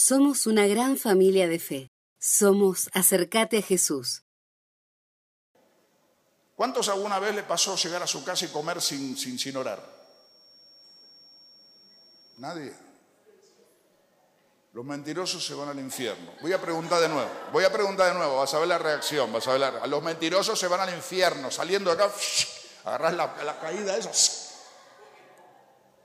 Somos 0.00 0.46
una 0.46 0.68
gran 0.68 0.96
familia 0.96 1.48
de 1.48 1.58
fe. 1.58 1.90
Somos 2.20 2.88
Acercate 2.92 3.58
a 3.58 3.62
Jesús. 3.62 4.22
¿Cuántos 6.54 6.88
alguna 6.88 7.18
vez 7.18 7.34
le 7.34 7.42
pasó 7.42 7.74
llegar 7.74 8.00
a 8.04 8.06
su 8.06 8.22
casa 8.22 8.44
y 8.44 8.48
comer 8.48 8.80
sin, 8.80 9.16
sin, 9.16 9.36
sin 9.40 9.56
orar? 9.56 9.82
Nadie. 12.36 12.72
Los 14.72 14.84
mentirosos 14.84 15.44
se 15.44 15.54
van 15.54 15.70
al 15.70 15.80
infierno. 15.80 16.32
Voy 16.42 16.52
a 16.52 16.62
preguntar 16.62 17.00
de 17.00 17.08
nuevo. 17.08 17.30
Voy 17.52 17.64
a 17.64 17.72
preguntar 17.72 18.12
de 18.12 18.18
nuevo. 18.18 18.36
Vas 18.36 18.54
a 18.54 18.60
ver 18.60 18.68
la 18.68 18.78
reacción. 18.78 19.32
Vas 19.32 19.48
a 19.48 19.50
ver 19.50 19.60
la... 19.60 19.86
Los 19.88 20.02
mentirosos 20.04 20.56
se 20.56 20.68
van 20.68 20.78
al 20.78 20.94
infierno. 20.94 21.50
Saliendo 21.50 21.92
de 21.92 22.00
acá, 22.00 22.14
agarras 22.84 23.14
la, 23.14 23.44
la 23.44 23.58
caída 23.58 23.96
esa. 23.96 24.47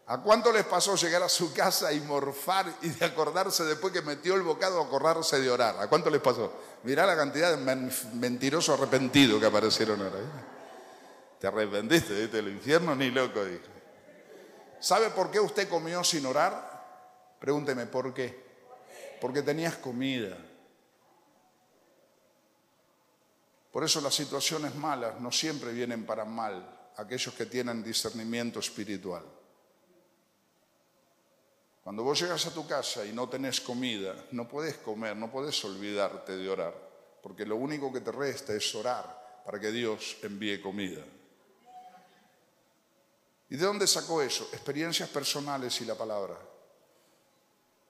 ¿A 0.06 0.22
cuánto 0.22 0.52
les 0.52 0.66
pasó 0.66 0.96
llegar 0.96 1.24
a 1.24 1.30
su 1.30 1.54
casa 1.54 1.94
y 1.94 2.02
morfar 2.02 2.66
y 2.82 2.90
de 2.90 3.06
acordarse 3.06 3.64
después 3.64 3.94
que 3.94 4.02
metió 4.02 4.36
el 4.36 4.42
bocado 4.42 4.82
acordarse 4.82 5.40
de 5.40 5.50
orar? 5.50 5.78
¿A 5.80 5.88
cuánto 5.88 6.10
les 6.10 6.20
pasó? 6.20 6.52
Mirá 6.84 7.06
la 7.06 7.16
cantidad 7.16 7.56
de 7.56 7.92
mentirosos 8.14 8.78
arrepentidos 8.78 9.40
que 9.40 9.46
aparecieron 9.46 10.02
ahora. 10.02 10.20
¿eh? 10.20 10.54
Te 11.40 11.48
arrepentiste, 11.48 12.14
¿viste? 12.14 12.40
El 12.40 12.50
infierno 12.50 12.96
ni 12.96 13.12
loco, 13.12 13.46
dije. 13.46 13.62
¿Sabe 14.82 15.10
por 15.12 15.32
qué 15.32 15.40
usted 15.40 15.70
comió 15.70 16.04
sin 16.04 16.26
orar? 16.26 17.38
Pregúnteme, 17.40 17.86
¿por 17.86 18.14
qué? 18.14 18.44
Porque 19.22 19.42
tenías 19.42 19.78
comida. 19.78 20.38
Por 23.72 23.86
eso 23.86 24.02
las 24.02 24.14
situaciones 24.14 24.76
malas 24.76 25.22
no 25.22 25.32
siempre 25.32 25.72
vienen 25.72 26.06
para 26.06 26.26
mal 26.26 26.92
aquellos 26.98 27.34
que 27.34 27.46
tienen 27.46 27.82
discernimiento 27.82 28.60
espiritual. 28.60 29.24
Cuando 31.84 32.04
vos 32.04 32.18
llegas 32.18 32.46
a 32.46 32.54
tu 32.54 32.66
casa 32.66 33.06
y 33.06 33.12
no 33.12 33.28
tenés 33.28 33.60
comida, 33.60 34.16
no 34.32 34.48
puedes 34.48 34.78
comer, 34.78 35.18
no 35.18 35.30
puedes 35.30 35.64
olvidarte 35.66 36.38
de 36.38 36.50
orar, 36.50 36.74
porque 37.22 37.46
lo 37.46 37.58
único 37.58 37.92
que 37.92 38.00
te 38.00 38.12
resta 38.12 38.54
es 38.54 38.74
orar 38.74 39.42
para 39.46 39.60
que 39.60 39.70
Dios 39.70 40.18
envíe 40.22 40.62
comida. 40.62 41.04
¿Y 43.50 43.58
de 43.58 43.66
dónde 43.66 43.86
sacó 43.86 44.22
eso? 44.22 44.48
Experiencias 44.54 45.10
personales 45.10 45.80
y 45.82 45.86
la 45.86 45.96
palabra. 45.96 46.38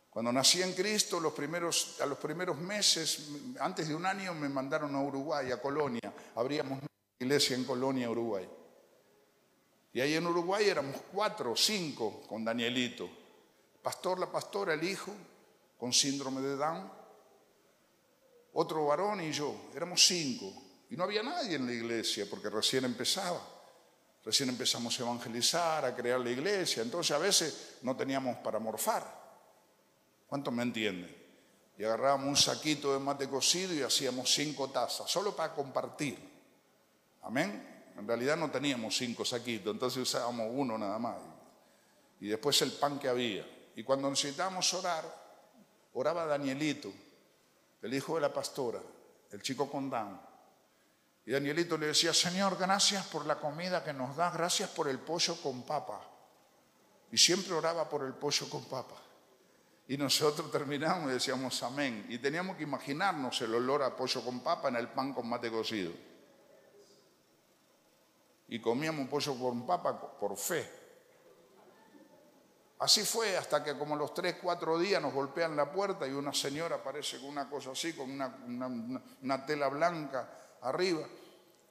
Cuando 0.10 0.32
nací 0.32 0.64
en 0.64 0.74
Cristo, 0.74 1.20
los 1.20 1.34
primeros, 1.34 2.02
a 2.02 2.08
los 2.08 2.18
primeros 2.18 2.58
meses, 2.58 3.30
antes 3.60 3.88
de 3.88 3.96
un 3.96 4.08
año, 4.08 4.34
me 4.34 4.50
mandaron 4.50 4.96
a 4.96 5.02
Uruguay, 5.02 5.52
a 5.52 5.62
Colonia. 5.62 6.12
Abríamos 6.36 6.80
una 6.80 6.88
iglesia 7.20 7.56
en 7.56 7.64
Colonia, 7.64 8.10
Uruguay. 8.10 8.50
Y 9.94 10.02
ahí 10.02 10.16
en 10.16 10.26
Uruguay 10.26 10.68
éramos 10.68 10.96
cuatro 11.12 11.56
cinco 11.56 12.24
con 12.28 12.44
Danielito 12.44 13.23
pastor, 13.84 14.18
la 14.18 14.32
pastora, 14.32 14.74
el 14.74 14.84
hijo, 14.84 15.14
con 15.78 15.94
síndrome 15.94 16.42
de 16.42 16.56
Down, 16.56 16.90
otro 18.54 18.86
varón 18.86 19.22
y 19.22 19.32
yo, 19.32 19.70
éramos 19.76 20.06
cinco. 20.06 20.52
Y 20.90 20.96
no 20.96 21.04
había 21.04 21.24
nadie 21.24 21.56
en 21.56 21.66
la 21.66 21.74
iglesia 21.74 22.26
porque 22.30 22.50
recién 22.50 22.86
empezaba. 22.86 23.42
Recién 24.24 24.48
empezamos 24.48 24.98
a 24.98 25.04
evangelizar, 25.04 25.84
a 25.84 25.94
crear 25.94 26.20
la 26.20 26.30
iglesia, 26.30 26.82
entonces 26.82 27.14
a 27.14 27.20
veces 27.20 27.78
no 27.82 27.96
teníamos 27.98 28.38
para 28.38 28.58
morfar. 28.58 29.04
¿Cuántos 30.28 30.54
me 30.54 30.64
entienden? 30.64 31.14
Y 31.78 31.84
agarrábamos 31.84 32.28
un 32.28 32.38
saquito 32.38 32.94
de 32.94 33.00
mate 33.00 33.28
cocido 33.28 33.74
y 33.74 33.82
hacíamos 33.82 34.34
cinco 34.34 34.70
tazas, 34.70 35.12
solo 35.12 35.36
para 35.36 35.54
compartir. 35.54 36.18
Amén. 37.24 37.92
En 37.98 38.08
realidad 38.08 38.38
no 38.38 38.50
teníamos 38.50 38.96
cinco 38.96 39.26
saquitos, 39.26 39.74
entonces 39.74 40.02
usábamos 40.02 40.48
uno 40.52 40.78
nada 40.78 40.98
más. 41.00 41.18
Y 42.22 42.28
después 42.28 42.62
el 42.62 42.72
pan 42.72 43.00
que 43.00 43.10
había. 43.10 43.46
Y 43.76 43.84
cuando 43.84 44.10
necesitábamos 44.10 44.74
orar, 44.74 45.04
oraba 45.94 46.26
Danielito, 46.26 46.92
el 47.82 47.94
hijo 47.94 48.16
de 48.16 48.22
la 48.22 48.34
pastora, 48.34 48.80
el 49.32 49.42
chico 49.42 49.70
con 49.70 49.90
Down. 49.90 50.20
Y 51.26 51.32
Danielito 51.32 51.78
le 51.78 51.88
decía, 51.88 52.14
Señor, 52.14 52.58
gracias 52.58 53.08
por 53.08 53.26
la 53.26 53.40
comida 53.40 53.84
que 53.84 53.94
nos 53.94 54.16
das, 54.16 54.34
gracias 54.34 54.70
por 54.70 54.88
el 54.90 55.00
pollo 55.00 55.36
con 55.42 55.64
papa. 55.64 56.02
Y 57.12 57.18
siempre 57.18 57.54
oraba 57.54 57.88
por 57.90 58.04
el 58.04 58.14
pollo 58.14 58.50
con 58.50 58.66
papa. 58.66 58.96
Y 59.88 59.98
nosotros 59.98 60.52
terminamos 60.52 61.10
y 61.10 61.14
decíamos 61.14 61.62
amén. 61.64 62.06
Y 62.10 62.18
teníamos 62.18 62.58
que 62.58 62.64
imaginarnos 62.64 63.42
el 63.42 63.56
olor 63.56 63.84
a 63.84 63.96
pollo 63.96 64.24
con 64.24 64.42
papa 64.42 64.70
en 64.70 64.76
el 64.76 64.90
pan 64.90 65.14
con 65.14 65.28
mate 65.28 65.50
cocido. 65.50 65.94
Y 68.50 68.60
comíamos 68.60 69.08
pollo 69.08 69.38
con 69.40 69.66
papa 69.66 70.18
por 70.20 70.38
fe. 70.38 70.83
Así 72.84 73.06
fue 73.06 73.38
hasta 73.38 73.64
que 73.64 73.78
como 73.78 73.96
los 73.96 74.14
tres, 74.14 74.36
cuatro 74.42 74.78
días 74.78 75.02
nos 75.02 75.14
golpean 75.14 75.56
la 75.56 75.72
puerta 75.72 76.06
y 76.06 76.12
una 76.12 76.34
señora 76.34 76.76
aparece 76.76 77.18
con 77.18 77.30
una 77.30 77.50
cosa 77.50 77.72
así, 77.72 77.94
con 77.94 78.12
una, 78.12 79.46
tela 79.46 79.70
blanca 79.70 80.58
arriba. 80.62 81.08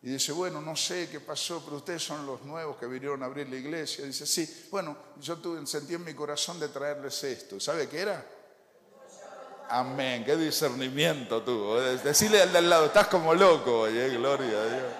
Y 0.01 0.09
dice, 0.09 0.33
bueno, 0.33 0.63
no 0.63 0.75
sé 0.75 1.11
qué 1.11 1.21
pasó, 1.21 1.63
pero 1.63 1.77
ustedes 1.77 2.03
son 2.03 2.25
los 2.25 2.41
nuevos 2.45 2.79
que 2.79 2.87
vinieron 2.87 3.23
a 3.23 3.27
abrir 3.27 3.47
la 3.51 3.57
iglesia. 3.57 4.07
Dice, 4.07 4.25
sí, 4.25 4.69
bueno, 4.71 4.97
yo 5.21 5.37
tuve, 5.37 5.67
sentí 5.67 5.93
en 5.93 6.03
mi 6.03 6.15
corazón 6.15 6.59
de 6.59 6.69
traerles 6.69 7.23
esto. 7.25 7.61
¿Sabe 7.61 7.91
qué 7.91 8.01
era? 8.01 8.27
Amén, 9.69 10.25
qué 10.25 10.35
discernimiento 10.35 11.43
tuvo. 11.43 11.79
Decirle 11.79 12.41
al 12.41 12.53
de 12.53 12.59
al 12.59 12.71
lado, 12.71 12.87
estás 12.87 13.09
como 13.09 13.35
loco, 13.35 13.81
oye, 13.81 14.09
gloria 14.17 14.63
a 14.63 14.65
Dios. 14.65 14.93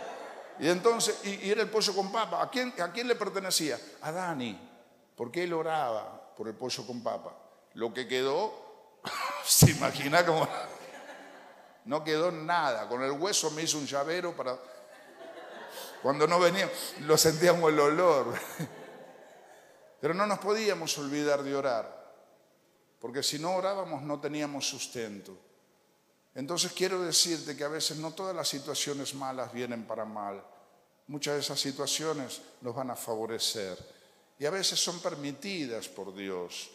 Y 0.61 0.69
entonces, 0.69 1.25
y, 1.25 1.51
era 1.51 1.63
el 1.63 1.71
pollo 1.71 1.95
con 1.95 2.13
papa. 2.13 2.43
¿A 2.43 2.51
quién, 2.51 2.75
¿A 2.83 2.93
quién 2.93 3.09
le 3.09 3.15
pertenecía? 3.15 3.81
A 4.03 4.13
Dani 4.13 4.72
porque 5.17 5.45
él 5.45 5.53
oraba 5.53 6.35
por 6.35 6.49
el 6.49 6.55
pollo 6.55 6.87
con 6.87 7.03
papa. 7.03 7.37
Lo 7.75 7.93
que 7.93 8.07
quedó, 8.09 9.01
se 9.45 9.71
imagina 9.71 10.25
como... 10.25 10.49
No 11.85 12.05
quedó 12.05 12.31
nada. 12.31 12.89
Con 12.89 13.03
el 13.03 13.13
hueso 13.13 13.51
me 13.51 13.63
hizo 13.63 13.79
un 13.79 13.87
llavero 13.87 14.37
para... 14.37 14.57
Cuando 16.03 16.27
no 16.27 16.41
venía, 16.41 16.71
lo 17.01 17.17
sentíamos 17.17 17.71
el 17.71 17.79
olor. 17.79 18.35
Pero 20.03 20.15
no 20.15 20.27
nos 20.27 20.41
podíamos 20.41 20.99
olvidar 20.99 21.45
de 21.45 21.55
orar, 21.55 22.13
porque 22.99 23.23
si 23.23 23.39
no 23.39 23.55
orábamos 23.55 24.03
no 24.03 24.19
teníamos 24.19 24.69
sustento. 24.69 25.39
Entonces 26.35 26.73
quiero 26.73 27.01
decirte 27.03 27.57
que 27.57 27.63
a 27.63 27.69
veces 27.69 27.99
no 27.99 28.11
todas 28.11 28.35
las 28.35 28.49
situaciones 28.49 29.15
malas 29.15 29.53
vienen 29.53 29.87
para 29.87 30.05
mal. 30.05 30.45
Muchas 31.07 31.35
de 31.35 31.41
esas 31.41 31.61
situaciones 31.61 32.43
nos 32.63 32.75
van 32.75 32.91
a 32.91 32.97
favorecer 32.97 33.79
y 34.39 34.47
a 34.47 34.51
veces 34.51 34.79
son 34.79 35.01
permitidas 35.01 35.89
por 35.89 36.15
Dios. 36.15 36.71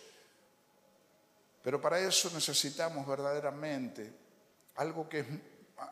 Pero 1.63 1.81
para 1.81 1.99
eso 1.99 2.29
necesitamos 2.33 3.05
verdaderamente 3.05 4.09
algo 4.75 5.09
que 5.09 5.19
es, 5.19 5.27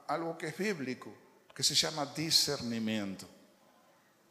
algo 0.08 0.38
que 0.38 0.48
es 0.48 0.58
bíblico, 0.58 1.14
que 1.54 1.64
se 1.64 1.76
llama 1.76 2.06
discernimiento. 2.06 3.28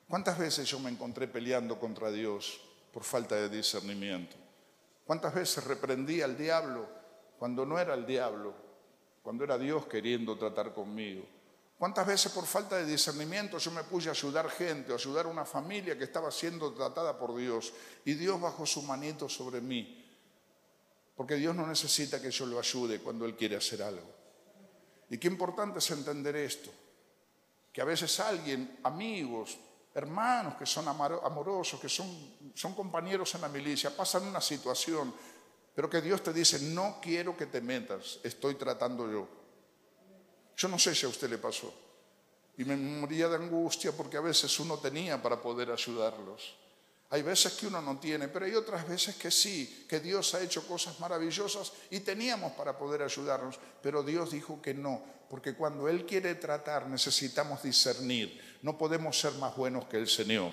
¿Cuántas 0.08 0.38
veces 0.38 0.68
yo 0.68 0.78
me 0.78 0.90
encontré 0.90 1.28
peleando 1.28 1.78
contra 1.78 2.10
Dios 2.10 2.60
por 2.92 3.04
falta 3.04 3.34
de 3.36 3.48
discernimiento? 3.48 4.36
¿Cuántas 5.06 5.34
veces 5.34 5.64
reprendí 5.64 6.22
al 6.22 6.36
diablo 6.36 6.88
cuando 7.38 7.66
no 7.66 7.78
era 7.78 7.94
el 7.94 8.06
diablo, 8.06 8.54
cuando 9.22 9.44
era 9.44 9.58
Dios 9.58 9.86
queriendo 9.86 10.38
tratar 10.38 10.72
conmigo? 10.72 11.24
¿Cuántas 11.78 12.06
veces 12.06 12.32
por 12.32 12.46
falta 12.46 12.76
de 12.76 12.86
discernimiento 12.86 13.58
yo 13.58 13.70
me 13.70 13.84
puse 13.84 14.08
a 14.08 14.12
ayudar 14.12 14.48
gente, 14.48 14.92
a 14.92 14.94
ayudar 14.94 15.26
a 15.26 15.28
una 15.28 15.44
familia 15.44 15.98
que 15.98 16.04
estaba 16.04 16.30
siendo 16.30 16.72
tratada 16.72 17.18
por 17.18 17.34
Dios 17.36 17.72
y 18.04 18.14
Dios 18.14 18.40
bajó 18.40 18.64
su 18.64 18.82
manito 18.82 19.28
sobre 19.28 19.60
mí? 19.60 20.00
Porque 21.16 21.34
Dios 21.34 21.54
no 21.54 21.66
necesita 21.66 22.20
que 22.22 22.30
yo 22.30 22.46
lo 22.46 22.58
ayude 22.58 23.00
cuando 23.00 23.24
Él 23.24 23.36
quiere 23.36 23.56
hacer 23.56 23.82
algo. 23.82 24.12
Y 25.10 25.18
qué 25.18 25.28
importante 25.28 25.78
es 25.78 25.90
entender 25.90 26.36
esto, 26.36 26.70
que 27.72 27.80
a 27.80 27.84
veces 27.84 28.18
alguien, 28.20 28.78
amigos, 28.84 29.58
hermanos 29.94 30.56
que 30.56 30.66
son 30.66 30.88
amorosos, 30.88 31.78
que 31.78 31.88
son, 31.88 32.06
son 32.54 32.74
compañeros 32.74 33.34
en 33.34 33.42
la 33.42 33.48
milicia, 33.48 33.96
pasan 33.96 34.26
una 34.26 34.40
situación, 34.40 35.14
pero 35.74 35.88
que 35.88 36.00
Dios 36.00 36.22
te 36.22 36.32
dice, 36.32 36.58
no 36.60 36.98
quiero 37.00 37.36
que 37.36 37.46
te 37.46 37.60
metas, 37.60 38.18
estoy 38.22 38.54
tratando 38.54 39.10
yo. 39.10 39.43
Yo 40.56 40.68
no 40.68 40.78
sé 40.78 40.94
si 40.94 41.06
a 41.06 41.08
usted 41.08 41.28
le 41.28 41.38
pasó. 41.38 41.72
Y 42.56 42.64
me 42.64 42.76
moría 42.76 43.28
de 43.28 43.36
angustia 43.36 43.92
porque 43.92 44.16
a 44.16 44.20
veces 44.20 44.58
uno 44.60 44.78
tenía 44.78 45.20
para 45.20 45.40
poder 45.40 45.70
ayudarlos. 45.70 46.54
Hay 47.10 47.22
veces 47.22 47.52
que 47.52 47.66
uno 47.66 47.80
no 47.80 47.98
tiene, 47.98 48.28
pero 48.28 48.44
hay 48.44 48.54
otras 48.54 48.88
veces 48.88 49.16
que 49.16 49.30
sí, 49.30 49.86
que 49.88 50.00
Dios 50.00 50.34
ha 50.34 50.40
hecho 50.40 50.66
cosas 50.66 50.98
maravillosas 51.00 51.72
y 51.90 52.00
teníamos 52.00 52.52
para 52.52 52.76
poder 52.76 53.02
ayudarnos, 53.02 53.58
pero 53.82 54.02
Dios 54.02 54.32
dijo 54.32 54.60
que 54.60 54.74
no, 54.74 55.00
porque 55.28 55.54
cuando 55.54 55.88
Él 55.88 56.06
quiere 56.06 56.34
tratar 56.34 56.88
necesitamos 56.88 57.62
discernir, 57.62 58.58
no 58.62 58.76
podemos 58.76 59.18
ser 59.18 59.34
más 59.34 59.54
buenos 59.56 59.84
que 59.84 59.96
el 59.96 60.08
Señor. 60.08 60.52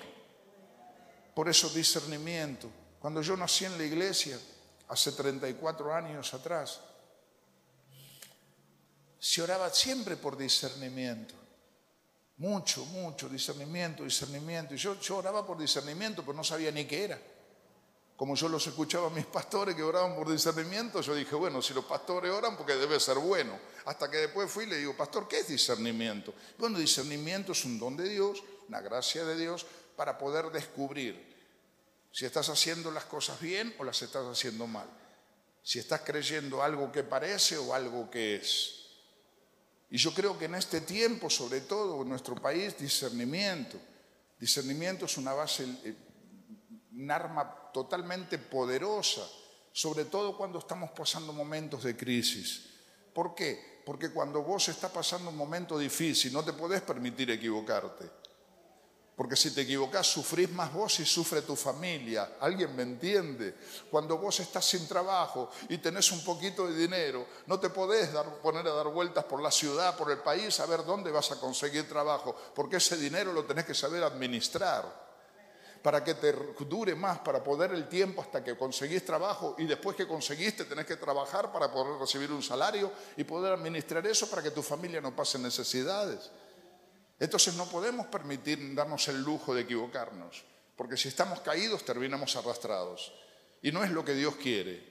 Por 1.34 1.48
eso 1.48 1.68
discernimiento. 1.70 2.70
Cuando 3.00 3.22
yo 3.22 3.36
nací 3.36 3.64
en 3.64 3.76
la 3.78 3.84
iglesia, 3.84 4.38
hace 4.88 5.12
34 5.12 5.92
años 5.92 6.32
atrás, 6.34 6.80
se 9.22 9.40
oraba 9.40 9.70
siempre 9.70 10.16
por 10.16 10.36
discernimiento. 10.36 11.32
Mucho, 12.38 12.84
mucho 12.86 13.28
discernimiento, 13.28 14.02
discernimiento. 14.02 14.74
Y 14.74 14.78
yo, 14.78 14.98
yo 14.98 15.18
oraba 15.18 15.46
por 15.46 15.56
discernimiento, 15.56 16.22
pero 16.22 16.34
no 16.34 16.42
sabía 16.42 16.72
ni 16.72 16.86
qué 16.86 17.04
era. 17.04 17.22
Como 18.16 18.34
yo 18.34 18.48
los 18.48 18.66
escuchaba 18.66 19.06
a 19.06 19.10
mis 19.10 19.26
pastores 19.26 19.76
que 19.76 19.82
oraban 19.84 20.16
por 20.16 20.28
discernimiento, 20.28 21.00
yo 21.02 21.14
dije, 21.14 21.36
bueno, 21.36 21.62
si 21.62 21.72
los 21.72 21.84
pastores 21.84 22.32
oran, 22.32 22.56
porque 22.56 22.74
debe 22.74 22.98
ser 22.98 23.16
bueno. 23.18 23.56
Hasta 23.84 24.10
que 24.10 24.16
después 24.16 24.50
fui 24.50 24.64
y 24.64 24.70
le 24.70 24.78
digo, 24.78 24.96
pastor, 24.96 25.28
¿qué 25.28 25.38
es 25.38 25.46
discernimiento? 25.46 26.34
Bueno, 26.58 26.80
discernimiento 26.80 27.52
es 27.52 27.64
un 27.64 27.78
don 27.78 27.96
de 27.96 28.08
Dios, 28.08 28.42
una 28.66 28.80
gracia 28.80 29.24
de 29.24 29.36
Dios, 29.36 29.64
para 29.94 30.18
poder 30.18 30.46
descubrir 30.46 31.32
si 32.10 32.26
estás 32.26 32.48
haciendo 32.48 32.90
las 32.90 33.04
cosas 33.04 33.40
bien 33.40 33.72
o 33.78 33.84
las 33.84 34.02
estás 34.02 34.26
haciendo 34.26 34.66
mal. 34.66 34.88
Si 35.62 35.78
estás 35.78 36.00
creyendo 36.00 36.60
algo 36.60 36.90
que 36.90 37.04
parece 37.04 37.56
o 37.56 37.72
algo 37.72 38.10
que 38.10 38.34
es. 38.34 38.81
Y 39.92 39.98
yo 39.98 40.14
creo 40.14 40.38
que 40.38 40.46
en 40.46 40.54
este 40.54 40.80
tiempo, 40.80 41.28
sobre 41.28 41.60
todo 41.60 42.00
en 42.00 42.08
nuestro 42.08 42.34
país, 42.34 42.78
discernimiento. 42.78 43.76
Discernimiento 44.40 45.04
es 45.04 45.18
una 45.18 45.34
base, 45.34 45.64
eh, 45.84 45.94
un 46.94 47.10
arma 47.10 47.70
totalmente 47.74 48.38
poderosa, 48.38 49.20
sobre 49.70 50.06
todo 50.06 50.34
cuando 50.34 50.60
estamos 50.60 50.92
pasando 50.92 51.34
momentos 51.34 51.84
de 51.84 51.94
crisis. 51.94 52.70
¿Por 53.12 53.34
qué? 53.34 53.82
Porque 53.84 54.10
cuando 54.10 54.42
vos 54.42 54.66
estás 54.68 54.90
pasando 54.90 55.28
un 55.28 55.36
momento 55.36 55.78
difícil, 55.78 56.32
no 56.32 56.42
te 56.42 56.54
podés 56.54 56.80
permitir 56.80 57.30
equivocarte. 57.30 58.21
Porque 59.14 59.36
si 59.36 59.50
te 59.50 59.60
equivocas, 59.60 60.06
sufrís 60.06 60.50
más 60.50 60.72
vos 60.72 60.98
y 61.00 61.04
sufre 61.04 61.42
tu 61.42 61.54
familia. 61.54 62.36
¿Alguien 62.40 62.74
me 62.74 62.82
entiende? 62.82 63.54
Cuando 63.90 64.16
vos 64.16 64.40
estás 64.40 64.64
sin 64.64 64.88
trabajo 64.88 65.50
y 65.68 65.78
tenés 65.78 66.10
un 66.12 66.24
poquito 66.24 66.66
de 66.66 66.74
dinero, 66.74 67.26
no 67.46 67.60
te 67.60 67.68
podés 67.68 68.08
poner 68.42 68.66
a 68.66 68.72
dar 68.72 68.88
vueltas 68.88 69.24
por 69.24 69.42
la 69.42 69.50
ciudad, 69.50 69.96
por 69.96 70.10
el 70.10 70.18
país, 70.18 70.58
a 70.60 70.66
ver 70.66 70.84
dónde 70.84 71.10
vas 71.10 71.30
a 71.30 71.38
conseguir 71.38 71.86
trabajo, 71.86 72.34
porque 72.54 72.76
ese 72.76 72.96
dinero 72.96 73.34
lo 73.34 73.44
tenés 73.44 73.66
que 73.66 73.74
saber 73.74 74.02
administrar 74.02 75.02
para 75.82 76.02
que 76.02 76.14
te 76.14 76.32
dure 76.60 76.94
más, 76.94 77.18
para 77.18 77.42
poder 77.42 77.72
el 77.72 77.88
tiempo 77.88 78.22
hasta 78.22 78.42
que 78.42 78.56
conseguís 78.56 79.04
trabajo 79.04 79.56
y 79.58 79.66
después 79.66 79.96
que 79.96 80.06
conseguiste 80.06 80.64
tenés 80.64 80.86
que 80.86 80.96
trabajar 80.96 81.52
para 81.52 81.70
poder 81.70 81.98
recibir 81.98 82.30
un 82.30 82.42
salario 82.42 82.90
y 83.16 83.24
poder 83.24 83.52
administrar 83.52 84.06
eso 84.06 84.30
para 84.30 84.42
que 84.42 84.52
tu 84.52 84.62
familia 84.62 85.00
no 85.00 85.14
pase 85.14 85.38
necesidades. 85.38 86.30
Entonces 87.22 87.54
no 87.54 87.66
podemos 87.66 88.08
permitir 88.08 88.74
darnos 88.74 89.06
el 89.06 89.22
lujo 89.22 89.54
de 89.54 89.62
equivocarnos, 89.62 90.42
porque 90.74 90.96
si 90.96 91.06
estamos 91.06 91.38
caídos 91.38 91.84
terminamos 91.84 92.34
arrastrados. 92.34 93.12
Y 93.62 93.70
no 93.70 93.84
es 93.84 93.92
lo 93.92 94.04
que 94.04 94.12
Dios 94.12 94.34
quiere. 94.34 94.82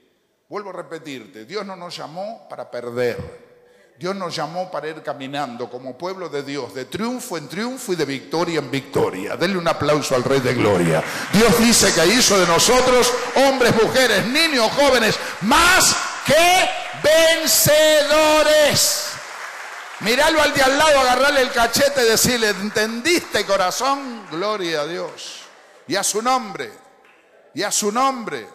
Vuelvo 0.47 0.69
a 0.69 0.73
repetirte, 0.73 1.43
Dios 1.43 1.65
no 1.65 1.75
nos 1.75 1.97
llamó 1.97 2.47
para 2.47 2.71
perder. 2.71 3.51
Dios 3.99 4.15
nos 4.15 4.33
llamó 4.33 4.71
para 4.71 4.87
ir 4.87 5.03
caminando 5.03 5.69
como 5.69 5.97
pueblo 5.97 6.29
de 6.29 6.41
Dios, 6.43 6.73
de 6.73 6.85
triunfo 6.85 7.37
en 7.37 7.49
triunfo 7.49 7.91
y 7.91 7.97
de 7.97 8.05
victoria 8.05 8.59
en 8.59 8.71
victoria. 8.71 9.35
Denle 9.35 9.57
un 9.57 9.67
aplauso 9.67 10.15
al 10.15 10.23
Rey 10.23 10.39
de 10.39 10.53
Gloria. 10.53 11.03
Dios 11.33 11.59
dice 11.59 11.93
que 11.93 12.07
hizo 12.13 12.39
de 12.39 12.47
nosotros 12.47 13.11
hombres, 13.35 13.75
mujeres, 13.83 14.25
niños, 14.27 14.71
jóvenes, 14.71 15.19
más 15.41 15.97
que 16.25 16.69
vencedores. 17.43 19.10
Míralo 20.03 20.41
al 20.41 20.51
de 20.51 20.63
al 20.63 20.77
lado, 20.79 20.99
agarrarle 20.99 21.41
el 21.41 21.51
cachete 21.51 22.01
y 22.03 22.09
decirle, 22.09 22.49
¿entendiste 22.49 23.45
corazón? 23.45 24.25
Gloria 24.31 24.81
a 24.81 24.87
Dios. 24.87 25.41
Y 25.87 25.95
a 25.95 26.03
su 26.03 26.23
nombre. 26.23 26.71
Y 27.53 27.61
a 27.61 27.71
su 27.71 27.91
nombre. 27.91 28.47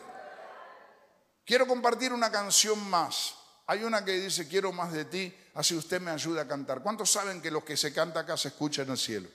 Quiero 1.44 1.69
compartir 1.69 2.12
una 2.12 2.32
canción 2.32 2.90
más. 2.90 3.34
Hay 3.69 3.84
una 3.84 4.04
que 4.04 4.12
dice, 4.12 4.48
quiero 4.48 4.72
más 4.72 4.93
de 4.93 5.04
ti, 5.04 5.37
así 5.54 5.76
usted 5.76 6.00
me 6.00 6.10
ayuda 6.10 6.43
a 6.43 6.48
cantar. 6.48 6.82
¿Cuántos 6.82 7.12
saben 7.12 7.40
que 7.40 7.52
lo 7.52 7.64
que 7.64 7.76
se 7.76 7.93
canta 7.93 8.20
acá 8.20 8.37
se 8.37 8.48
escucha 8.48 8.82
en 8.82 8.90
el 8.90 8.98
cielo? 8.98 9.28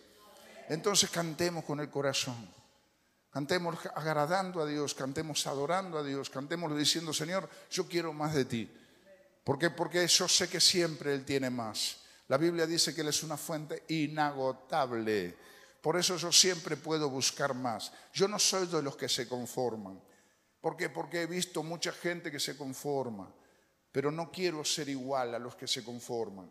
Entonces 0.67 1.09
cantemos 1.09 1.63
con 1.63 1.79
el 1.79 1.89
corazón. 1.89 2.53
Cantemos 3.29 3.77
agradando 3.95 4.61
a 4.61 4.65
Dios, 4.65 4.93
cantemos 4.93 5.47
adorando 5.47 5.97
a 5.97 6.03
Dios, 6.03 6.29
cantemos 6.29 6.77
diciendo, 6.77 7.13
Señor, 7.13 7.49
yo 7.69 7.87
quiero 7.87 8.11
más 8.11 8.33
de 8.33 8.43
ti. 8.43 8.69
¿Por 9.45 9.57
qué? 9.57 9.69
Porque 9.69 10.05
yo 10.05 10.27
sé 10.27 10.49
que 10.49 10.59
siempre 10.59 11.13
Él 11.13 11.23
tiene 11.23 11.49
más. 11.49 12.00
La 12.31 12.37
Biblia 12.37 12.65
dice 12.65 12.95
que 12.95 13.01
Él 13.01 13.09
es 13.09 13.23
una 13.23 13.35
fuente 13.35 13.83
inagotable. 13.89 15.35
Por 15.81 15.97
eso 15.97 16.15
yo 16.15 16.31
siempre 16.31 16.77
puedo 16.77 17.09
buscar 17.09 17.53
más. 17.53 17.91
Yo 18.13 18.25
no 18.25 18.39
soy 18.39 18.67
de 18.67 18.81
los 18.81 18.95
que 18.95 19.09
se 19.09 19.27
conforman. 19.27 20.01
¿Por 20.61 20.77
qué? 20.77 20.87
Porque 20.87 21.23
he 21.23 21.25
visto 21.25 21.61
mucha 21.61 21.91
gente 21.91 22.31
que 22.31 22.39
se 22.39 22.55
conforma, 22.55 23.35
pero 23.91 24.11
no 24.11 24.31
quiero 24.31 24.63
ser 24.63 24.87
igual 24.87 25.35
a 25.35 25.39
los 25.39 25.57
que 25.57 25.67
se 25.67 25.83
conforman. 25.83 26.49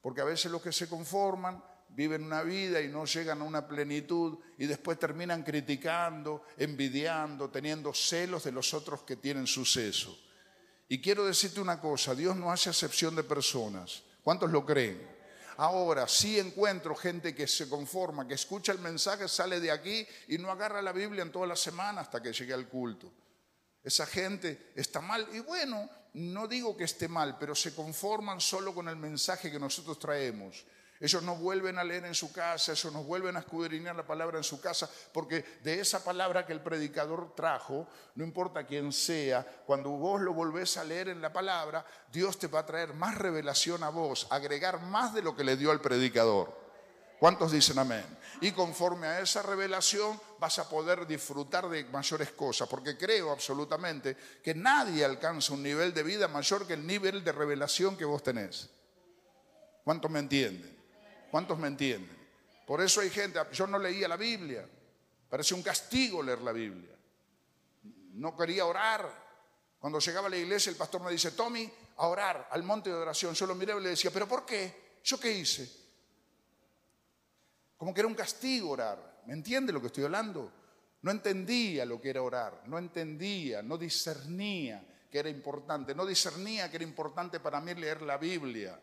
Porque 0.00 0.20
a 0.20 0.24
veces 0.24 0.50
los 0.50 0.62
que 0.62 0.72
se 0.72 0.88
conforman 0.88 1.62
viven 1.90 2.24
una 2.24 2.42
vida 2.42 2.80
y 2.80 2.88
no 2.88 3.04
llegan 3.04 3.40
a 3.40 3.44
una 3.44 3.68
plenitud 3.68 4.36
y 4.58 4.66
después 4.66 4.98
terminan 4.98 5.44
criticando, 5.44 6.42
envidiando, 6.56 7.50
teniendo 7.50 7.94
celos 7.94 8.42
de 8.42 8.50
los 8.50 8.74
otros 8.74 9.02
que 9.02 9.14
tienen 9.14 9.46
suceso. 9.46 10.18
Y 10.88 11.00
quiero 11.00 11.24
decirte 11.24 11.60
una 11.60 11.80
cosa, 11.80 12.16
Dios 12.16 12.34
no 12.34 12.50
hace 12.50 12.70
excepción 12.70 13.14
de 13.14 13.22
personas. 13.22 14.02
¿Cuántos 14.24 14.50
lo 14.50 14.66
creen? 14.66 15.19
Ahora 15.60 16.08
sí 16.08 16.38
encuentro 16.38 16.94
gente 16.94 17.34
que 17.34 17.46
se 17.46 17.68
conforma, 17.68 18.26
que 18.26 18.32
escucha 18.32 18.72
el 18.72 18.78
mensaje, 18.78 19.28
sale 19.28 19.60
de 19.60 19.70
aquí 19.70 20.06
y 20.28 20.38
no 20.38 20.50
agarra 20.50 20.80
la 20.80 20.90
Biblia 20.90 21.20
en 21.20 21.30
toda 21.30 21.46
la 21.46 21.54
semana 21.54 22.00
hasta 22.00 22.22
que 22.22 22.32
llegue 22.32 22.54
al 22.54 22.66
culto. 22.66 23.12
Esa 23.84 24.06
gente 24.06 24.72
está 24.74 25.02
mal 25.02 25.28
y 25.34 25.40
bueno, 25.40 25.86
no 26.14 26.48
digo 26.48 26.74
que 26.74 26.84
esté 26.84 27.08
mal, 27.08 27.36
pero 27.38 27.54
se 27.54 27.74
conforman 27.74 28.40
solo 28.40 28.74
con 28.74 28.88
el 28.88 28.96
mensaje 28.96 29.50
que 29.50 29.58
nosotros 29.58 29.98
traemos. 29.98 30.64
Ellos 31.00 31.22
no 31.22 31.34
vuelven 31.34 31.78
a 31.78 31.84
leer 31.84 32.04
en 32.04 32.14
su 32.14 32.30
casa, 32.30 32.72
ellos 32.72 32.92
no 32.92 33.02
vuelven 33.02 33.34
a 33.34 33.40
escudriñar 33.40 33.96
la 33.96 34.06
palabra 34.06 34.36
en 34.36 34.44
su 34.44 34.60
casa, 34.60 34.88
porque 35.14 35.42
de 35.64 35.80
esa 35.80 36.04
palabra 36.04 36.44
que 36.44 36.52
el 36.52 36.60
predicador 36.60 37.34
trajo, 37.34 37.88
no 38.16 38.22
importa 38.22 38.66
quién 38.66 38.92
sea, 38.92 39.62
cuando 39.64 39.88
vos 39.88 40.20
lo 40.20 40.34
volvés 40.34 40.76
a 40.76 40.84
leer 40.84 41.08
en 41.08 41.22
la 41.22 41.32
palabra, 41.32 41.86
Dios 42.12 42.38
te 42.38 42.48
va 42.48 42.60
a 42.60 42.66
traer 42.66 42.92
más 42.92 43.16
revelación 43.16 43.82
a 43.82 43.88
vos, 43.88 44.26
agregar 44.28 44.82
más 44.82 45.14
de 45.14 45.22
lo 45.22 45.34
que 45.34 45.42
le 45.42 45.56
dio 45.56 45.70
al 45.70 45.80
predicador. 45.80 46.54
¿Cuántos 47.18 47.52
dicen 47.52 47.78
amén? 47.78 48.04
Y 48.42 48.52
conforme 48.52 49.06
a 49.06 49.20
esa 49.20 49.42
revelación 49.42 50.20
vas 50.38 50.58
a 50.58 50.68
poder 50.68 51.06
disfrutar 51.06 51.68
de 51.70 51.84
mayores 51.84 52.32
cosas, 52.32 52.68
porque 52.68 52.98
creo 52.98 53.30
absolutamente 53.30 54.16
que 54.42 54.54
nadie 54.54 55.02
alcanza 55.02 55.54
un 55.54 55.62
nivel 55.62 55.94
de 55.94 56.02
vida 56.02 56.28
mayor 56.28 56.66
que 56.66 56.74
el 56.74 56.86
nivel 56.86 57.24
de 57.24 57.32
revelación 57.32 57.96
que 57.96 58.04
vos 58.04 58.22
tenés. 58.22 58.68
¿Cuántos 59.82 60.10
me 60.10 60.18
entienden? 60.18 60.79
¿Cuántos 61.30 61.58
me 61.58 61.68
entienden? 61.68 62.18
Por 62.66 62.80
eso 62.80 63.00
hay 63.00 63.10
gente, 63.10 63.38
yo 63.52 63.66
no 63.66 63.78
leía 63.78 64.08
la 64.08 64.16
Biblia, 64.16 64.68
parece 65.28 65.54
un 65.54 65.62
castigo 65.62 66.22
leer 66.22 66.40
la 66.40 66.52
Biblia. 66.52 66.96
No 68.14 68.36
quería 68.36 68.66
orar. 68.66 69.30
Cuando 69.78 69.98
llegaba 69.98 70.26
a 70.26 70.30
la 70.30 70.36
iglesia 70.36 70.70
el 70.70 70.76
pastor 70.76 71.02
me 71.02 71.10
dice, 71.10 71.30
Tommy, 71.32 71.70
a 71.96 72.06
orar, 72.06 72.48
al 72.50 72.62
monte 72.62 72.90
de 72.90 72.96
oración. 72.96 73.34
Yo 73.34 73.46
lo 73.46 73.54
miraba 73.54 73.80
y 73.80 73.84
le 73.84 73.90
decía, 73.90 74.10
¿pero 74.10 74.28
por 74.28 74.44
qué? 74.44 74.98
¿Yo 75.02 75.18
qué 75.18 75.32
hice? 75.32 75.70
Como 77.76 77.94
que 77.94 78.00
era 78.00 78.08
un 78.08 78.14
castigo 78.14 78.70
orar. 78.70 79.22
¿Me 79.26 79.32
entiende 79.32 79.72
lo 79.72 79.80
que 79.80 79.86
estoy 79.86 80.04
hablando? 80.04 80.52
No 81.02 81.10
entendía 81.10 81.86
lo 81.86 82.00
que 82.00 82.10
era 82.10 82.22
orar, 82.22 82.62
no 82.66 82.78
entendía, 82.78 83.62
no 83.62 83.78
discernía 83.78 84.84
que 85.10 85.18
era 85.18 85.30
importante, 85.30 85.94
no 85.94 86.04
discernía 86.04 86.70
que 86.70 86.76
era 86.76 86.84
importante 86.84 87.40
para 87.40 87.60
mí 87.60 87.74
leer 87.74 88.02
la 88.02 88.18
Biblia. 88.18 88.78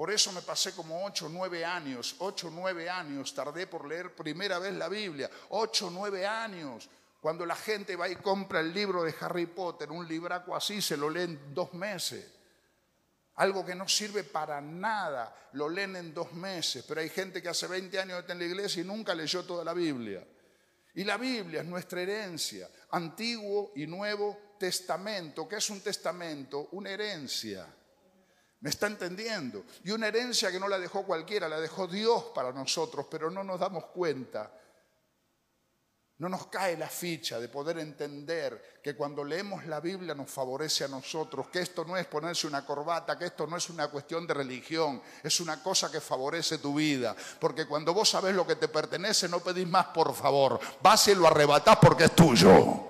Por 0.00 0.10
eso 0.10 0.32
me 0.32 0.40
pasé 0.40 0.72
como 0.72 1.04
ocho, 1.04 1.28
nueve 1.28 1.62
años, 1.62 2.14
ocho, 2.20 2.50
nueve 2.50 2.88
años, 2.88 3.34
tardé 3.34 3.66
por 3.66 3.86
leer 3.86 4.14
primera 4.14 4.58
vez 4.58 4.72
la 4.72 4.88
Biblia, 4.88 5.28
ocho, 5.50 5.90
nueve 5.90 6.26
años. 6.26 6.88
Cuando 7.20 7.44
la 7.44 7.54
gente 7.54 7.96
va 7.96 8.08
y 8.08 8.16
compra 8.16 8.60
el 8.60 8.72
libro 8.72 9.02
de 9.02 9.14
Harry 9.20 9.44
Potter, 9.44 9.90
un 9.90 10.08
libraco 10.08 10.56
así, 10.56 10.80
se 10.80 10.96
lo 10.96 11.10
leen 11.10 11.32
en 11.32 11.54
dos 11.54 11.74
meses. 11.74 12.24
Algo 13.34 13.62
que 13.62 13.74
no 13.74 13.86
sirve 13.86 14.24
para 14.24 14.58
nada, 14.62 15.36
lo 15.52 15.68
leen 15.68 15.94
en 15.96 16.14
dos 16.14 16.32
meses. 16.32 16.82
Pero 16.88 17.02
hay 17.02 17.10
gente 17.10 17.42
que 17.42 17.50
hace 17.50 17.66
20 17.66 18.00
años 18.00 18.20
está 18.20 18.32
en 18.32 18.38
la 18.38 18.46
iglesia 18.46 18.80
y 18.80 18.86
nunca 18.86 19.14
leyó 19.14 19.44
toda 19.44 19.62
la 19.62 19.74
Biblia. 19.74 20.26
Y 20.94 21.04
la 21.04 21.18
Biblia 21.18 21.60
es 21.60 21.66
nuestra 21.66 22.00
herencia, 22.00 22.70
Antiguo 22.92 23.72
y 23.76 23.86
Nuevo 23.86 24.54
Testamento. 24.58 25.46
¿Qué 25.46 25.56
es 25.56 25.68
un 25.68 25.82
testamento? 25.82 26.70
Una 26.72 26.88
herencia. 26.88 27.66
¿Me 28.60 28.68
está 28.68 28.86
entendiendo? 28.86 29.64
Y 29.84 29.90
una 29.90 30.08
herencia 30.08 30.52
que 30.52 30.60
no 30.60 30.68
la 30.68 30.78
dejó 30.78 31.04
cualquiera, 31.04 31.48
la 31.48 31.60
dejó 31.60 31.86
Dios 31.86 32.24
para 32.34 32.52
nosotros, 32.52 33.06
pero 33.10 33.30
no 33.30 33.42
nos 33.42 33.58
damos 33.58 33.86
cuenta. 33.86 34.52
No 36.18 36.28
nos 36.28 36.48
cae 36.48 36.76
la 36.76 36.88
ficha 36.88 37.40
de 37.40 37.48
poder 37.48 37.78
entender 37.78 38.80
que 38.84 38.94
cuando 38.94 39.24
leemos 39.24 39.64
la 39.64 39.80
Biblia 39.80 40.14
nos 40.14 40.30
favorece 40.30 40.84
a 40.84 40.88
nosotros, 40.88 41.48
que 41.48 41.60
esto 41.60 41.82
no 41.86 41.96
es 41.96 42.06
ponerse 42.06 42.46
una 42.46 42.66
corbata, 42.66 43.18
que 43.18 43.24
esto 43.24 43.46
no 43.46 43.56
es 43.56 43.70
una 43.70 43.88
cuestión 43.88 44.26
de 44.26 44.34
religión, 44.34 45.00
es 45.22 45.40
una 45.40 45.62
cosa 45.62 45.90
que 45.90 46.02
favorece 46.02 46.58
tu 46.58 46.74
vida. 46.74 47.16
Porque 47.38 47.64
cuando 47.64 47.94
vos 47.94 48.10
sabés 48.10 48.34
lo 48.34 48.46
que 48.46 48.56
te 48.56 48.68
pertenece, 48.68 49.30
no 49.30 49.40
pedís 49.40 49.66
más 49.66 49.86
por 49.86 50.14
favor, 50.14 50.60
vas 50.82 51.08
y 51.08 51.14
lo 51.14 51.26
arrebatás 51.26 51.78
porque 51.80 52.04
es 52.04 52.14
tuyo. 52.14 52.88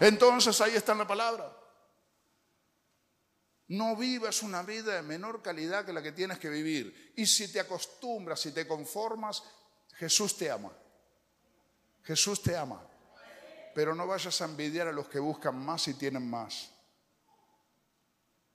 Entonces 0.00 0.58
ahí 0.62 0.74
está 0.74 0.94
la 0.94 1.06
palabra. 1.06 1.63
No 3.68 3.96
vivas 3.96 4.42
una 4.42 4.62
vida 4.62 4.94
de 4.94 5.02
menor 5.02 5.42
calidad 5.42 5.86
que 5.86 5.92
la 5.92 6.02
que 6.02 6.12
tienes 6.12 6.38
que 6.38 6.50
vivir. 6.50 7.12
Y 7.16 7.26
si 7.26 7.50
te 7.50 7.60
acostumbras, 7.60 8.40
si 8.40 8.52
te 8.52 8.66
conformas, 8.66 9.42
Jesús 9.94 10.36
te 10.36 10.50
ama. 10.50 10.72
Jesús 12.02 12.42
te 12.42 12.56
ama. 12.56 12.86
pero 13.74 13.92
no 13.92 14.06
vayas 14.06 14.40
a 14.40 14.44
envidiar 14.44 14.86
a 14.86 14.92
los 14.92 15.08
que 15.08 15.18
buscan 15.18 15.58
más 15.58 15.88
y 15.88 15.94
tienen 15.94 16.28
más. 16.28 16.70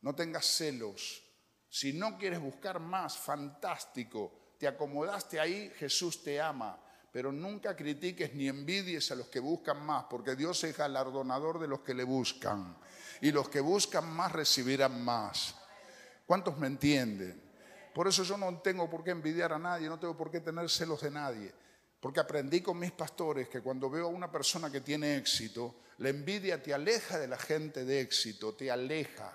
No 0.02 0.16
tengas 0.16 0.46
celos. 0.46 1.22
Si 1.70 1.92
no 1.92 2.18
quieres 2.18 2.40
buscar 2.40 2.80
más, 2.80 3.18
fantástico. 3.18 4.56
Te 4.58 4.68
acomodaste 4.68 5.40
ahí, 5.40 5.70
Jesús 5.78 6.24
te 6.24 6.40
ama. 6.40 6.80
Pero 7.12 7.32
nunca 7.32 7.76
critiques 7.76 8.34
ni 8.36 8.48
envidies 8.48 9.12
a 9.12 9.16
los 9.16 9.28
que 9.28 9.40
buscan 9.40 9.84
más, 9.86 10.06
porque 10.10 10.36
Dios 10.36 10.64
es 10.64 10.78
galardonador 10.78 11.60
de 11.60 11.68
los 11.68 11.80
que 11.80 11.94
le 11.94 12.04
buscan. 12.04 12.78
Y 13.22 13.32
los 13.32 13.50
que 13.50 13.60
buscan 13.60 14.08
más 14.14 14.32
recibirán 14.32 15.04
más. 15.04 15.56
¿Cuántos 16.26 16.58
me 16.58 16.68
entienden? 16.68 17.42
Por 17.94 18.08
eso 18.08 18.24
yo 18.24 18.38
no 18.38 18.60
tengo 18.60 18.90
por 18.90 19.04
qué 19.04 19.12
envidiar 19.12 19.52
a 19.52 19.60
nadie, 19.60 19.90
no 19.90 20.00
tengo 20.00 20.16
por 20.16 20.30
qué 20.30 20.40
tener 20.40 20.70
celos 20.70 21.02
de 21.02 21.12
nadie. 21.12 21.52
Porque 22.00 22.20
aprendí 22.20 22.62
con 22.62 22.80
mis 22.80 22.92
pastores 22.92 23.50
que 23.50 23.62
cuando 23.62 23.90
veo 23.90 24.06
a 24.06 24.10
una 24.10 24.32
persona 24.32 24.72
que 24.72 24.82
tiene 24.82 25.18
éxito, 25.18 25.82
la 25.98 26.10
envidia 26.10 26.62
te 26.62 26.74
aleja 26.74 27.18
de 27.18 27.28
la 27.28 27.38
gente 27.38 27.84
de 27.84 28.02
éxito, 28.02 28.54
te 28.54 28.72
aleja. 28.72 29.34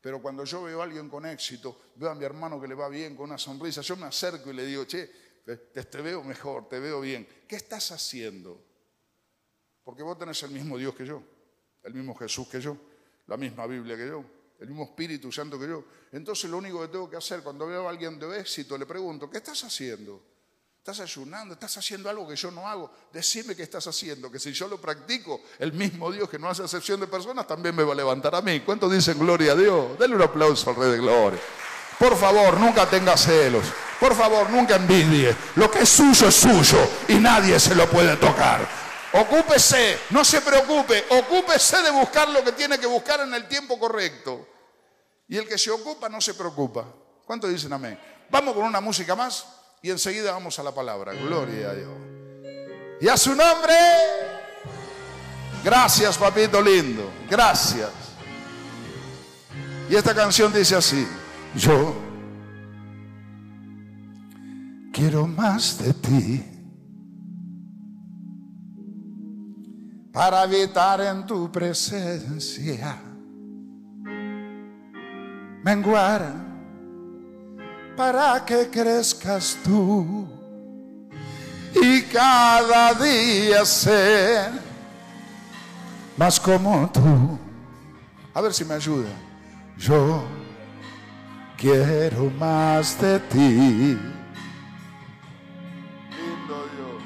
Pero 0.00 0.20
cuando 0.20 0.44
yo 0.44 0.64
veo 0.64 0.80
a 0.80 0.84
alguien 0.84 1.08
con 1.08 1.24
éxito, 1.24 1.92
veo 1.94 2.10
a 2.10 2.14
mi 2.14 2.24
hermano 2.24 2.60
que 2.60 2.66
le 2.66 2.74
va 2.74 2.88
bien, 2.88 3.14
con 3.14 3.26
una 3.26 3.38
sonrisa, 3.38 3.80
yo 3.80 3.96
me 3.96 4.06
acerco 4.06 4.50
y 4.50 4.54
le 4.54 4.66
digo, 4.66 4.84
che, 4.84 5.10
te, 5.44 6.02
veo 6.02 6.22
mejor, 6.22 6.68
te 6.68 6.80
veo 6.80 7.00
bien. 7.00 7.26
¿Qué 7.46 7.56
estás 7.56 7.92
haciendo? 7.92 8.60
Porque 9.82 10.02
vos 10.02 10.18
tenés 10.18 10.42
el 10.42 10.50
mismo 10.50 10.78
Dios 10.78 10.94
que 10.94 11.04
yo, 11.04 11.22
el 11.82 11.92
mismo 11.92 12.14
Jesús 12.14 12.48
que 12.48 12.60
yo, 12.60 12.76
la 13.26 13.36
misma 13.36 13.66
Biblia 13.66 13.96
que 13.96 14.06
yo, 14.06 14.24
el 14.60 14.68
mismo 14.68 14.84
Espíritu 14.84 15.30
Santo 15.30 15.58
que 15.58 15.68
yo. 15.68 15.84
Entonces 16.12 16.50
lo 16.50 16.56
único 16.56 16.80
que 16.80 16.88
tengo 16.88 17.10
que 17.10 17.16
hacer 17.16 17.42
cuando 17.42 17.66
veo 17.66 17.86
a 17.86 17.90
alguien 17.90 18.18
de 18.18 18.40
éxito, 18.40 18.78
le 18.78 18.86
pregunto, 18.86 19.28
¿qué 19.28 19.38
estás 19.38 19.62
haciendo? 19.64 20.22
Estás 20.78 21.00
ayunando, 21.00 21.54
estás 21.54 21.76
haciendo 21.78 22.10
algo 22.10 22.28
que 22.28 22.36
yo 22.36 22.50
no 22.50 22.68
hago. 22.68 22.90
Decime 23.12 23.56
qué 23.56 23.62
estás 23.62 23.86
haciendo, 23.86 24.30
que 24.30 24.38
si 24.38 24.52
yo 24.52 24.68
lo 24.68 24.78
practico, 24.78 25.40
el 25.58 25.72
mismo 25.72 26.12
Dios 26.12 26.28
que 26.28 26.38
no 26.38 26.48
hace 26.48 26.62
excepción 26.62 27.00
de 27.00 27.06
personas 27.06 27.46
también 27.46 27.74
me 27.74 27.82
va 27.82 27.92
a 27.92 27.96
levantar 27.96 28.34
a 28.34 28.42
mí. 28.42 28.60
¿Cuántos 28.60 28.92
dicen 28.92 29.18
gloria 29.18 29.52
a 29.52 29.54
Dios? 29.54 29.98
Denle 29.98 30.16
un 30.16 30.22
aplauso 30.22 30.70
al 30.70 30.76
Rey 30.76 30.90
de 30.90 30.98
Gloria. 30.98 31.40
Por 31.98 32.16
favor, 32.16 32.58
nunca 32.58 32.86
tenga 32.86 33.16
celos. 33.16 33.64
Por 34.00 34.14
favor, 34.14 34.50
nunca 34.50 34.76
envidie. 34.76 35.34
Lo 35.56 35.70
que 35.70 35.80
es 35.80 35.88
suyo 35.88 36.28
es 36.28 36.34
suyo 36.34 36.78
y 37.08 37.14
nadie 37.14 37.58
se 37.58 37.74
lo 37.74 37.88
puede 37.88 38.16
tocar. 38.16 38.66
Ocúpese, 39.12 40.00
no 40.10 40.24
se 40.24 40.40
preocupe, 40.40 41.04
ocúpese 41.08 41.82
de 41.82 41.90
buscar 41.90 42.28
lo 42.28 42.42
que 42.42 42.52
tiene 42.52 42.78
que 42.78 42.86
buscar 42.86 43.20
en 43.20 43.32
el 43.32 43.46
tiempo 43.46 43.78
correcto. 43.78 44.48
Y 45.28 45.36
el 45.36 45.48
que 45.48 45.56
se 45.56 45.70
ocupa 45.70 46.08
no 46.08 46.20
se 46.20 46.34
preocupa. 46.34 46.84
¿Cuántos 47.24 47.50
dicen 47.50 47.72
amén? 47.72 47.98
Vamos 48.30 48.54
con 48.54 48.64
una 48.64 48.80
música 48.80 49.14
más. 49.14 49.46
Y 49.82 49.90
enseguida 49.90 50.32
vamos 50.32 50.58
a 50.58 50.62
la 50.62 50.74
palabra. 50.74 51.12
Gloria 51.12 51.70
a 51.70 51.74
Dios. 51.74 51.90
Y 53.00 53.08
a 53.08 53.16
su 53.16 53.34
nombre. 53.34 53.74
Gracias, 55.62 56.18
papito 56.18 56.60
lindo. 56.60 57.10
Gracias. 57.30 57.90
Y 59.88 59.94
esta 59.94 60.14
canción 60.14 60.52
dice 60.52 60.76
así. 60.76 61.06
Yo 61.56 61.94
quiero 64.92 65.26
más 65.26 65.78
de 65.78 65.92
ti. 65.94 66.44
Para 70.12 70.42
habitar 70.42 71.00
en 71.00 71.26
tu 71.26 71.50
presencia. 71.50 72.96
Menguar 75.64 76.44
para 77.96 78.44
que 78.44 78.68
crezcas 78.68 79.56
tú 79.64 80.26
y 81.74 82.02
cada 82.02 82.94
día 82.94 83.64
ser 83.64 84.52
más 86.16 86.38
como 86.38 86.90
tú. 86.90 87.38
A 88.32 88.40
ver 88.40 88.52
si 88.52 88.64
me 88.64 88.74
ayuda. 88.74 89.10
Yo 89.78 90.24
quiero 91.64 92.30
más 92.38 93.00
de 93.00 93.18
ti. 93.20 93.98
Lindo 96.10 96.68
Dios. 96.74 97.02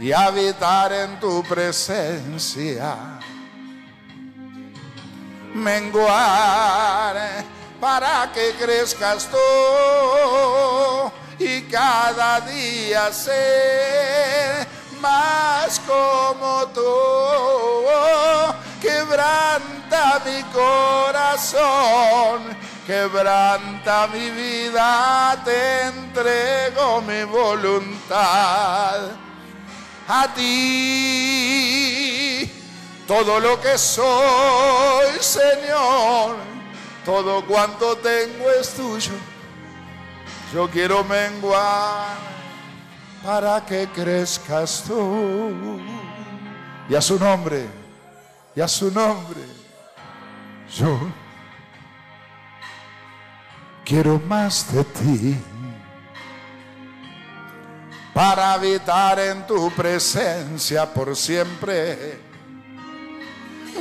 Y 0.00 0.12
habitar 0.12 0.90
en 0.90 1.20
tu 1.20 1.42
presencia. 1.42 3.18
Menguar 5.52 7.16
para 7.78 8.32
que 8.32 8.52
crezcas 8.58 9.28
tú 9.30 9.36
y 11.38 11.60
cada 11.62 12.40
día 12.40 13.12
ser 13.12 14.66
más 15.02 15.80
como 15.80 16.66
tú. 16.68 16.80
Quebranta 18.80 20.22
mi 20.24 20.42
corazón, 20.44 21.62
quebranta 22.86 24.06
mi 24.08 24.30
vida, 24.30 25.42
te 25.44 25.82
entrego 25.82 27.00
mi 27.02 27.24
voluntad. 27.24 29.10
A 30.06 30.28
ti, 30.34 31.70
todo 33.06 33.40
lo 33.40 33.60
que 33.60 33.78
soy, 33.78 35.18
Señor 35.20 36.54
todo 37.04 37.44
cuanto 37.44 37.96
tengo 37.96 38.50
es 38.58 38.70
tuyo. 38.74 39.12
Yo 40.52 40.68
quiero 40.70 41.04
menguar 41.04 42.16
para 43.22 43.64
que 43.64 43.86
crezcas 43.88 44.84
tú. 44.86 45.80
Y 46.88 46.94
a 46.94 47.00
su 47.00 47.18
nombre, 47.18 47.66
y 48.54 48.60
a 48.60 48.68
su 48.68 48.90
nombre, 48.90 49.40
yo 50.74 50.98
quiero 53.84 54.20
más 54.26 54.72
de 54.72 54.84
ti. 54.84 55.36
Para 58.12 58.54
habitar 58.54 59.18
en 59.18 59.46
tu 59.46 59.70
presencia 59.72 60.92
por 60.92 61.16
siempre. 61.16 62.20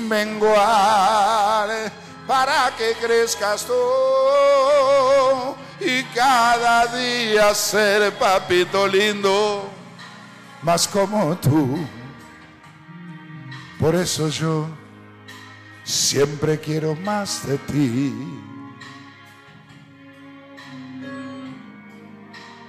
Menguar 0.01 1.91
para 2.27 2.75
que 2.75 2.93
crezcas 3.01 3.65
tú 3.65 3.73
y 5.79 6.03
cada 6.15 6.87
día 6.87 7.53
ser 7.53 8.13
papito 8.13 8.87
lindo, 8.87 9.69
más 10.61 10.87
como 10.87 11.35
tú. 11.37 11.77
Por 13.79 13.95
eso 13.95 14.29
yo 14.29 14.67
siempre 15.83 16.59
quiero 16.59 16.95
más 16.95 17.45
de 17.45 17.57
ti. 17.57 18.13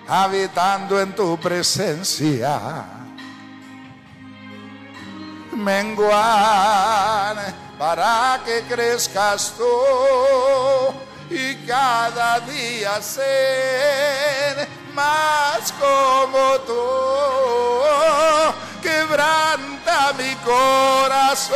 Habitando 0.06 1.00
en 1.00 1.14
tu 1.14 1.38
presencia, 1.40 2.84
menguar 5.52 7.36
para 7.78 8.38
que 8.44 8.62
crezcas 8.68 9.54
tú 9.56 9.64
y 11.30 11.54
cada 11.66 12.40
día 12.40 13.00
ser 13.00 14.68
más 14.92 15.72
como 15.80 16.58
tú. 16.66 16.82
Quebranta 18.82 20.12
mi 20.18 20.34
corazón, 20.44 21.54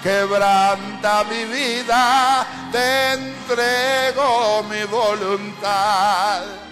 quebranta 0.00 1.24
mi 1.24 1.44
vida, 1.44 2.46
te 2.70 3.14
entrego 3.14 4.62
mi 4.70 4.84
voluntad 4.84 6.65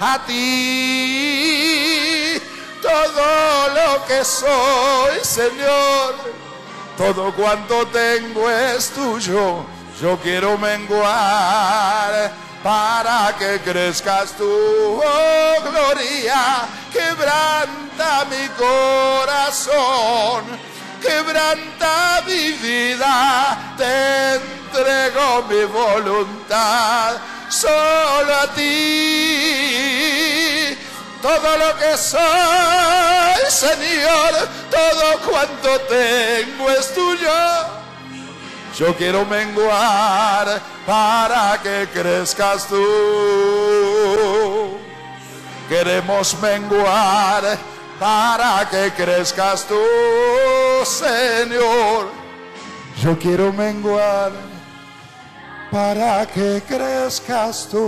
a 0.00 0.18
ti. 0.26 1.60
Todo 2.82 3.68
lo 3.74 4.06
que 4.06 4.24
soy, 4.24 5.20
Señor 5.22 6.40
todo 7.00 7.32
cuanto 7.32 7.86
tengo 7.86 8.50
es 8.50 8.90
tuyo. 8.90 9.64
Yo 10.02 10.18
quiero 10.18 10.58
menguar 10.58 12.30
para 12.62 13.34
que 13.38 13.58
crezcas 13.60 14.32
tú, 14.32 14.44
oh 15.02 15.62
gloria. 15.62 16.68
Quebranta 16.92 18.26
mi 18.26 18.46
corazón, 18.48 20.44
quebranta 21.00 22.22
mi 22.26 22.52
vida. 22.52 23.74
Te 23.78 24.34
entrego 24.34 25.42
mi 25.48 25.64
voluntad 25.64 27.16
solo 27.50 28.34
a 28.34 28.46
ti 28.54 29.80
todo 31.22 31.58
lo 31.58 31.76
que 31.76 31.96
soy, 31.98 33.50
Señor, 33.50 34.48
todo 34.70 35.18
cuanto 35.30 35.80
tengo 35.82 36.70
es 36.70 36.94
tuyo. 36.94 37.30
Yo 38.78 38.96
quiero 38.96 39.26
menguar 39.26 40.60
para 40.86 41.60
que 41.62 41.88
crezcas 41.92 42.66
tú. 42.66 42.82
Queremos 45.68 46.34
menguar 46.40 47.58
para 47.98 48.66
que 48.70 48.90
crezcas 48.92 49.66
tú, 49.66 49.82
Señor. 50.84 52.08
Yo 53.02 53.18
quiero 53.18 53.52
menguar 53.52 54.32
para 55.70 56.26
que 56.26 56.62
crezcas 56.66 57.68
tú. 57.68 57.80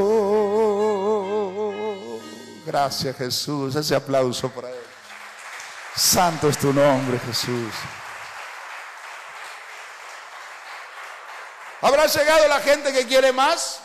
Gracias 2.65 3.17
Jesús, 3.17 3.75
ese 3.75 3.95
aplauso 3.95 4.51
para 4.51 4.71
él. 4.71 4.77
Santo 5.95 6.49
es 6.49 6.57
tu 6.59 6.73
nombre, 6.73 7.19
Jesús. 7.19 7.73
¿Habrá 11.83 12.07
llegado 12.07 12.49
la 12.49 12.61
gente 12.61 12.93
que 12.93 13.07
quiere 13.07 13.33
más? 13.33 13.81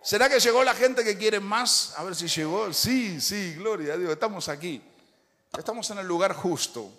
¿Será 0.00 0.28
que 0.28 0.38
llegó 0.38 0.62
la 0.62 0.74
gente 0.74 1.02
que 1.02 1.18
quiere 1.18 1.40
más? 1.40 1.92
A 1.96 2.04
ver 2.04 2.14
si 2.14 2.28
llegó. 2.28 2.72
Sí, 2.72 3.20
sí, 3.20 3.54
gloria 3.54 3.94
a 3.94 3.96
Dios. 3.96 4.12
Estamos 4.12 4.48
aquí. 4.48 4.80
Estamos 5.58 5.90
en 5.90 5.98
el 5.98 6.06
lugar 6.06 6.32
justo. 6.34 6.90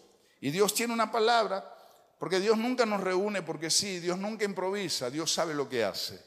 Y 0.42 0.52
Dios 0.52 0.74
tiene 0.74 0.94
una 0.94 1.12
palabra, 1.12 1.79
porque 2.20 2.42
Dios 2.42 2.58
nunca 2.58 2.86
nos 2.86 3.00
reúne 3.00 3.42
porque 3.42 3.70
sí, 3.70 4.00
Dios 4.00 4.20
nunca 4.20 4.44
improvisa, 4.44 5.10
Dios 5.10 5.34
sabe 5.34 5.54
lo 5.56 5.70
que 5.70 5.86
hace. 5.86 6.22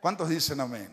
¿Cuántos 0.00 0.28
dicen 0.28 0.60
amén? 0.60 0.90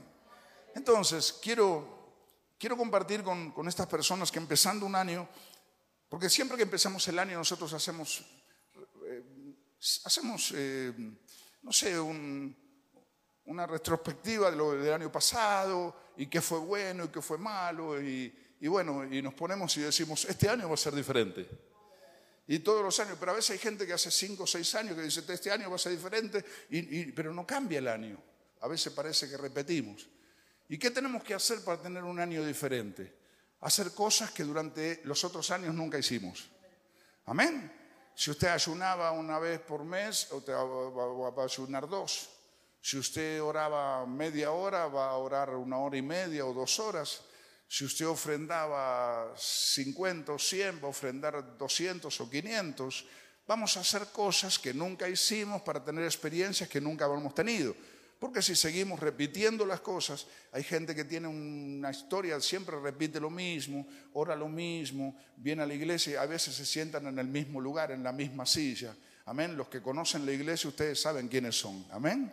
Entonces, 0.75 1.33
quiero, 1.41 2.13
quiero 2.59 2.77
compartir 2.77 3.23
con, 3.23 3.67
estas 3.67 3.87
personas 3.87 4.31
que 4.31 4.37
empezando 4.37 4.85
un 4.85 4.95
año, 4.95 5.27
porque 6.07 6.29
siempre 6.29 6.55
que 6.55 6.63
empezamos 6.63 7.05
el 7.07 7.17
año 7.17 7.35
nosotros 7.35 7.73
hacemos, 7.73 8.23
eh, 9.07 9.23
hacemos 10.05 10.53
eh, 10.55 10.93
no 11.63 11.73
sé, 11.73 11.99
una 11.99 13.65
retrospectiva 13.65 14.51
de 14.51 14.57
lo 14.57 14.73
del 14.73 14.93
año 14.93 15.11
pasado 15.11 16.11
y 16.15 16.27
qué 16.27 16.41
fue 16.41 16.59
bueno 16.59 17.05
y 17.05 17.07
qué 17.07 17.23
fue 17.23 17.39
malo 17.39 17.99
y, 17.99 18.31
y 18.59 18.67
bueno, 18.67 19.03
y 19.03 19.19
nos 19.19 19.33
ponemos 19.33 19.75
y 19.77 19.81
decimos, 19.81 20.25
este 20.25 20.47
año 20.47 20.67
va 20.67 20.75
a 20.75 20.77
ser 20.77 20.93
diferente. 20.93 21.72
Y 22.47 22.59
todos 22.59 22.83
los 22.83 22.99
años, 22.99 23.17
pero 23.19 23.31
a 23.31 23.35
veces 23.35 23.51
hay 23.51 23.57
gente 23.57 23.87
que 23.87 23.93
hace 23.93 24.11
cinco 24.11 24.43
o 24.43 24.47
seis 24.47 24.75
años 24.75 24.95
que 24.95 25.03
dice, 25.03 25.23
este 25.27 25.51
año 25.51 25.69
va 25.69 25.77
a 25.77 25.79
ser 25.79 25.93
diferente, 25.93 26.43
pero 27.15 27.33
no 27.33 27.47
cambia 27.47 27.79
el 27.79 27.87
año. 27.87 28.21
A 28.61 28.67
veces 28.67 28.91
parece 28.93 29.29
que 29.29 29.37
repetimos. 29.37 30.07
¿Y 30.69 30.77
qué 30.77 30.91
tenemos 30.91 31.23
que 31.23 31.33
hacer 31.33 31.63
para 31.63 31.81
tener 31.81 32.03
un 32.03 32.19
año 32.19 32.45
diferente? 32.45 33.13
Hacer 33.61 33.93
cosas 33.93 34.31
que 34.31 34.43
durante 34.43 35.01
los 35.05 35.23
otros 35.23 35.51
años 35.51 35.73
nunca 35.73 35.97
hicimos. 35.97 36.49
Amén. 37.25 37.71
Si 38.15 38.29
usted 38.29 38.49
ayunaba 38.49 39.11
una 39.11 39.39
vez 39.39 39.59
por 39.61 39.83
mes, 39.83 40.27
usted 40.31 40.53
va 40.53 41.41
a 41.41 41.45
ayunar 41.45 41.87
dos. 41.87 42.29
Si 42.81 42.97
usted 42.97 43.41
oraba 43.41 44.05
media 44.05 44.51
hora, 44.51 44.87
va 44.87 45.09
a 45.09 45.15
orar 45.15 45.51
una 45.51 45.77
hora 45.77 45.97
y 45.97 46.01
media 46.01 46.45
o 46.45 46.53
dos 46.53 46.79
horas. 46.79 47.21
Si 47.73 47.85
usted 47.85 48.05
ofrendaba 48.05 49.33
50 49.35 50.31
o 50.31 50.37
100, 50.37 50.77
va 50.77 50.85
a 50.85 50.93
ofrendar 50.93 51.57
200 51.57 52.05
o 52.21 52.29
500. 52.29 53.05
Vamos 53.47 53.75
a 53.75 53.79
hacer 53.79 54.13
cosas 54.13 54.59
que 54.59 54.75
nunca 54.75 55.09
hicimos 55.09 55.63
para 55.63 55.83
tener 55.83 56.03
experiencias 56.03 56.69
que 56.69 56.79
nunca 56.79 57.05
habíamos 57.05 57.33
tenido. 57.33 57.75
Porque 58.19 58.43
si 58.43 58.55
seguimos 58.55 58.99
repitiendo 58.99 59.65
las 59.65 59.81
cosas, 59.81 60.27
hay 60.51 60.61
gente 60.61 60.93
que 60.93 61.03
tiene 61.03 61.27
una 61.27 61.89
historia, 61.89 62.39
siempre 62.41 62.79
repite 62.79 63.19
lo 63.19 63.31
mismo, 63.31 63.87
ora 64.13 64.35
lo 64.35 64.47
mismo, 64.47 65.17
viene 65.37 65.63
a 65.63 65.65
la 65.65 65.73
iglesia 65.73 66.13
y 66.13 66.15
a 66.17 66.27
veces 66.27 66.53
se 66.53 66.67
sientan 66.67 67.07
en 67.07 67.17
el 67.17 67.27
mismo 67.27 67.59
lugar, 67.59 67.89
en 67.89 68.03
la 68.03 68.11
misma 68.11 68.45
silla. 68.45 68.95
Amén. 69.25 69.57
Los 69.57 69.67
que 69.69 69.81
conocen 69.81 70.27
la 70.27 70.31
iglesia, 70.31 70.69
ustedes 70.69 71.01
saben 71.01 71.27
quiénes 71.27 71.57
son. 71.57 71.87
Amén. 71.89 72.31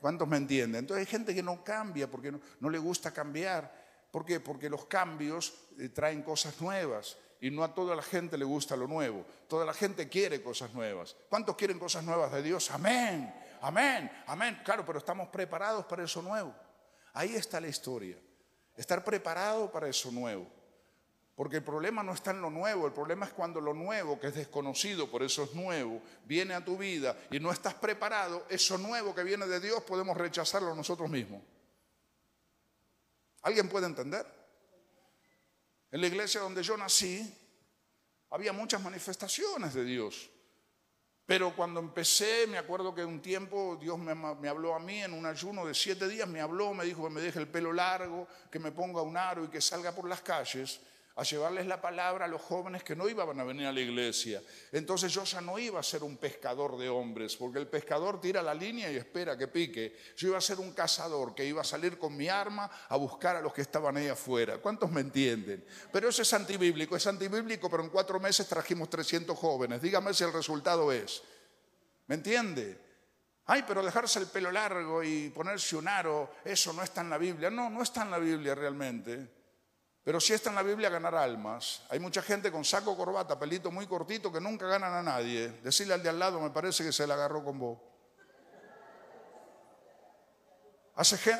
¿Cuántos 0.00 0.26
me 0.26 0.38
entienden? 0.38 0.80
Entonces 0.80 1.06
hay 1.06 1.10
gente 1.10 1.32
que 1.32 1.44
no 1.44 1.62
cambia 1.62 2.10
porque 2.10 2.32
no 2.58 2.68
le 2.68 2.78
gusta 2.78 3.12
cambiar. 3.12 3.79
¿Por 4.10 4.24
qué? 4.24 4.40
Porque 4.40 4.68
los 4.68 4.86
cambios 4.86 5.54
eh, 5.78 5.88
traen 5.88 6.22
cosas 6.22 6.60
nuevas 6.60 7.16
y 7.40 7.50
no 7.50 7.64
a 7.64 7.74
toda 7.74 7.96
la 7.96 8.02
gente 8.02 8.36
le 8.36 8.44
gusta 8.44 8.76
lo 8.76 8.86
nuevo. 8.86 9.24
Toda 9.48 9.64
la 9.64 9.72
gente 9.72 10.08
quiere 10.08 10.42
cosas 10.42 10.74
nuevas. 10.74 11.16
¿Cuántos 11.28 11.56
quieren 11.56 11.78
cosas 11.78 12.04
nuevas 12.04 12.32
de 12.32 12.42
Dios? 12.42 12.70
Amén, 12.70 13.32
amén, 13.62 14.10
amén. 14.26 14.60
Claro, 14.64 14.84
pero 14.84 14.98
estamos 14.98 15.28
preparados 15.28 15.86
para 15.86 16.04
eso 16.04 16.20
nuevo. 16.22 16.54
Ahí 17.12 17.34
está 17.34 17.60
la 17.60 17.68
historia. 17.68 18.16
Estar 18.76 19.04
preparado 19.04 19.70
para 19.70 19.88
eso 19.88 20.10
nuevo. 20.10 20.46
Porque 21.34 21.56
el 21.56 21.64
problema 21.64 22.02
no 22.02 22.12
está 22.12 22.32
en 22.32 22.42
lo 22.42 22.50
nuevo, 22.50 22.86
el 22.86 22.92
problema 22.92 23.24
es 23.24 23.32
cuando 23.32 23.62
lo 23.62 23.72
nuevo, 23.72 24.20
que 24.20 24.26
es 24.26 24.34
desconocido, 24.34 25.10
por 25.10 25.22
eso 25.22 25.44
es 25.44 25.54
nuevo, 25.54 26.02
viene 26.26 26.52
a 26.52 26.62
tu 26.62 26.76
vida 26.76 27.16
y 27.30 27.40
no 27.40 27.50
estás 27.50 27.72
preparado, 27.72 28.44
eso 28.50 28.76
nuevo 28.76 29.14
que 29.14 29.24
viene 29.24 29.46
de 29.46 29.58
Dios 29.58 29.82
podemos 29.84 30.18
rechazarlo 30.18 30.74
nosotros 30.74 31.08
mismos. 31.08 31.40
¿Alguien 33.42 33.68
puede 33.68 33.86
entender? 33.86 34.26
En 35.90 36.00
la 36.00 36.06
iglesia 36.06 36.40
donde 36.40 36.62
yo 36.62 36.76
nací 36.76 37.36
había 38.30 38.52
muchas 38.52 38.80
manifestaciones 38.82 39.74
de 39.74 39.84
Dios. 39.84 40.30
Pero 41.26 41.54
cuando 41.54 41.78
empecé, 41.80 42.46
me 42.48 42.58
acuerdo 42.58 42.94
que 42.94 43.04
un 43.04 43.22
tiempo 43.22 43.78
Dios 43.80 43.98
me, 43.98 44.48
habló 44.48 44.74
a 44.74 44.80
mí 44.80 45.02
en 45.02 45.12
un 45.12 45.26
ayuno 45.26 45.64
de 45.64 45.74
siete 45.74 46.08
días, 46.08 46.28
me 46.28 46.40
habló, 46.40 46.74
me 46.74 46.84
dijo 46.84 47.04
que 47.04 47.10
me 47.10 47.20
deje 47.20 47.38
el 47.38 47.46
pelo 47.46 47.72
largo, 47.72 48.26
que 48.50 48.58
me 48.58 48.72
ponga 48.72 49.02
un 49.02 49.16
aro 49.16 49.44
y 49.44 49.48
que 49.48 49.60
salga 49.60 49.94
por 49.94 50.08
las 50.08 50.22
calles 50.22 50.80
a 51.20 51.22
llevarles 51.22 51.66
la 51.66 51.82
palabra 51.82 52.24
a 52.24 52.28
los 52.28 52.40
jóvenes 52.40 52.82
que 52.82 52.96
no 52.96 53.06
iban 53.06 53.38
a 53.38 53.44
venir 53.44 53.66
a 53.66 53.72
la 53.72 53.80
iglesia. 53.80 54.42
Entonces 54.72 55.12
yo 55.12 55.22
ya 55.24 55.42
no 55.42 55.58
iba 55.58 55.78
a 55.78 55.82
ser 55.82 56.02
un 56.02 56.16
pescador 56.16 56.78
de 56.78 56.88
hombres, 56.88 57.36
porque 57.36 57.58
el 57.58 57.66
pescador 57.66 58.18
tira 58.18 58.40
la 58.40 58.54
línea 58.54 58.90
y 58.90 58.96
espera 58.96 59.36
que 59.36 59.46
pique. 59.46 59.98
Yo 60.16 60.28
iba 60.28 60.38
a 60.38 60.40
ser 60.40 60.58
un 60.60 60.72
cazador 60.72 61.34
que 61.34 61.44
iba 61.44 61.60
a 61.60 61.64
salir 61.64 61.98
con 61.98 62.16
mi 62.16 62.28
arma 62.28 62.70
a 62.88 62.96
buscar 62.96 63.36
a 63.36 63.42
los 63.42 63.52
que 63.52 63.60
estaban 63.60 63.98
ahí 63.98 64.08
afuera. 64.08 64.56
¿Cuántos 64.62 64.90
me 64.90 65.02
entienden? 65.02 65.62
Pero 65.92 66.08
eso 66.08 66.22
es 66.22 66.32
antibíblico, 66.32 66.96
es 66.96 67.06
antibíblico, 67.06 67.68
pero 67.68 67.82
en 67.82 67.90
cuatro 67.90 68.18
meses 68.18 68.48
trajimos 68.48 68.88
300 68.88 69.36
jóvenes. 69.36 69.82
Dígame 69.82 70.14
si 70.14 70.24
el 70.24 70.32
resultado 70.32 70.90
es. 70.90 71.22
¿Me 72.06 72.14
entiende? 72.14 72.80
Ay, 73.44 73.62
pero 73.68 73.82
dejarse 73.82 74.20
el 74.20 74.26
pelo 74.28 74.50
largo 74.50 75.04
y 75.04 75.28
ponerse 75.28 75.76
un 75.76 75.86
aro, 75.86 76.36
eso 76.46 76.72
no 76.72 76.82
está 76.82 77.02
en 77.02 77.10
la 77.10 77.18
Biblia. 77.18 77.50
No, 77.50 77.68
no 77.68 77.82
está 77.82 78.04
en 78.04 78.10
la 78.10 78.18
Biblia 78.18 78.54
realmente. 78.54 79.39
Pero 80.02 80.18
si 80.18 80.32
está 80.32 80.48
en 80.48 80.56
la 80.56 80.62
Biblia, 80.62 80.88
ganar 80.88 81.14
almas. 81.14 81.82
Hay 81.90 82.00
mucha 82.00 82.22
gente 82.22 82.50
con 82.50 82.64
saco, 82.64 82.96
corbata, 82.96 83.38
pelito 83.38 83.70
muy 83.70 83.86
cortito 83.86 84.32
que 84.32 84.40
nunca 84.40 84.66
ganan 84.66 84.94
a 84.94 85.02
nadie. 85.02 85.48
Decirle 85.62 85.94
al 85.94 86.02
de 86.02 86.08
al 86.08 86.18
lado, 86.18 86.40
me 86.40 86.50
parece 86.50 86.82
que 86.84 86.92
se 86.92 87.06
la 87.06 87.14
agarró 87.14 87.44
con 87.44 87.58
vos. 87.58 87.78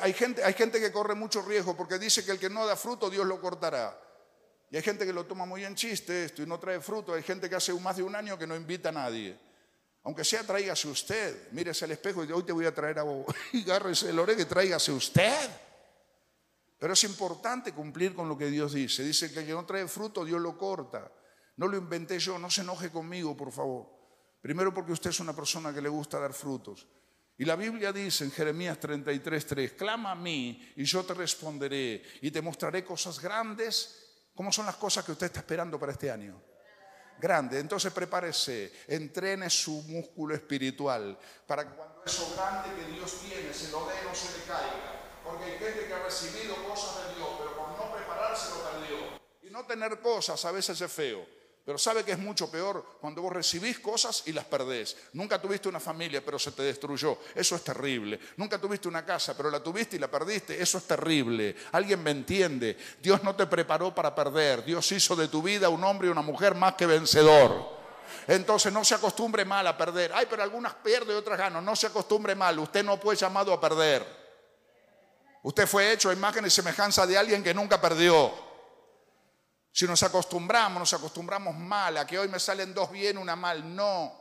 hay, 0.01 0.13
gente, 0.13 0.43
hay 0.43 0.53
gente 0.53 0.79
que 0.79 0.91
corre 0.91 1.15
mucho 1.15 1.41
riesgo 1.41 1.75
porque 1.75 1.99
dice 1.99 2.23
que 2.23 2.31
el 2.31 2.39
que 2.39 2.49
no 2.49 2.65
da 2.65 2.75
fruto, 2.75 3.09
Dios 3.09 3.25
lo 3.25 3.41
cortará. 3.41 3.99
Y 4.69 4.77
hay 4.77 4.83
gente 4.83 5.05
que 5.05 5.13
lo 5.13 5.25
toma 5.25 5.45
muy 5.45 5.65
en 5.65 5.75
chiste 5.75 6.25
esto 6.25 6.41
y 6.43 6.45
no 6.45 6.59
trae 6.59 6.79
fruto. 6.79 7.13
Hay 7.13 7.23
gente 7.23 7.49
que 7.49 7.55
hace 7.55 7.73
más 7.73 7.97
de 7.97 8.03
un 8.03 8.15
año 8.15 8.37
que 8.37 8.47
no 8.47 8.55
invita 8.55 8.89
a 8.89 8.93
nadie. 8.93 9.37
Aunque 10.03 10.23
sea, 10.23 10.43
tráigase 10.43 10.87
usted. 10.87 11.51
Mírese 11.51 11.85
al 11.85 11.91
espejo 11.91 12.23
y 12.23 12.31
hoy 12.31 12.43
te 12.43 12.53
voy 12.53 12.65
a 12.65 12.73
traer 12.73 12.99
a 12.99 13.03
vos. 13.03 13.25
Y 13.51 13.63
agárrese 13.63 14.09
el 14.11 14.19
oreja 14.19 14.41
y 14.41 14.45
tráigase 14.45 14.91
usted. 14.91 15.49
Pero 16.81 16.93
es 16.93 17.03
importante 17.03 17.73
cumplir 17.73 18.15
con 18.15 18.27
lo 18.27 18.35
que 18.35 18.47
Dios 18.47 18.73
dice. 18.73 19.03
Dice 19.03 19.31
que 19.31 19.41
el 19.41 19.45
que 19.45 19.51
no 19.51 19.67
trae 19.67 19.87
fruto, 19.87 20.25
Dios 20.25 20.41
lo 20.41 20.57
corta. 20.57 21.11
No 21.57 21.67
lo 21.67 21.77
inventé 21.77 22.17
yo, 22.17 22.39
no 22.39 22.49
se 22.49 22.61
enoje 22.61 22.89
conmigo, 22.89 23.37
por 23.37 23.51
favor. 23.51 23.85
Primero 24.41 24.73
porque 24.73 24.91
usted 24.91 25.11
es 25.11 25.19
una 25.19 25.35
persona 25.35 25.71
que 25.71 25.79
le 25.79 25.89
gusta 25.89 26.19
dar 26.19 26.33
frutos. 26.33 26.87
Y 27.37 27.45
la 27.45 27.55
Biblia 27.55 27.93
dice 27.93 28.23
en 28.23 28.31
Jeremías 28.31 28.79
33:3, 28.79 29.75
clama 29.75 30.09
a 30.09 30.15
mí 30.15 30.73
y 30.75 30.83
yo 30.83 31.03
te 31.03 31.13
responderé 31.13 32.01
y 32.19 32.31
te 32.31 32.41
mostraré 32.41 32.83
cosas 32.83 33.19
grandes. 33.19 34.31
¿Cómo 34.33 34.51
son 34.51 34.65
las 34.65 34.77
cosas 34.77 35.05
que 35.05 35.11
usted 35.11 35.27
está 35.27 35.41
esperando 35.41 35.79
para 35.79 35.91
este 35.91 36.09
año? 36.09 36.41
Grande. 37.19 37.59
Entonces 37.59 37.93
prepárese, 37.93 38.73
entrene 38.87 39.51
su 39.51 39.83
músculo 39.83 40.33
espiritual 40.33 41.15
para 41.45 41.63
que 41.69 41.75
cuando 41.75 42.03
eso 42.03 42.33
grande 42.35 42.69
que 42.73 42.91
Dios 42.91 43.19
tiene 43.19 43.53
se 43.53 43.69
lo 43.69 43.85
dé, 43.85 43.93
no 44.03 44.15
se 44.15 44.35
le 44.35 44.45
caiga. 44.45 45.10
Porque 45.31 45.45
hay 45.45 45.57
gente 45.57 45.87
que 45.87 45.93
ha 45.93 46.03
recibido 46.03 46.55
cosas 46.67 47.07
de 47.07 47.15
Dios, 47.15 47.29
pero 47.37 47.55
por 47.55 47.69
no 47.69 47.95
prepararse 47.95 48.49
lo 48.51 48.69
perdió. 48.69 48.97
Y 49.41 49.49
no 49.49 49.65
tener 49.65 49.99
cosas 50.01 50.43
a 50.43 50.51
veces 50.51 50.79
es 50.81 50.91
feo. 50.91 51.25
Pero 51.63 51.77
sabe 51.77 52.03
que 52.03 52.11
es 52.11 52.19
mucho 52.19 52.49
peor 52.49 52.97
cuando 52.99 53.21
vos 53.21 53.31
recibís 53.31 53.79
cosas 53.79 54.23
y 54.25 54.33
las 54.33 54.45
perdés. 54.45 54.97
Nunca 55.13 55.39
tuviste 55.39 55.69
una 55.69 55.79
familia, 55.79 56.25
pero 56.25 56.39
se 56.39 56.51
te 56.51 56.63
destruyó. 56.63 57.19
Eso 57.35 57.55
es 57.55 57.63
terrible. 57.63 58.19
Nunca 58.37 58.59
tuviste 58.59 58.87
una 58.87 59.05
casa, 59.05 59.37
pero 59.37 59.51
la 59.51 59.61
tuviste 59.61 59.95
y 59.95 59.99
la 59.99 60.09
perdiste. 60.09 60.59
Eso 60.61 60.79
es 60.79 60.85
terrible. 60.85 61.55
Alguien 61.71 62.01
me 62.01 62.11
entiende. 62.11 62.75
Dios 62.99 63.23
no 63.23 63.35
te 63.35 63.45
preparó 63.45 63.93
para 63.93 64.15
perder. 64.15 64.65
Dios 64.65 64.91
hizo 64.91 65.15
de 65.15 65.27
tu 65.27 65.43
vida 65.43 65.69
un 65.69 65.83
hombre 65.83 66.07
y 66.07 66.11
una 66.11 66.23
mujer 66.23 66.55
más 66.55 66.73
que 66.73 66.87
vencedor. 66.87 67.79
Entonces 68.27 68.73
no 68.73 68.83
se 68.83 68.95
acostumbre 68.95 69.45
mal 69.45 69.65
a 69.67 69.77
perder. 69.77 70.11
Ay, 70.15 70.25
pero 70.27 70.41
algunas 70.41 70.73
pierden 70.73 71.15
y 71.15 71.19
otras 71.19 71.37
ganan. 71.37 71.63
No 71.63 71.75
se 71.75 71.87
acostumbre 71.87 72.33
mal. 72.33 72.57
Usted 72.57 72.83
no 72.83 72.97
fue 72.97 73.15
llamado 73.15 73.53
a 73.53 73.61
perder. 73.61 74.20
Usted 75.43 75.67
fue 75.67 75.91
hecho 75.91 76.09
a 76.09 76.13
imagen 76.13 76.45
y 76.45 76.49
semejanza 76.49 77.07
de 77.07 77.17
alguien 77.17 77.43
que 77.43 77.53
nunca 77.53 77.81
perdió. 77.81 78.31
Si 79.71 79.87
nos 79.87 80.03
acostumbramos, 80.03 80.79
nos 80.79 80.93
acostumbramos 80.93 81.55
mal, 81.55 81.97
a 81.97 82.05
que 82.05 82.19
hoy 82.19 82.27
me 82.27 82.39
salen 82.39 82.73
dos 82.73 82.91
bien, 82.91 83.17
una 83.17 83.35
mal. 83.35 83.75
No, 83.75 84.13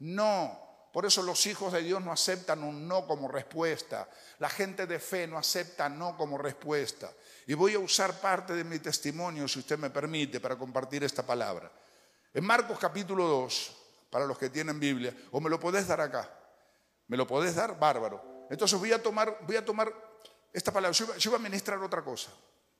no. 0.00 0.68
Por 0.92 1.06
eso 1.06 1.22
los 1.22 1.46
hijos 1.46 1.72
de 1.72 1.82
Dios 1.82 2.02
no 2.02 2.12
aceptan 2.12 2.62
un 2.62 2.86
no 2.86 3.06
como 3.06 3.28
respuesta. 3.28 4.08
La 4.38 4.48
gente 4.48 4.86
de 4.86 4.98
fe 4.98 5.26
no 5.26 5.38
acepta 5.38 5.88
no 5.88 6.16
como 6.16 6.38
respuesta. 6.38 7.10
Y 7.46 7.54
voy 7.54 7.74
a 7.74 7.78
usar 7.78 8.20
parte 8.20 8.54
de 8.54 8.64
mi 8.64 8.78
testimonio, 8.78 9.48
si 9.48 9.58
usted 9.58 9.78
me 9.78 9.90
permite, 9.90 10.40
para 10.40 10.56
compartir 10.56 11.04
esta 11.04 11.24
palabra. 11.24 11.70
En 12.32 12.44
Marcos 12.44 12.78
capítulo 12.78 13.26
2, 13.26 13.76
para 14.10 14.26
los 14.26 14.38
que 14.38 14.50
tienen 14.50 14.78
Biblia, 14.78 15.14
o 15.32 15.40
me 15.40 15.50
lo 15.50 15.58
podés 15.58 15.88
dar 15.88 16.00
acá. 16.00 16.28
¿Me 17.08 17.16
lo 17.16 17.26
podés 17.26 17.54
dar? 17.54 17.78
Bárbaro. 17.78 18.46
Entonces 18.50 18.78
voy 18.78 18.92
a 18.92 19.02
tomar, 19.02 19.38
voy 19.46 19.56
a 19.56 19.64
tomar 19.64 19.92
esta 20.52 20.72
palabra. 20.72 20.92
Yo 20.92 21.30
iba, 21.30 21.36
a 21.36 21.40
ministrar 21.40 21.78
otra 21.82 22.02
cosa, 22.02 22.30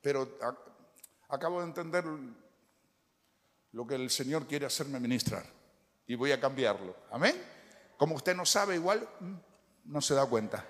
pero 0.01 0.39
acabo 1.29 1.61
de 1.61 1.67
entender 1.67 2.05
lo 3.73 3.87
que 3.87 3.95
el 3.95 4.11
Señor 4.11 4.47
quiere 4.47 4.67
hacerme 4.67 4.99
ministrar 4.99 5.45
y 6.07 6.15
voy 6.15 6.33
a 6.33 6.41
cambiarlo. 6.41 6.97
Amén. 7.11 7.41
Como 7.97 8.15
usted 8.15 8.35
no 8.35 8.47
sabe, 8.47 8.77
igual 8.77 9.07
mm, 9.21 9.35
no 9.87 10.01
se 10.01 10.15
da 10.15 10.27
cuenta. 10.27 10.65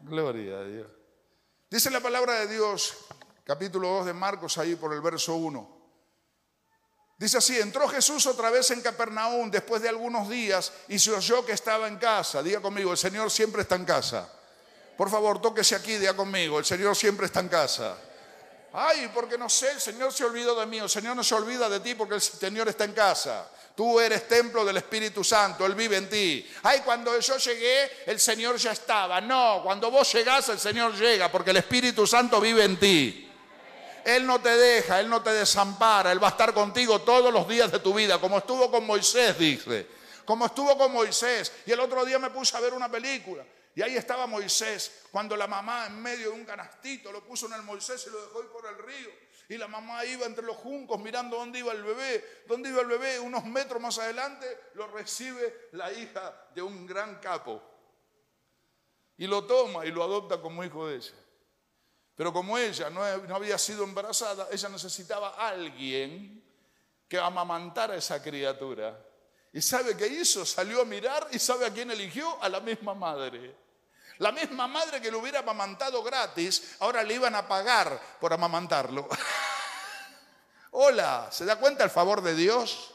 Gloria 0.00 0.58
a 0.58 0.64
Dios. 0.64 0.86
Dice 1.70 1.90
la 1.90 2.00
palabra 2.00 2.34
de 2.40 2.46
Dios, 2.46 3.06
capítulo 3.44 3.88
2 3.88 4.06
de 4.06 4.14
Marcos, 4.14 4.56
ahí 4.58 4.76
por 4.76 4.94
el 4.94 5.00
verso 5.00 5.34
1. 5.34 5.78
Dice 7.18 7.38
así, 7.38 7.58
entró 7.58 7.88
Jesús 7.88 8.26
otra 8.26 8.48
vez 8.48 8.70
en 8.70 8.80
Capernaum 8.80 9.50
después 9.50 9.82
de 9.82 9.88
algunos 9.88 10.28
días 10.28 10.72
y 10.86 11.00
se 11.00 11.10
oyó 11.10 11.44
que 11.44 11.52
estaba 11.52 11.88
en 11.88 11.98
casa. 11.98 12.42
Diga 12.44 12.62
conmigo, 12.62 12.92
el 12.92 12.96
Señor 12.96 13.30
siempre 13.30 13.62
está 13.62 13.74
en 13.74 13.84
casa. 13.84 14.32
Por 14.98 15.08
favor, 15.08 15.40
tóquese 15.40 15.76
aquí, 15.76 15.96
diga 15.96 16.16
conmigo, 16.16 16.58
el 16.58 16.64
Señor 16.64 16.96
siempre 16.96 17.26
está 17.26 17.38
en 17.38 17.48
casa. 17.48 17.96
Ay, 18.72 19.08
porque 19.14 19.38
no 19.38 19.48
sé, 19.48 19.70
el 19.70 19.80
Señor 19.80 20.12
se 20.12 20.24
olvidó 20.24 20.58
de 20.58 20.66
mí, 20.66 20.78
el 20.78 20.88
Señor 20.88 21.14
no 21.14 21.22
se 21.22 21.36
olvida 21.36 21.68
de 21.68 21.78
ti 21.78 21.94
porque 21.94 22.16
el 22.16 22.20
Señor 22.20 22.66
está 22.66 22.82
en 22.82 22.94
casa. 22.94 23.48
Tú 23.76 24.00
eres 24.00 24.26
templo 24.26 24.64
del 24.64 24.76
Espíritu 24.78 25.22
Santo, 25.22 25.64
Él 25.64 25.76
vive 25.76 25.98
en 25.98 26.10
ti. 26.10 26.44
Ay, 26.64 26.80
cuando 26.84 27.16
yo 27.16 27.36
llegué, 27.36 27.88
el 28.06 28.18
Señor 28.18 28.56
ya 28.56 28.72
estaba. 28.72 29.20
No, 29.20 29.60
cuando 29.62 29.88
vos 29.88 30.12
llegás, 30.12 30.48
el 30.48 30.58
Señor 30.58 30.92
llega 30.96 31.30
porque 31.30 31.50
el 31.50 31.58
Espíritu 31.58 32.04
Santo 32.04 32.40
vive 32.40 32.64
en 32.64 32.76
ti. 32.76 33.30
Él 34.04 34.26
no 34.26 34.40
te 34.40 34.50
deja, 34.56 34.98
Él 34.98 35.08
no 35.08 35.22
te 35.22 35.30
desampara, 35.30 36.10
Él 36.10 36.20
va 36.20 36.26
a 36.26 36.30
estar 36.30 36.52
contigo 36.52 37.02
todos 37.02 37.32
los 37.32 37.46
días 37.46 37.70
de 37.70 37.78
tu 37.78 37.94
vida, 37.94 38.20
como 38.20 38.38
estuvo 38.38 38.68
con 38.68 38.84
Moisés, 38.84 39.38
dice. 39.38 39.86
Como 40.24 40.46
estuvo 40.46 40.76
con 40.76 40.92
Moisés. 40.92 41.52
Y 41.66 41.70
el 41.70 41.78
otro 41.78 42.04
día 42.04 42.18
me 42.18 42.30
puse 42.30 42.56
a 42.56 42.60
ver 42.60 42.74
una 42.74 42.90
película. 42.90 43.44
Y 43.78 43.82
ahí 43.82 43.96
estaba 43.96 44.26
Moisés, 44.26 45.04
cuando 45.12 45.36
la 45.36 45.46
mamá 45.46 45.86
en 45.86 46.02
medio 46.02 46.32
de 46.32 46.34
un 46.34 46.44
canastito 46.44 47.12
lo 47.12 47.24
puso 47.24 47.46
en 47.46 47.52
el 47.52 47.62
Moisés 47.62 48.04
y 48.08 48.10
lo 48.10 48.20
dejó 48.22 48.42
ir 48.42 48.48
por 48.48 48.66
el 48.66 48.76
río. 48.76 49.08
Y 49.48 49.56
la 49.56 49.68
mamá 49.68 50.04
iba 50.04 50.26
entre 50.26 50.44
los 50.44 50.56
juncos 50.56 50.98
mirando 50.98 51.36
dónde 51.36 51.60
iba 51.60 51.70
el 51.70 51.84
bebé. 51.84 52.42
¿Dónde 52.48 52.70
iba 52.70 52.80
el 52.80 52.88
bebé? 52.88 53.20
Unos 53.20 53.44
metros 53.44 53.80
más 53.80 53.96
adelante 54.00 54.48
lo 54.74 54.88
recibe 54.88 55.68
la 55.74 55.92
hija 55.92 56.48
de 56.56 56.60
un 56.60 56.88
gran 56.88 57.20
capo. 57.20 57.62
Y 59.16 59.28
lo 59.28 59.44
toma 59.44 59.86
y 59.86 59.92
lo 59.92 60.02
adopta 60.02 60.40
como 60.40 60.64
hijo 60.64 60.88
de 60.88 60.96
ella. 60.96 61.14
Pero 62.16 62.32
como 62.32 62.58
ella 62.58 62.90
no, 62.90 63.04
había 63.04 63.58
sido 63.58 63.84
embarazada, 63.84 64.48
ella 64.50 64.70
necesitaba 64.70 65.36
a 65.36 65.50
alguien 65.50 66.44
que 67.06 67.16
amamantara 67.16 67.94
a 67.94 67.98
esa 67.98 68.20
criatura. 68.20 69.06
¿Y 69.52 69.62
sabe 69.62 69.96
qué 69.96 70.08
hizo? 70.08 70.44
Salió 70.44 70.82
a 70.82 70.84
mirar 70.84 71.28
y 71.30 71.38
sabe 71.38 71.64
a 71.64 71.72
quién 71.72 71.92
eligió? 71.92 72.42
A 72.42 72.48
la 72.48 72.58
misma 72.58 72.92
madre. 72.92 73.67
La 74.18 74.32
misma 74.32 74.66
madre 74.66 75.00
que 75.00 75.10
lo 75.10 75.20
hubiera 75.20 75.40
amamantado 75.40 76.02
gratis, 76.02 76.62
ahora 76.80 77.04
le 77.04 77.14
iban 77.14 77.34
a 77.36 77.46
pagar 77.46 78.00
por 78.20 78.32
amamantarlo. 78.32 79.08
Hola, 80.72 81.28
¿se 81.30 81.44
da 81.44 81.56
cuenta 81.56 81.84
el 81.84 81.90
favor 81.90 82.20
de 82.22 82.34
Dios? 82.34 82.92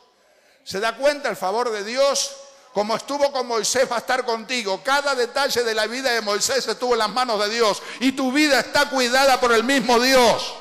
¿Se 0.64 0.80
da 0.80 0.96
cuenta 0.96 1.30
el 1.30 1.38
favor 1.38 1.72
de 1.72 1.84
Dios? 1.84 2.36
Como 2.74 2.96
estuvo 2.96 3.32
con 3.32 3.48
Moisés, 3.48 3.90
va 3.90 3.98
a 3.98 4.00
estar 4.00 4.26
contigo. 4.26 4.82
Cada 4.84 5.16
detalle 5.16 5.64
de 5.64 5.74
la 5.74 5.88
vida 5.88 6.12
de 6.12 6.22
Moisés 6.22 6.68
estuvo 6.68 6.94
en 6.94 7.00
las 7.00 7.10
manos 7.10 7.40
de 7.40 7.50
Dios. 7.50 7.82
Y 8.00 8.14
tu 8.14 8.32
vida 8.32 8.60
está 8.60 8.90
cuidada 8.90 9.40
por 9.40 9.54
el 9.54 9.64
mismo 9.64 10.00
Dios. 10.00 10.56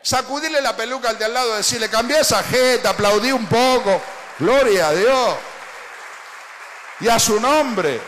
Sacudirle 0.00 0.62
la 0.62 0.76
peluca 0.76 1.10
al 1.10 1.18
de 1.18 1.24
al 1.24 1.34
lado, 1.34 1.56
decirle, 1.56 1.90
cambié 1.90 2.20
esa 2.20 2.42
jeta, 2.42 2.90
aplaudí 2.90 3.32
un 3.32 3.46
poco. 3.46 4.00
Gloria 4.38 4.88
a 4.88 4.94
Dios. 4.94 5.34
Y 7.00 7.08
a 7.08 7.18
su 7.18 7.40
nombre. 7.40 8.00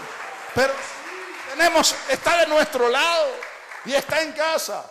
Pero 0.55 0.73
tenemos, 1.61 1.95
está 2.09 2.41
de 2.41 2.47
nuestro 2.47 2.89
lado 2.89 3.29
y 3.85 3.93
está 3.93 4.23
en 4.23 4.33
casa. 4.33 4.91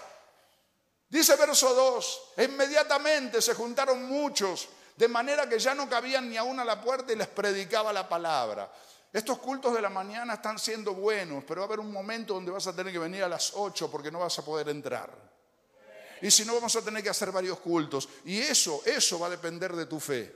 Dice 1.10 1.36
verso 1.36 1.74
2, 1.74 2.22
inmediatamente 2.48 3.42
se 3.42 3.56
juntaron 3.56 4.06
muchos 4.06 4.70
de 4.96 5.08
manera 5.08 5.50
que 5.50 5.58
ya 5.58 5.74
no 5.74 5.90
cabían 5.90 6.30
ni 6.30 6.38
aún 6.38 6.60
a 6.60 6.66
la 6.66 6.80
puerta 6.80 7.12
y 7.12 7.16
les 7.16 7.28
predicaba 7.28 7.92
la 7.92 8.08
palabra. 8.08 8.72
Estos 9.12 9.40
cultos 9.40 9.74
de 9.74 9.82
la 9.82 9.90
mañana 9.90 10.36
están 10.36 10.60
siendo 10.60 10.94
buenos, 10.94 11.44
pero 11.44 11.62
va 11.62 11.66
a 11.66 11.70
haber 11.70 11.80
un 11.80 11.92
momento 11.92 12.36
donde 12.36 12.52
vas 12.52 12.68
a 12.68 12.76
tener 12.76 12.94
que 12.94 13.00
venir 13.00 13.24
a 13.24 13.28
las 13.28 13.54
8 13.56 13.90
porque 13.90 14.12
no 14.12 14.20
vas 14.20 14.38
a 14.38 14.46
poder 14.46 14.70
entrar. 14.70 15.10
Y 16.22 16.30
si 16.30 16.46
no, 16.46 16.54
vamos 16.54 16.76
a 16.76 16.84
tener 16.84 17.02
que 17.02 17.10
hacer 17.10 17.32
varios 17.32 17.60
cultos. 17.62 18.08
Y 18.26 18.38
eso, 18.38 18.84
eso 18.86 19.18
va 19.18 19.26
a 19.26 19.32
depender 19.32 19.74
de 19.74 19.88
tu 19.88 20.00
fe. 20.00 20.36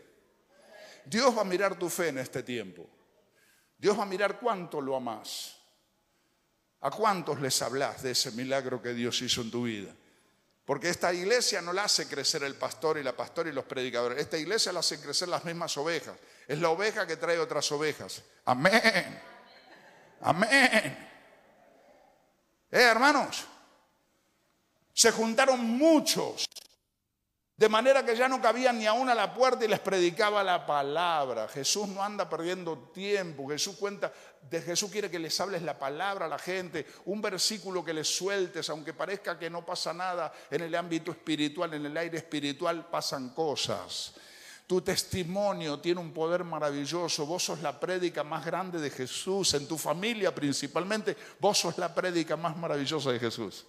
Dios 1.05 1.37
va 1.37 1.41
a 1.41 1.45
mirar 1.45 1.77
tu 1.77 1.89
fe 1.89 2.07
en 2.07 2.17
este 2.17 2.41
tiempo. 2.41 2.89
Dios 3.77 3.99
va 3.99 4.01
a 4.01 4.07
mirar 4.07 4.39
cuánto 4.39 4.81
lo 4.81 4.95
amas. 4.95 5.62
¿A 6.83 6.91
cuántos 6.91 7.39
les 7.39 7.61
hablas 7.61 8.03
de 8.03 8.11
ese 8.11 8.31
milagro 8.31 8.81
que 8.81 8.93
Dios 8.93 9.21
hizo 9.21 9.41
en 9.41 9.49
tu 9.49 9.63
vida? 9.63 9.89
Porque 10.65 10.89
esta 10.89 11.13
iglesia 11.13 11.61
no 11.61 11.71
la 11.71 11.85
hace 11.85 12.07
crecer 12.07 12.43
el 12.43 12.55
pastor 12.55 12.97
y 12.97 13.03
la 13.03 13.15
pastora 13.15 13.49
y 13.49 13.53
los 13.53 13.63
predicadores. 13.63 14.19
Esta 14.19 14.37
iglesia 14.37 14.73
la 14.73 14.81
hace 14.81 14.99
crecer 14.99 15.29
las 15.29 15.45
mismas 15.45 15.77
ovejas. 15.77 16.17
Es 16.45 16.59
la 16.59 16.69
oveja 16.69 17.07
que 17.07 17.15
trae 17.15 17.39
otras 17.39 17.71
ovejas. 17.71 18.21
Amén. 18.43 19.21
Amén. 20.19 21.09
Eh, 22.69 22.81
hermanos, 22.81 23.45
se 24.93 25.11
juntaron 25.11 25.61
muchos 25.61 26.45
de 27.55 27.69
manera 27.69 28.03
que 28.03 28.15
ya 28.15 28.27
no 28.27 28.41
cabían 28.41 28.79
ni 28.79 28.87
aún 28.87 29.09
a 29.09 29.15
la 29.15 29.31
puerta 29.31 29.63
y 29.63 29.67
les 29.67 29.79
predicaba 29.79 30.43
la 30.43 30.65
palabra. 30.65 31.47
Jesús 31.47 31.87
no 31.87 32.01
anda 32.03 32.27
perdiendo 32.27 32.89
tiempo. 32.93 33.47
Jesús 33.47 33.75
cuenta, 33.77 34.11
de 34.49 34.59
Jesús 34.59 34.89
quiere 34.89 35.09
que 35.09 35.19
les 35.19 35.39
hables 35.39 35.61
la 35.61 35.77
palabra 35.77 36.25
a 36.25 36.29
la 36.29 36.39
gente, 36.39 36.87
un 37.05 37.21
versículo 37.21 37.85
que 37.85 37.93
les 37.93 38.07
sueltes, 38.07 38.69
aunque 38.69 38.93
parezca 38.93 39.37
que 39.37 39.51
no 39.51 39.63
pasa 39.63 39.93
nada 39.93 40.33
en 40.49 40.61
el 40.61 40.73
ámbito 40.73 41.11
espiritual, 41.11 41.73
en 41.75 41.85
el 41.85 41.95
aire 41.95 42.17
espiritual 42.17 42.89
pasan 42.89 43.29
cosas. 43.29 44.15
Tu 44.65 44.81
testimonio 44.81 45.79
tiene 45.79 46.01
un 46.01 46.11
poder 46.11 46.43
maravilloso. 46.43 47.27
Vos 47.27 47.43
sos 47.43 47.61
la 47.61 47.79
prédica 47.79 48.23
más 48.23 48.43
grande 48.43 48.79
de 48.79 48.89
Jesús, 48.89 49.53
en 49.53 49.67
tu 49.67 49.77
familia 49.77 50.33
principalmente. 50.33 51.15
Vos 51.39 51.59
sos 51.59 51.77
la 51.77 51.93
prédica 51.93 52.35
más 52.35 52.57
maravillosa 52.57 53.11
de 53.11 53.19
Jesús. 53.19 53.65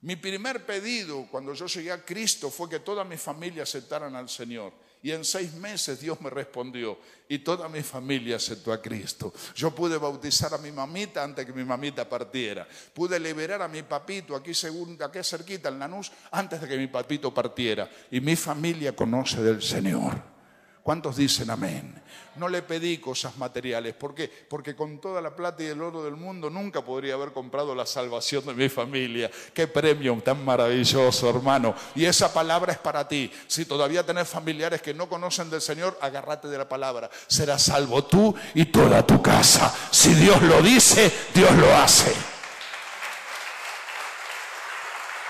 Mi 0.00 0.14
primer 0.14 0.64
pedido 0.64 1.26
cuando 1.28 1.54
yo 1.54 1.66
llegué 1.66 1.90
a 1.90 2.04
Cristo 2.04 2.50
fue 2.50 2.68
que 2.68 2.78
toda 2.78 3.02
mi 3.02 3.16
familia 3.16 3.64
aceptaran 3.64 4.14
al 4.14 4.28
Señor. 4.28 4.72
Y 5.02 5.10
en 5.12 5.24
seis 5.24 5.54
meses 5.54 6.00
Dios 6.00 6.20
me 6.20 6.30
respondió 6.30 6.98
y 7.28 7.38
toda 7.38 7.68
mi 7.68 7.82
familia 7.82 8.36
aceptó 8.36 8.72
a 8.72 8.80
Cristo. 8.80 9.32
Yo 9.54 9.72
pude 9.72 9.96
bautizar 9.96 10.54
a 10.54 10.58
mi 10.58 10.70
mamita 10.70 11.22
antes 11.22 11.46
que 11.46 11.52
mi 11.52 11.64
mamita 11.64 12.08
partiera. 12.08 12.66
Pude 12.94 13.18
liberar 13.18 13.62
a 13.62 13.68
mi 13.68 13.82
papito 13.82 14.36
aquí, 14.36 14.54
según, 14.54 14.98
aquí 15.02 15.18
cerquita 15.22 15.68
en 15.68 15.78
Lanús 15.78 16.12
antes 16.30 16.60
de 16.60 16.68
que 16.68 16.76
mi 16.76 16.86
papito 16.86 17.34
partiera. 17.34 17.90
Y 18.10 18.20
mi 18.20 18.36
familia 18.36 18.94
conoce 18.94 19.42
del 19.42 19.62
Señor. 19.62 20.37
¿Cuántos 20.88 21.16
dicen 21.16 21.50
amén? 21.50 21.92
No 22.36 22.48
le 22.48 22.62
pedí 22.62 22.96
cosas 22.96 23.36
materiales. 23.36 23.92
¿Por 23.92 24.14
qué? 24.14 24.26
Porque 24.48 24.74
con 24.74 24.98
toda 25.02 25.20
la 25.20 25.36
plata 25.36 25.62
y 25.62 25.66
el 25.66 25.82
oro 25.82 26.02
del 26.02 26.16
mundo 26.16 26.48
nunca 26.48 26.82
podría 26.82 27.12
haber 27.12 27.32
comprado 27.32 27.74
la 27.74 27.84
salvación 27.84 28.46
de 28.46 28.54
mi 28.54 28.70
familia. 28.70 29.30
Qué 29.52 29.66
premio 29.66 30.18
tan 30.24 30.42
maravilloso, 30.42 31.28
hermano. 31.28 31.74
Y 31.94 32.06
esa 32.06 32.32
palabra 32.32 32.72
es 32.72 32.78
para 32.78 33.06
ti. 33.06 33.30
Si 33.46 33.66
todavía 33.66 34.02
tenés 34.02 34.28
familiares 34.28 34.80
que 34.80 34.94
no 34.94 35.10
conocen 35.10 35.50
del 35.50 35.60
Señor, 35.60 35.98
agárrate 36.00 36.48
de 36.48 36.56
la 36.56 36.66
palabra. 36.66 37.10
Serás 37.26 37.64
salvo 37.64 38.04
tú 38.04 38.34
y 38.54 38.64
toda 38.64 39.06
tu 39.06 39.20
casa. 39.20 39.70
Si 39.90 40.14
Dios 40.14 40.40
lo 40.40 40.62
dice, 40.62 41.12
Dios 41.34 41.52
lo 41.52 41.76
hace. 41.76 42.37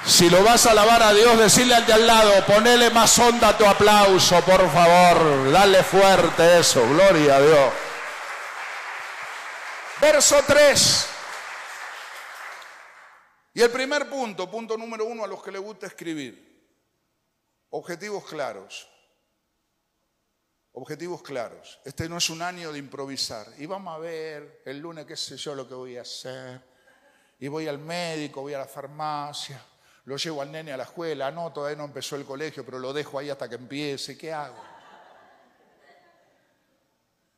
Si 0.09 0.31
lo 0.31 0.43
vas 0.43 0.65
a 0.65 0.71
alabar 0.71 1.03
a 1.03 1.13
Dios, 1.13 1.39
decirle 1.39 1.75
al 1.75 1.85
de 1.85 1.93
al 1.93 2.07
lado, 2.07 2.47
ponele 2.47 2.89
más 2.89 3.19
onda 3.19 3.51
a 3.51 3.59
tu 3.59 3.67
aplauso, 3.67 4.41
por 4.41 4.67
favor. 4.71 5.53
Dale 5.53 5.83
fuerte 5.85 6.59
eso, 6.59 6.83
gloria 6.89 7.37
a 7.37 7.41
Dios. 7.43 7.73
Verso 10.01 10.43
3. 10.47 11.09
Y 13.53 13.61
el 13.61 13.71
primer 13.71 14.09
punto, 14.09 14.51
punto 14.51 14.79
número 14.79 15.05
uno 15.05 15.25
a 15.25 15.29
los 15.29 15.43
que 15.43 15.53
les 15.53 15.61
gusta 15.61 15.87
escribir. 15.87 16.59
Objetivos 17.69 18.25
claros. 18.25 18.89
Objetivos 20.73 21.21
claros. 21.21 21.81
Este 21.85 22.09
no 22.09 22.17
es 22.17 22.31
un 22.31 22.41
año 22.41 22.73
de 22.73 22.79
improvisar. 22.79 23.47
Y 23.59 23.67
vamos 23.67 23.95
a 23.95 23.99
ver 23.99 24.63
el 24.65 24.79
lunes 24.79 25.05
qué 25.05 25.17
sé 25.17 25.37
yo 25.37 25.55
lo 25.55 25.69
que 25.69 25.75
voy 25.75 25.99
a 25.99 26.03
hacer. 26.03 26.63
Y 27.39 27.49
voy 27.49 27.69
al 27.69 27.79
médico, 27.79 28.41
voy 28.41 28.55
a 28.55 28.59
la 28.59 28.67
farmacia 28.67 29.63
lo 30.09 30.17
llevo 30.17 30.41
al 30.41 30.51
nene 30.51 30.73
a 30.73 30.79
la 30.79 30.85
escuela, 30.85 31.31
no, 31.31 31.53
todavía 31.53 31.77
no 31.77 31.85
empezó 31.85 32.17
el 32.17 32.25
colegio, 32.25 32.65
pero 32.65 32.79
lo 32.79 32.95
dejo 32.95 33.19
ahí 33.19 33.29
hasta 33.29 33.47
que 33.47 33.57
empiece, 33.57 34.17
¿qué 34.17 34.33
hago? 34.33 34.57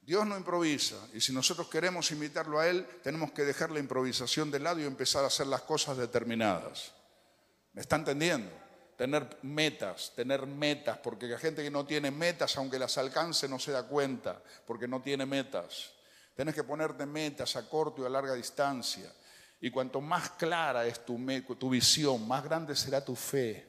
Dios 0.03 0.25
no 0.25 0.37
improvisa 0.37 0.95
y 1.13 1.21
si 1.21 1.33
nosotros 1.33 1.69
queremos 1.69 2.13
imitarlo 2.13 2.61
a 2.61 2.69
Él, 2.69 2.87
tenemos 3.03 3.33
que 3.33 3.43
dejar 3.43 3.73
la 3.73 3.81
improvisación 3.81 4.53
de 4.53 4.61
lado 4.61 4.79
y 4.79 4.85
empezar 4.85 5.25
a 5.25 5.27
hacer 5.27 5.49
las 5.49 5.63
cosas 5.63 5.97
determinadas. 5.97 6.93
¿Me 7.73 7.81
está 7.81 7.97
entendiendo? 7.97 8.53
Tener 8.97 9.39
metas, 9.43 10.13
tener 10.15 10.47
metas, 10.47 10.99
porque 10.99 11.27
la 11.27 11.39
gente 11.39 11.65
que 11.65 11.73
no 11.73 11.85
tiene 11.85 12.13
metas, 12.13 12.57
aunque 12.57 12.79
las 12.79 12.97
alcance, 12.99 13.49
no 13.49 13.59
se 13.59 13.73
da 13.73 13.83
cuenta, 13.83 14.41
porque 14.65 14.87
no 14.87 15.03
tiene 15.03 15.27
metas. 15.27 15.91
Tienes 16.37 16.55
que 16.55 16.63
ponerte 16.63 17.05
metas 17.05 17.57
a 17.57 17.69
corto 17.69 18.03
y 18.03 18.07
a 18.07 18.09
larga 18.09 18.35
distancia. 18.35 19.13
Y 19.61 19.71
cuanto 19.71 20.01
más 20.01 20.31
clara 20.31 20.87
es 20.87 21.05
tu, 21.05 21.19
visión, 21.69 22.27
más 22.27 22.43
grande 22.43 22.75
será 22.75 23.05
tu 23.05 23.15
fe. 23.15 23.67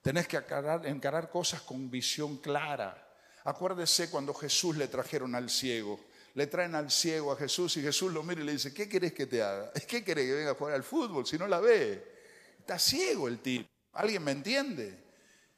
Tenés 0.00 0.28
que 0.28 0.36
encarar 0.36 1.28
cosas 1.28 1.62
con 1.62 1.90
visión 1.90 2.36
clara. 2.36 3.02
Acuérdese 3.44 4.10
cuando 4.10 4.32
Jesús 4.32 4.76
le 4.76 4.86
trajeron 4.86 5.34
al 5.34 5.50
ciego. 5.50 5.98
Le 6.34 6.46
traen 6.46 6.74
al 6.74 6.90
ciego 6.90 7.32
a 7.32 7.36
Jesús 7.36 7.76
y 7.78 7.82
Jesús 7.82 8.12
lo 8.12 8.22
mira 8.22 8.42
y 8.42 8.44
le 8.44 8.52
dice, 8.52 8.72
¿qué 8.72 8.88
querés 8.88 9.12
que 9.12 9.26
te 9.26 9.42
haga? 9.42 9.72
¿Qué 9.88 10.04
querés 10.04 10.26
que 10.26 10.34
venga 10.34 10.50
a 10.50 10.54
jugar 10.54 10.74
al 10.74 10.84
fútbol 10.84 11.26
si 11.26 11.38
no 11.38 11.48
la 11.48 11.58
ve? 11.58 12.16
Está 12.58 12.78
ciego 12.78 13.26
el 13.26 13.40
tipo. 13.40 13.68
¿Alguien 13.94 14.22
me 14.22 14.32
entiende? 14.32 15.02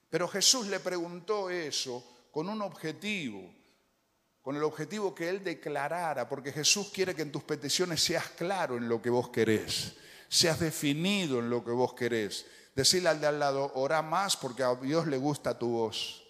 Pero 0.08 0.28
Jesús 0.28 0.68
le 0.68 0.80
preguntó 0.80 1.50
eso 1.50 2.28
con 2.30 2.48
un 2.48 2.62
objetivo, 2.62 3.52
con 4.48 4.56
el 4.56 4.62
objetivo 4.62 5.14
que 5.14 5.28
él 5.28 5.44
declarara, 5.44 6.26
porque 6.26 6.52
Jesús 6.52 6.88
quiere 6.90 7.14
que 7.14 7.20
en 7.20 7.30
tus 7.30 7.42
peticiones 7.42 8.02
seas 8.02 8.30
claro 8.30 8.78
en 8.78 8.88
lo 8.88 9.02
que 9.02 9.10
vos 9.10 9.28
querés, 9.28 9.92
seas 10.26 10.58
definido 10.58 11.40
en 11.40 11.50
lo 11.50 11.62
que 11.62 11.70
vos 11.70 11.92
querés. 11.92 12.46
Decirle 12.74 13.10
al 13.10 13.20
de 13.20 13.26
al 13.26 13.38
lado, 13.38 13.70
ora 13.74 14.00
más 14.00 14.38
porque 14.38 14.62
a 14.62 14.74
Dios 14.76 15.06
le 15.06 15.18
gusta 15.18 15.58
tu 15.58 15.68
voz. 15.68 16.26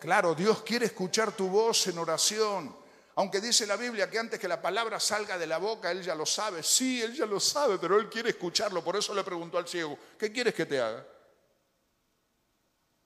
Claro, 0.00 0.34
Dios 0.34 0.62
quiere 0.62 0.86
escuchar 0.86 1.32
tu 1.32 1.48
voz 1.48 1.86
en 1.88 1.98
oración. 1.98 2.74
Aunque 3.16 3.38
dice 3.38 3.66
la 3.66 3.76
Biblia 3.76 4.08
que 4.08 4.18
antes 4.18 4.40
que 4.40 4.48
la 4.48 4.62
palabra 4.62 4.98
salga 4.98 5.36
de 5.36 5.46
la 5.46 5.58
boca, 5.58 5.90
Él 5.90 6.02
ya 6.02 6.14
lo 6.14 6.24
sabe. 6.24 6.62
Sí, 6.62 7.02
Él 7.02 7.12
ya 7.12 7.26
lo 7.26 7.40
sabe, 7.40 7.76
pero 7.78 8.00
Él 8.00 8.08
quiere 8.08 8.30
escucharlo. 8.30 8.82
Por 8.82 8.96
eso 8.96 9.14
le 9.14 9.22
preguntó 9.22 9.58
al 9.58 9.68
ciego, 9.68 9.98
¿qué 10.18 10.32
quieres 10.32 10.54
que 10.54 10.64
te 10.64 10.80
haga? 10.80 11.06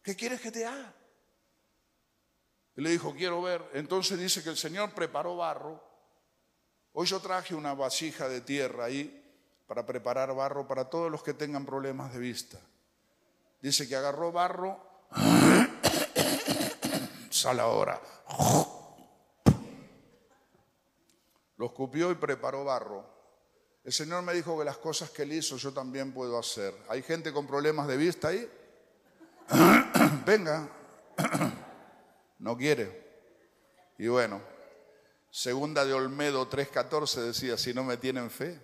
¿Qué 0.01 0.14
quieres 0.14 0.40
que 0.40 0.53
te 0.53 0.64
haga? 0.64 1.01
Y 2.76 2.80
le 2.80 2.90
dijo, 2.90 3.14
quiero 3.14 3.42
ver. 3.42 3.62
Entonces 3.74 4.18
dice 4.18 4.42
que 4.42 4.50
el 4.50 4.56
Señor 4.56 4.92
preparó 4.92 5.37
barro. 5.37 5.82
Hoy 6.92 7.06
yo 7.06 7.20
traje 7.20 7.54
una 7.54 7.74
vasija 7.74 8.28
de 8.28 8.40
tierra 8.40 8.85
ahí 8.85 9.18
para 9.66 9.87
preparar 9.87 10.35
barro 10.35 10.66
para 10.66 10.90
todos 10.90 11.11
los 11.11 11.22
que 11.22 11.35
tengan 11.35 11.64
problemas 11.64 12.12
de 12.12 12.18
vista. 12.18 12.58
Dice 13.61 13.88
que 13.88 13.96
agarró 13.96 14.32
barro 14.32 14.78
a 17.46 17.54
la 17.54 17.66
hora. 17.66 18.00
Lo 21.56 21.66
escupió 21.66 22.11
y 22.11 22.16
preparó 22.16 22.64
barro. 22.64 23.12
El 23.85 23.92
Señor 23.92 24.22
me 24.22 24.32
dijo 24.32 24.58
que 24.58 24.64
las 24.64 24.78
cosas 24.78 25.11
que 25.11 25.22
él 25.22 25.32
hizo 25.32 25.56
yo 25.56 25.72
también 25.72 26.12
puedo 26.12 26.38
hacer. 26.38 26.74
¿Hay 26.88 27.02
gente 27.02 27.32
con 27.32 27.46
problemas 27.46 27.88
de 27.88 27.96
vista 27.96 28.28
ahí? 28.28 28.48
Venga. 30.26 30.68
no 32.42 32.57
quiere. 32.57 33.00
Y 33.98 34.09
bueno, 34.09 34.42
segunda 35.31 35.85
de 35.85 35.92
Olmedo 35.92 36.50
3.14 36.50 37.20
decía, 37.22 37.57
si 37.57 37.72
no 37.72 37.85
me 37.85 37.96
tienen 37.96 38.31
fe. 38.31 38.61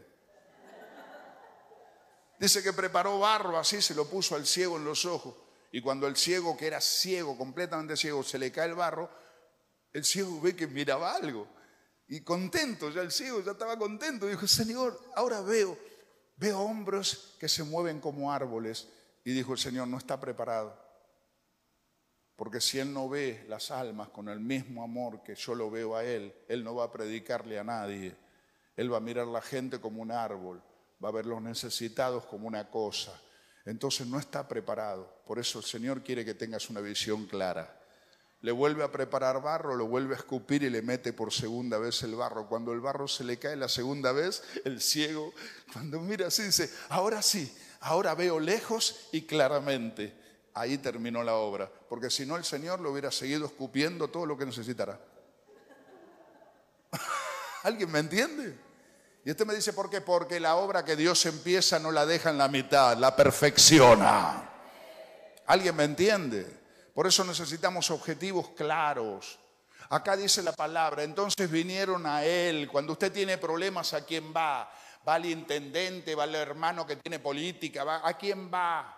Dice 2.41 2.62
que 2.62 2.73
preparó 2.73 3.19
barro 3.21 3.57
así, 3.57 3.81
se 3.81 3.95
lo 3.95 4.07
puso 4.07 4.35
al 4.35 4.47
ciego 4.47 4.77
en 4.77 4.85
los 4.85 5.05
ojos. 5.05 5.35
Y 5.71 5.81
cuando 5.81 6.07
el 6.07 6.17
ciego, 6.17 6.57
que 6.57 6.67
era 6.67 6.81
ciego, 6.81 7.38
completamente 7.38 7.97
ciego, 7.97 8.23
se 8.23 8.38
le 8.38 8.51
cae 8.51 8.69
el 8.69 8.75
barro, 8.75 9.11
el 9.93 10.05
ciego 10.05 10.41
ve 10.41 10.57
que 10.57 10.67
miraba 10.67 11.14
algo. 11.14 11.47
Y 12.09 12.23
contento, 12.23 12.91
ya 12.91 13.03
el 13.03 13.12
ciego 13.12 13.43
ya 13.43 13.53
estaba 13.53 13.79
contento. 13.79 14.27
Dijo, 14.27 14.47
Señor, 14.49 14.99
ahora 15.14 15.41
veo, 15.41 15.79
veo 16.37 16.59
hombros 16.61 17.37
que 17.38 17.49
se 17.49 17.62
mueven 17.62 18.01
como 18.01 18.33
árboles. 18.33 18.88
Y 19.25 19.33
dijo 19.33 19.53
el 19.53 19.59
Señor, 19.59 19.87
no 19.87 19.99
está 19.99 20.19
preparado. 20.19 20.88
Porque 22.38 22.62
si 22.62 22.79
Él 22.79 22.94
no 22.94 23.11
ve 23.11 23.44
las 23.48 23.70
almas 23.70 24.09
con 24.09 24.31
el 24.31 24.40
mismo 24.40 24.83
amor 24.83 25.22
que 25.22 25.35
yo 25.35 25.55
lo 25.55 25.70
veo 25.70 25.94
a 25.94 26.05
Él, 26.05 26.33
Él 26.48 26.64
no 26.64 26.74
va 26.74 26.85
a 26.85 26.90
predicarle 26.90 27.59
a 27.59 27.64
nadie. 27.64 28.16
Él 28.77 28.90
va 28.90 28.96
a 28.96 29.01
mirar 29.01 29.27
a 29.27 29.31
la 29.31 29.42
gente 29.42 29.79
como 29.79 30.01
un 30.01 30.11
árbol, 30.11 30.62
va 31.05 31.11
a 31.11 31.12
ver 31.12 31.27
los 31.27 31.42
necesitados 31.42 32.24
como 32.24 32.48
una 32.48 32.70
cosa 32.70 33.20
entonces 33.68 34.07
no 34.07 34.18
está 34.18 34.48
preparado. 34.48 35.20
Por 35.27 35.38
eso 35.38 35.59
el 35.59 35.64
Señor 35.66 36.03
quiere 36.03 36.24
que 36.24 36.33
tengas 36.33 36.70
una 36.70 36.81
visión 36.81 37.27
clara. 37.27 37.79
Le 38.40 38.51
vuelve 38.51 38.83
a 38.83 38.90
preparar 38.90 39.42
barro, 39.42 39.77
lo 39.77 39.87
vuelve 39.87 40.14
a 40.14 40.18
escupir 40.18 40.62
y 40.62 40.70
le 40.70 40.81
mete 40.81 41.12
por 41.12 41.35
segunda 41.35 41.77
vez 41.77 42.03
el 42.03 42.14
barro. 42.14 42.48
Cuando 42.48 42.72
el 42.72 42.81
barro 42.81 43.07
se 43.07 43.24
le 43.24 43.38
cae 43.38 43.57
la 43.57 43.68
segunda 43.68 44.12
vez, 44.12 44.42
el 44.64 44.81
ciego, 44.81 45.35
cuando 45.70 46.01
mira 46.01 46.29
así, 46.29 46.44
dice, 46.44 46.72
ahora 46.88 47.20
sí, 47.20 47.55
ahora 47.81 48.14
veo 48.14 48.40
lejos 48.40 49.09
y 49.12 49.22
claramente. 49.22 50.14
Ahí 50.59 50.79
terminó 50.79 51.23
la 51.23 51.35
obra, 51.35 51.71
porque 51.88 52.11
si 52.11 52.27
no 52.27 52.37
el 52.37 52.44
Señor 52.44 52.81
lo 52.81 52.90
hubiera 52.90 53.12
seguido 53.12 53.47
escupiendo 53.47 54.09
todo 54.09 54.27
lo 54.27 54.37
que 54.37 54.44
necesitara. 54.44 54.99
¿Alguien 57.62 57.92
me 57.92 58.01
entiende? 58.01 58.59
Y 59.25 59.31
usted 59.31 59.47
me 59.47 59.55
dice, 59.55 59.73
¿por 59.73 59.88
qué? 59.88 60.01
Porque 60.01 60.40
la 60.40 60.57
obra 60.57 60.85
que 60.85 60.97
Dios 60.97 61.25
empieza 61.27 61.79
no 61.79 61.92
la 61.92 62.07
deja 62.07 62.31
en 62.31 62.38
la 62.38 62.49
mitad, 62.49 62.97
la 62.97 63.14
perfecciona. 63.14 64.51
¿Alguien 65.47 65.77
me 65.77 65.85
entiende? 65.85 66.47
Por 66.92 67.07
eso 67.07 67.23
necesitamos 67.25 67.90
objetivos 67.92 68.49
claros. 68.57 69.38
Acá 69.90 70.16
dice 70.16 70.42
la 70.42 70.53
palabra, 70.53 71.05
entonces 71.05 71.49
vinieron 71.51 72.05
a 72.07 72.25
Él. 72.25 72.68
Cuando 72.68 72.94
usted 72.94 73.12
tiene 73.12 73.38
problemas, 73.38 73.94
¿a 73.94 74.05
quién 74.05 74.35
va? 74.35 74.71
Va 75.07 75.14
al 75.14 75.27
intendente, 75.27 76.14
va 76.14 76.25
al 76.25 76.35
hermano 76.35 76.85
que 76.85 76.97
tiene 76.97 77.21
política, 77.21 77.85
¿va? 77.85 78.07
¿a 78.07 78.14
quién 78.18 78.53
va? 78.53 78.98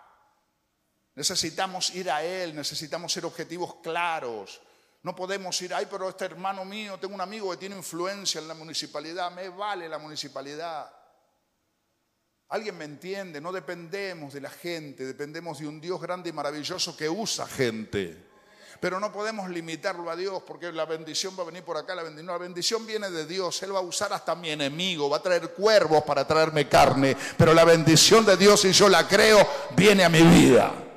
Necesitamos 1.15 1.93
ir 1.95 2.09
a 2.09 2.23
Él, 2.23 2.55
necesitamos 2.55 3.11
ser 3.11 3.25
objetivos 3.25 3.75
claros. 3.83 4.61
No 5.03 5.15
podemos 5.15 5.59
ir, 5.61 5.73
ay, 5.73 5.87
pero 5.89 6.07
este 6.07 6.25
hermano 6.25 6.63
mío, 6.63 6.99
tengo 6.99 7.15
un 7.15 7.21
amigo 7.21 7.49
que 7.51 7.57
tiene 7.57 7.75
influencia 7.75 8.39
en 8.39 8.47
la 8.47 8.53
municipalidad, 8.53 9.31
me 9.31 9.49
vale 9.49 9.89
la 9.89 9.97
municipalidad. 9.97 10.91
Alguien 12.49 12.77
me 12.77 12.85
entiende, 12.85 13.41
no 13.41 13.51
dependemos 13.51 14.33
de 14.33 14.41
la 14.41 14.49
gente, 14.49 15.05
dependemos 15.05 15.59
de 15.59 15.67
un 15.67 15.81
Dios 15.81 15.99
grande 15.99 16.29
y 16.29 16.33
maravilloso 16.33 16.95
que 16.95 17.09
usa 17.09 17.47
gente. 17.47 18.29
Pero 18.79 18.99
no 18.99 19.11
podemos 19.11 19.49
limitarlo 19.49 20.09
a 20.09 20.15
Dios 20.15 20.43
porque 20.45 20.71
la 20.71 20.85
bendición 20.85 21.35
va 21.37 21.43
a 21.43 21.45
venir 21.45 21.63
por 21.63 21.77
acá, 21.77 21.95
la 21.95 22.03
bendición, 22.03 22.27
la 22.27 22.37
bendición 22.37 22.85
viene 22.85 23.09
de 23.09 23.25
Dios. 23.25 23.61
Él 23.63 23.73
va 23.73 23.79
a 23.79 23.83
usar 23.83 24.11
hasta 24.13 24.35
mi 24.35 24.49
enemigo, 24.49 25.09
va 25.09 25.17
a 25.17 25.21
traer 25.21 25.53
cuervos 25.53 26.03
para 26.03 26.27
traerme 26.27 26.67
carne, 26.67 27.15
pero 27.37 27.53
la 27.53 27.63
bendición 27.63 28.25
de 28.25 28.37
Dios, 28.37 28.61
si 28.61 28.71
yo 28.71 28.89
la 28.89 29.07
creo, 29.07 29.47
viene 29.75 30.03
a 30.03 30.09
mi 30.09 30.21
vida. 30.21 30.90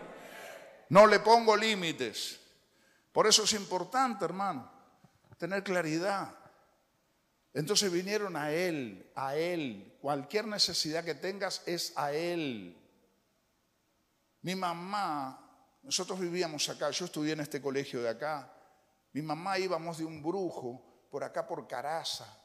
No 0.95 1.09
le 1.09 1.19
pongo 1.19 1.57
límites. 1.57 2.39
Por 3.11 3.27
eso 3.27 3.43
es 3.43 3.53
importante, 3.55 4.25
hermano, 4.25 4.71
tener 5.37 5.65
claridad. 5.65 6.33
Entonces 7.53 7.91
vinieron 7.91 8.37
a 8.37 8.53
Él, 8.53 9.11
a 9.17 9.35
Él. 9.35 9.99
Cualquier 10.01 10.47
necesidad 10.47 11.05
que 11.05 11.17
tengas 11.17 11.63
es 11.67 11.93
a 11.97 12.13
Él. 12.13 12.81
Mi 14.43 14.55
mamá, 14.55 15.77
nosotros 15.83 16.21
vivíamos 16.21 16.69
acá, 16.69 16.93
yo 16.93 17.07
estudié 17.07 17.33
en 17.33 17.41
este 17.41 17.61
colegio 17.61 18.01
de 18.01 18.11
acá. 18.11 18.57
Mi 19.15 19.21
mamá 19.21 19.59
íbamos 19.59 19.99
de 19.99 20.05
un 20.05 20.23
brujo 20.23 21.09
por 21.11 21.25
acá 21.25 21.45
por 21.45 21.67
Caraza, 21.67 22.39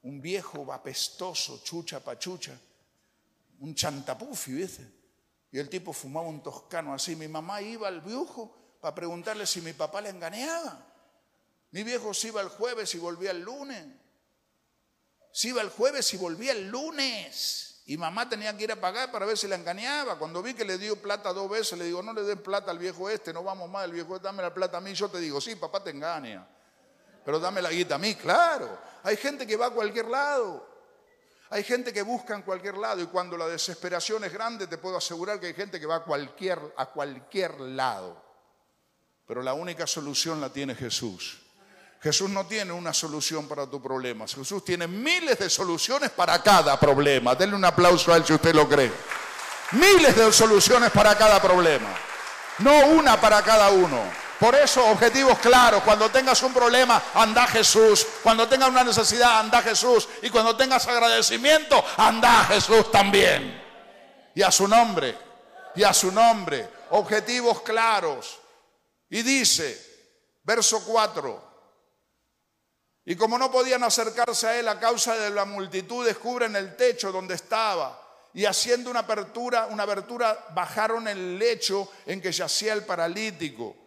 un 0.00 0.22
viejo 0.22 0.72
apestoso, 0.72 1.62
chucha 1.62 2.00
pachucha, 2.00 2.58
un 3.58 3.74
chantapufi, 3.74 4.52
¿viste? 4.54 4.99
Y 5.52 5.58
el 5.58 5.68
tipo 5.68 5.92
fumaba 5.92 6.28
un 6.28 6.42
toscano 6.42 6.94
así. 6.94 7.16
Mi 7.16 7.28
mamá 7.28 7.60
iba 7.62 7.88
al 7.88 8.00
brujo 8.00 8.54
para 8.80 8.94
preguntarle 8.94 9.46
si 9.46 9.60
mi 9.60 9.72
papá 9.72 10.00
le 10.00 10.10
engañaba. 10.10 10.86
Mi 11.72 11.82
viejo 11.82 12.14
se 12.14 12.28
iba 12.28 12.40
el 12.40 12.48
jueves 12.48 12.94
y 12.94 12.98
volvía 12.98 13.30
el 13.30 13.42
lunes. 13.42 13.84
Se 15.32 15.48
iba 15.48 15.62
el 15.62 15.70
jueves 15.70 16.12
y 16.14 16.16
volvía 16.16 16.52
el 16.52 16.68
lunes. 16.68 17.82
Y 17.86 17.96
mamá 17.96 18.28
tenía 18.28 18.56
que 18.56 18.64
ir 18.64 18.72
a 18.72 18.80
pagar 18.80 19.10
para 19.10 19.26
ver 19.26 19.36
si 19.36 19.48
la 19.48 19.56
engañaba. 19.56 20.18
Cuando 20.18 20.42
vi 20.42 20.54
que 20.54 20.64
le 20.64 20.78
dio 20.78 21.00
plata 21.00 21.32
dos 21.32 21.50
veces, 21.50 21.78
le 21.78 21.86
digo, 21.86 22.02
no 22.02 22.12
le 22.12 22.22
den 22.22 22.42
plata 22.42 22.70
al 22.70 22.78
viejo 22.78 23.10
este, 23.10 23.32
no 23.32 23.42
vamos 23.42 23.68
más, 23.68 23.84
el 23.84 23.92
viejo 23.92 24.14
este, 24.14 24.26
dame 24.26 24.42
la 24.42 24.54
plata 24.54 24.78
a 24.78 24.80
mí. 24.80 24.94
Yo 24.94 25.08
te 25.08 25.18
digo, 25.18 25.40
sí, 25.40 25.56
papá 25.56 25.82
te 25.82 25.90
engaña. 25.90 26.46
Pero 27.24 27.40
dame 27.40 27.60
la 27.60 27.70
guita 27.70 27.96
a 27.96 27.98
mí, 27.98 28.14
claro. 28.14 28.78
Hay 29.02 29.16
gente 29.16 29.46
que 29.46 29.56
va 29.56 29.66
a 29.66 29.70
cualquier 29.70 30.06
lado. 30.06 30.69
Hay 31.50 31.64
gente 31.64 31.92
que 31.92 32.02
busca 32.02 32.34
en 32.34 32.42
cualquier 32.42 32.78
lado 32.78 33.02
y 33.02 33.06
cuando 33.06 33.36
la 33.36 33.48
desesperación 33.48 34.22
es 34.22 34.32
grande 34.32 34.68
te 34.68 34.78
puedo 34.78 34.96
asegurar 34.96 35.40
que 35.40 35.48
hay 35.48 35.54
gente 35.54 35.80
que 35.80 35.86
va 35.86 35.96
a 35.96 36.04
cualquier, 36.04 36.60
a 36.76 36.86
cualquier 36.86 37.60
lado. 37.60 38.22
Pero 39.26 39.42
la 39.42 39.52
única 39.52 39.84
solución 39.86 40.40
la 40.40 40.52
tiene 40.52 40.76
Jesús. 40.76 41.40
Jesús 42.00 42.30
no 42.30 42.46
tiene 42.46 42.72
una 42.72 42.94
solución 42.94 43.48
para 43.48 43.66
tu 43.66 43.82
problema. 43.82 44.26
Jesús 44.26 44.64
tiene 44.64 44.86
miles 44.86 45.38
de 45.38 45.50
soluciones 45.50 46.10
para 46.10 46.40
cada 46.42 46.78
problema. 46.78 47.34
Denle 47.34 47.56
un 47.56 47.64
aplauso 47.64 48.12
a 48.12 48.16
él 48.16 48.24
si 48.24 48.32
usted 48.32 48.54
lo 48.54 48.68
cree. 48.68 48.90
Miles 49.72 50.16
de 50.16 50.32
soluciones 50.32 50.90
para 50.92 51.18
cada 51.18 51.42
problema. 51.42 51.88
No 52.60 52.86
una 52.86 53.20
para 53.20 53.42
cada 53.42 53.70
uno. 53.70 54.29
Por 54.40 54.54
eso, 54.54 54.82
objetivos 54.86 55.38
claros. 55.38 55.82
Cuando 55.82 56.10
tengas 56.10 56.42
un 56.42 56.54
problema, 56.54 57.02
anda 57.12 57.46
Jesús. 57.46 58.06
Cuando 58.22 58.48
tengas 58.48 58.70
una 58.70 58.82
necesidad, 58.82 59.38
anda 59.38 59.60
Jesús. 59.60 60.08
Y 60.22 60.30
cuando 60.30 60.56
tengas 60.56 60.86
agradecimiento, 60.88 61.84
anda 61.98 62.44
Jesús 62.46 62.90
también. 62.90 63.62
Y 64.34 64.40
a 64.40 64.50
su 64.50 64.66
nombre. 64.66 65.14
Y 65.74 65.82
a 65.82 65.92
su 65.92 66.10
nombre. 66.10 66.66
Objetivos 66.88 67.60
claros. 67.60 68.38
Y 69.10 69.20
dice, 69.20 69.78
verso 70.42 70.82
4. 70.86 71.50
Y 73.04 73.16
como 73.16 73.36
no 73.36 73.52
podían 73.52 73.84
acercarse 73.84 74.46
a 74.46 74.58
él 74.58 74.68
a 74.68 74.80
causa 74.80 75.16
de 75.16 75.28
la 75.28 75.44
multitud, 75.44 76.06
descubren 76.06 76.56
el 76.56 76.76
techo 76.76 77.12
donde 77.12 77.34
estaba. 77.34 78.00
Y 78.32 78.46
haciendo 78.46 78.88
una 78.88 79.00
apertura, 79.00 79.66
una 79.66 79.82
abertura, 79.82 80.46
bajaron 80.54 81.08
el 81.08 81.38
lecho 81.38 81.90
en 82.06 82.22
que 82.22 82.32
yacía 82.32 82.72
el 82.72 82.84
paralítico. 82.84 83.79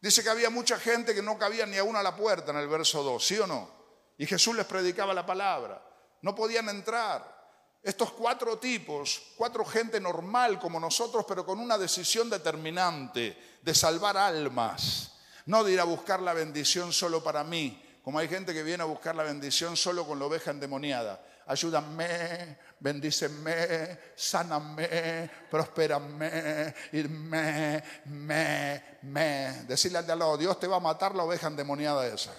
Dice 0.00 0.22
que 0.22 0.30
había 0.30 0.50
mucha 0.50 0.78
gente 0.78 1.14
que 1.14 1.22
no 1.22 1.38
cabía 1.38 1.66
ni 1.66 1.76
aún 1.76 1.96
a 1.96 2.02
la 2.02 2.14
puerta 2.14 2.52
en 2.52 2.58
el 2.58 2.68
verso 2.68 3.02
2, 3.02 3.24
¿sí 3.24 3.38
o 3.38 3.46
no? 3.46 3.68
Y 4.16 4.26
Jesús 4.26 4.54
les 4.54 4.66
predicaba 4.66 5.12
la 5.12 5.26
palabra. 5.26 5.82
No 6.22 6.34
podían 6.34 6.68
entrar. 6.68 7.36
Estos 7.82 8.12
cuatro 8.12 8.58
tipos, 8.58 9.22
cuatro 9.36 9.64
gente 9.64 10.00
normal 10.00 10.58
como 10.58 10.80
nosotros, 10.80 11.24
pero 11.26 11.46
con 11.46 11.60
una 11.60 11.78
decisión 11.78 12.28
determinante 12.28 13.58
de 13.62 13.74
salvar 13.74 14.16
almas, 14.16 15.12
no 15.46 15.62
de 15.64 15.72
ir 15.72 15.80
a 15.80 15.84
buscar 15.84 16.20
la 16.20 16.34
bendición 16.34 16.92
solo 16.92 17.22
para 17.22 17.44
mí, 17.44 17.82
como 18.08 18.20
hay 18.20 18.26
gente 18.26 18.54
que 18.54 18.62
viene 18.62 18.82
a 18.82 18.86
buscar 18.86 19.14
la 19.14 19.22
bendición 19.22 19.76
solo 19.76 20.06
con 20.06 20.18
la 20.18 20.24
oveja 20.24 20.50
endemoniada 20.50 21.20
ayúdame, 21.46 22.56
bendíceme, 22.80 23.98
sáname, 24.16 25.30
prospérame, 25.50 26.74
irme, 26.92 27.82
me, 28.06 28.84
me. 29.02 29.64
Decirle 29.66 29.98
al 29.98 30.06
de 30.06 30.12
al 30.12 30.18
lado, 30.18 30.38
Dios 30.38 30.58
te 30.58 30.66
va 30.66 30.76
a 30.76 30.80
matar 30.80 31.14
la 31.14 31.24
oveja 31.24 31.48
endemoniada 31.48 32.06
esa. 32.06 32.32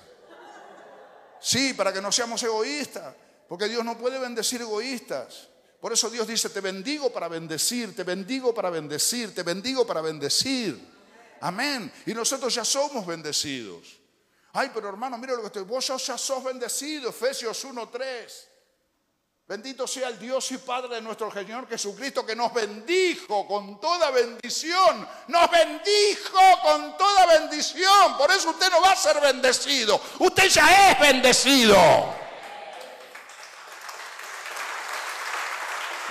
Sí, 1.40 1.76
para 1.76 1.94
que 1.94 2.02
no 2.02 2.12
seamos 2.12 2.42
egoístas, 2.42 3.14
porque 3.48 3.68
Dios 3.68 3.86
no 3.86 3.96
puede 3.96 4.18
bendecir 4.18 4.62
egoístas. 4.62 5.50
Por 5.80 5.94
eso 5.94 6.10
Dios 6.10 6.28
dice, 6.28 6.50
te 6.50 6.62
bendigo 6.62 7.14
para 7.14 7.28
bendecir, 7.28 7.96
te 7.96 8.04
bendigo 8.04 8.56
para 8.56 8.72
bendecir, 8.72 9.36
te 9.36 9.44
bendigo 9.44 9.86
para 9.86 10.02
bendecir. 10.02 10.80
Amén. 11.42 11.92
Y 12.08 12.14
nosotros 12.16 12.56
ya 12.56 12.66
somos 12.66 13.06
bendecidos. 13.06 14.00
Ay, 14.54 14.72
pero 14.74 14.90
hermano, 14.90 15.18
mira 15.18 15.34
lo 15.34 15.42
que 15.42 15.48
estoy. 15.48 15.64
Vos 15.64 15.88
ya 15.88 16.18
sos 16.18 16.44
bendecido, 16.44 17.10
Efesios 17.10 17.64
1.3. 17.66 18.50
Bendito 19.50 19.88
sea 19.88 20.10
el 20.10 20.20
Dios 20.20 20.52
y 20.52 20.60
Padre 20.60 20.96
de 20.96 21.02
nuestro 21.02 21.32
Señor 21.32 21.68
Jesucristo 21.68 22.24
que 22.24 22.36
nos 22.36 22.54
bendijo 22.54 23.48
con 23.48 23.82
toda 23.82 24.12
bendición. 24.12 25.08
Nos 25.28 25.50
bendijo 25.50 26.40
con 26.62 26.96
toda 26.96 27.26
bendición. 27.40 28.16
Por 28.16 28.30
eso 28.30 28.52
usted 28.52 28.70
no 28.70 28.80
va 28.80 28.92
a 28.92 28.96
ser 28.96 29.20
bendecido. 29.20 30.00
Usted 30.20 30.50
ya 30.50 30.92
es 30.92 31.00
bendecido. 31.00 31.76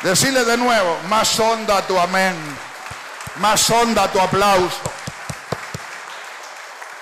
Decirle 0.02 0.44
de 0.44 0.56
nuevo, 0.56 0.98
más 1.08 1.38
honda 1.38 1.86
tu 1.86 1.96
amén. 1.96 2.34
Más 3.36 3.70
honda 3.70 4.10
tu 4.10 4.18
aplauso. 4.18 4.97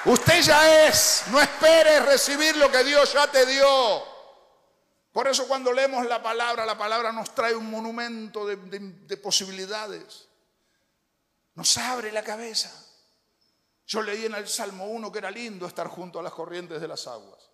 Usted 0.07 0.41
ya 0.43 0.87
es. 0.87 1.25
No 1.29 1.41
espere 1.41 1.99
recibir 2.01 2.57
lo 2.57 2.71
que 2.71 2.85
Dios 2.85 3.13
ya 3.13 3.31
te 3.31 3.45
dio. 3.45 4.05
Por 5.11 5.27
eso 5.27 5.49
cuando 5.49 5.73
leemos 5.73 6.07
la 6.07 6.23
palabra, 6.23 6.65
la 6.65 6.79
palabra 6.79 7.11
nos 7.11 7.35
trae 7.35 7.55
un 7.55 7.69
monumento 7.69 8.47
de, 8.47 9.17
posibilidades. 9.17 10.29
Nos 11.55 11.77
abre 11.79 12.13
la 12.13 12.23
cabeza. 12.23 12.71
Yo 13.87 14.03
leí 14.03 14.27
en 14.27 14.35
el 14.35 14.47
Salmo 14.47 14.87
1 14.87 15.11
que 15.11 15.19
era 15.19 15.31
lindo 15.31 15.67
estar 15.67 15.89
junto 15.89 16.21
a 16.21 16.23
las 16.23 16.33
corrientes 16.33 16.81
de 16.81 16.87
las 16.87 17.07
aguas. 17.07 17.51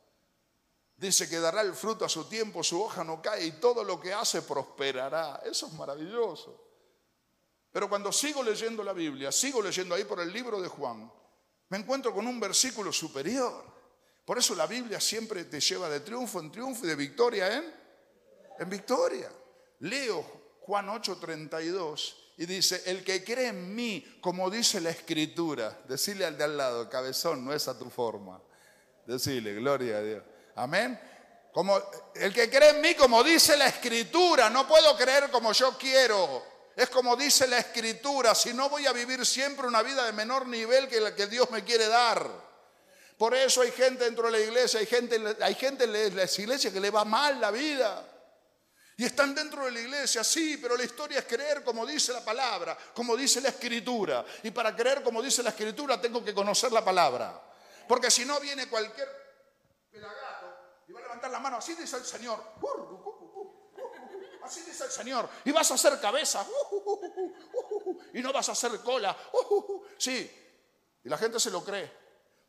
Dice 0.96 1.28
que 1.28 1.40
dará 1.40 1.62
el 1.62 1.74
fruto 1.74 2.04
a 2.04 2.08
su 2.08 2.24
tiempo, 2.24 2.62
su 2.62 2.82
hoja 2.82 3.02
no 3.02 3.22
cae 3.22 3.46
y 3.46 3.52
todo 3.52 3.82
lo 3.82 3.98
que 3.98 4.12
hace 4.12 4.42
prosperará. 4.42 5.40
Eso 5.44 5.66
es 5.66 5.72
maravilloso. 5.72 6.68
Pero 7.70 7.88
cuando 7.88 8.12
sigo 8.12 8.42
leyendo 8.42 8.82
la 8.82 8.92
Biblia, 8.92 9.32
sigo 9.32 9.62
leyendo 9.62 9.94
ahí 9.94 10.04
por 10.04 10.20
el 10.20 10.32
libro 10.32 10.60
de 10.60 10.68
Juan, 10.68 11.10
me 11.72 11.78
encuentro 11.78 12.12
con 12.12 12.26
un 12.26 12.38
versículo 12.38 12.92
superior. 12.92 13.64
Por 14.26 14.36
eso 14.36 14.54
la 14.54 14.66
Biblia 14.66 15.00
siempre 15.00 15.46
te 15.46 15.58
lleva 15.58 15.88
de 15.88 16.00
triunfo 16.00 16.38
en 16.38 16.52
triunfo 16.52 16.84
y 16.84 16.88
de 16.88 16.94
victoria 16.94 17.56
en, 17.56 17.64
en 18.58 18.68
victoria. 18.68 19.30
Leo 19.80 20.22
Juan 20.60 20.88
8:32 20.88 22.14
y 22.36 22.44
dice, 22.44 22.82
el 22.84 23.02
que 23.02 23.24
cree 23.24 23.48
en 23.48 23.74
mí, 23.74 24.18
como 24.20 24.50
dice 24.50 24.82
la 24.82 24.90
escritura, 24.90 25.80
decirle 25.88 26.26
al 26.26 26.36
de 26.36 26.44
al 26.44 26.58
lado, 26.58 26.90
cabezón, 26.90 27.42
no 27.42 27.54
es 27.54 27.66
a 27.68 27.78
tu 27.78 27.88
forma. 27.88 28.38
Decirle, 29.06 29.54
gloria 29.54 29.96
a 29.96 30.02
Dios. 30.02 30.22
Amén. 30.56 31.00
Como 31.54 31.80
el 32.14 32.34
que 32.34 32.50
cree 32.50 32.68
en 32.68 32.82
mí, 32.82 32.94
como 32.94 33.24
dice 33.24 33.56
la 33.56 33.68
escritura, 33.68 34.50
no 34.50 34.68
puedo 34.68 34.94
creer 34.94 35.30
como 35.30 35.52
yo 35.52 35.78
quiero. 35.78 36.51
Es 36.74 36.88
como 36.88 37.16
dice 37.16 37.46
la 37.46 37.58
escritura, 37.58 38.34
si 38.34 38.54
no 38.54 38.68
voy 38.68 38.86
a 38.86 38.92
vivir 38.92 39.26
siempre 39.26 39.66
una 39.66 39.82
vida 39.82 40.04
de 40.06 40.12
menor 40.12 40.46
nivel 40.46 40.88
que 40.88 41.00
la 41.00 41.14
que 41.14 41.26
Dios 41.26 41.50
me 41.50 41.64
quiere 41.64 41.86
dar. 41.86 42.26
Por 43.18 43.34
eso 43.34 43.60
hay 43.60 43.70
gente 43.72 44.04
dentro 44.04 44.26
de 44.26 44.32
la 44.32 44.40
iglesia, 44.40 44.80
hay 44.80 44.86
gente, 44.86 45.36
hay 45.40 45.54
gente 45.54 45.84
en 45.84 46.16
las 46.16 46.38
iglesias 46.38 46.72
que 46.72 46.80
le 46.80 46.90
va 46.90 47.04
mal 47.04 47.40
la 47.40 47.50
vida. 47.50 48.08
Y 48.96 49.04
están 49.04 49.34
dentro 49.34 49.64
de 49.64 49.70
la 49.70 49.80
iglesia, 49.80 50.24
sí, 50.24 50.58
pero 50.60 50.76
la 50.76 50.84
historia 50.84 51.18
es 51.18 51.24
creer 51.24 51.62
como 51.62 51.84
dice 51.86 52.12
la 52.12 52.24
palabra, 52.24 52.76
como 52.94 53.16
dice 53.16 53.40
la 53.40 53.48
escritura. 53.50 54.24
Y 54.42 54.50
para 54.50 54.74
creer 54.74 55.02
como 55.02 55.22
dice 55.22 55.42
la 55.42 55.50
escritura 55.50 56.00
tengo 56.00 56.24
que 56.24 56.34
conocer 56.34 56.72
la 56.72 56.84
palabra. 56.84 57.40
Porque 57.86 58.10
si 58.10 58.24
no 58.24 58.40
viene 58.40 58.68
cualquier 58.68 59.08
pelagato 59.90 60.46
y 60.88 60.92
va 60.92 61.00
a 61.00 61.02
levantar 61.02 61.30
la 61.30 61.38
mano, 61.38 61.56
así 61.58 61.74
dice 61.74 61.96
el 61.96 62.04
Señor. 62.04 62.42
Así 64.44 64.60
dice 64.62 64.84
el 64.84 64.90
Señor. 64.90 65.28
Y 65.44 65.52
vas 65.52 65.70
a 65.70 65.74
hacer 65.74 66.00
cabeza. 66.00 66.46
Y 68.14 68.20
no 68.20 68.32
vas 68.32 68.48
a 68.48 68.52
hacer 68.52 68.80
cola. 68.80 69.16
Sí. 69.96 70.30
Y 71.04 71.08
la 71.08 71.18
gente 71.18 71.40
se 71.40 71.50
lo 71.50 71.64
cree. 71.64 71.90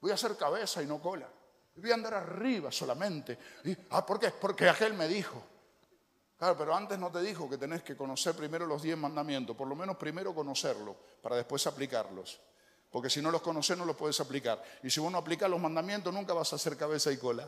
Voy 0.02 0.12
a 0.12 0.16
hacer 0.16 0.36
cabeza 0.36 0.82
y 0.82 0.86
no 0.86 1.02
cola. 1.02 1.30
Voy 1.76 1.92
a 1.92 1.94
andar 1.94 2.14
arriba 2.14 2.72
solamente. 2.72 3.38
ah, 3.92 4.06
¿por 4.06 4.20
qué? 4.20 4.32
Porque 4.32 4.68
aquel 4.70 4.94
me 4.94 5.08
dijo. 5.08 5.42
Claro, 6.38 6.58
pero 6.58 6.76
antes 6.76 7.00
no 7.00 7.12
te 7.12 7.22
dijo 7.22 7.50
que 7.50 7.58
tenés 7.58 7.84
que 7.84 7.96
conocer 7.96 8.36
primero 8.36 8.66
los 8.66 8.82
diez 8.82 8.98
mandamientos. 8.98 9.56
Por 9.56 9.68
lo 9.68 9.76
menos 9.76 9.96
primero 9.98 10.36
conocerlos 10.36 10.96
para 11.22 11.38
después 11.38 11.66
aplicarlos. 11.68 12.40
Porque 12.92 13.10
si 13.10 13.22
no 13.22 13.32
los 13.32 13.42
conoces 13.42 13.78
no 13.78 13.86
los 13.86 13.96
puedes 13.96 14.20
aplicar. 14.20 14.62
Y 14.84 14.90
si 14.90 15.00
vos 15.00 15.12
no 15.12 15.18
aplicas 15.18 15.50
los 15.50 15.60
mandamientos 15.60 16.14
nunca 16.14 16.34
vas 16.34 16.52
a 16.54 16.58
hacer 16.58 16.78
cabeza 16.78 17.12
y 17.12 17.18
cola. 17.18 17.48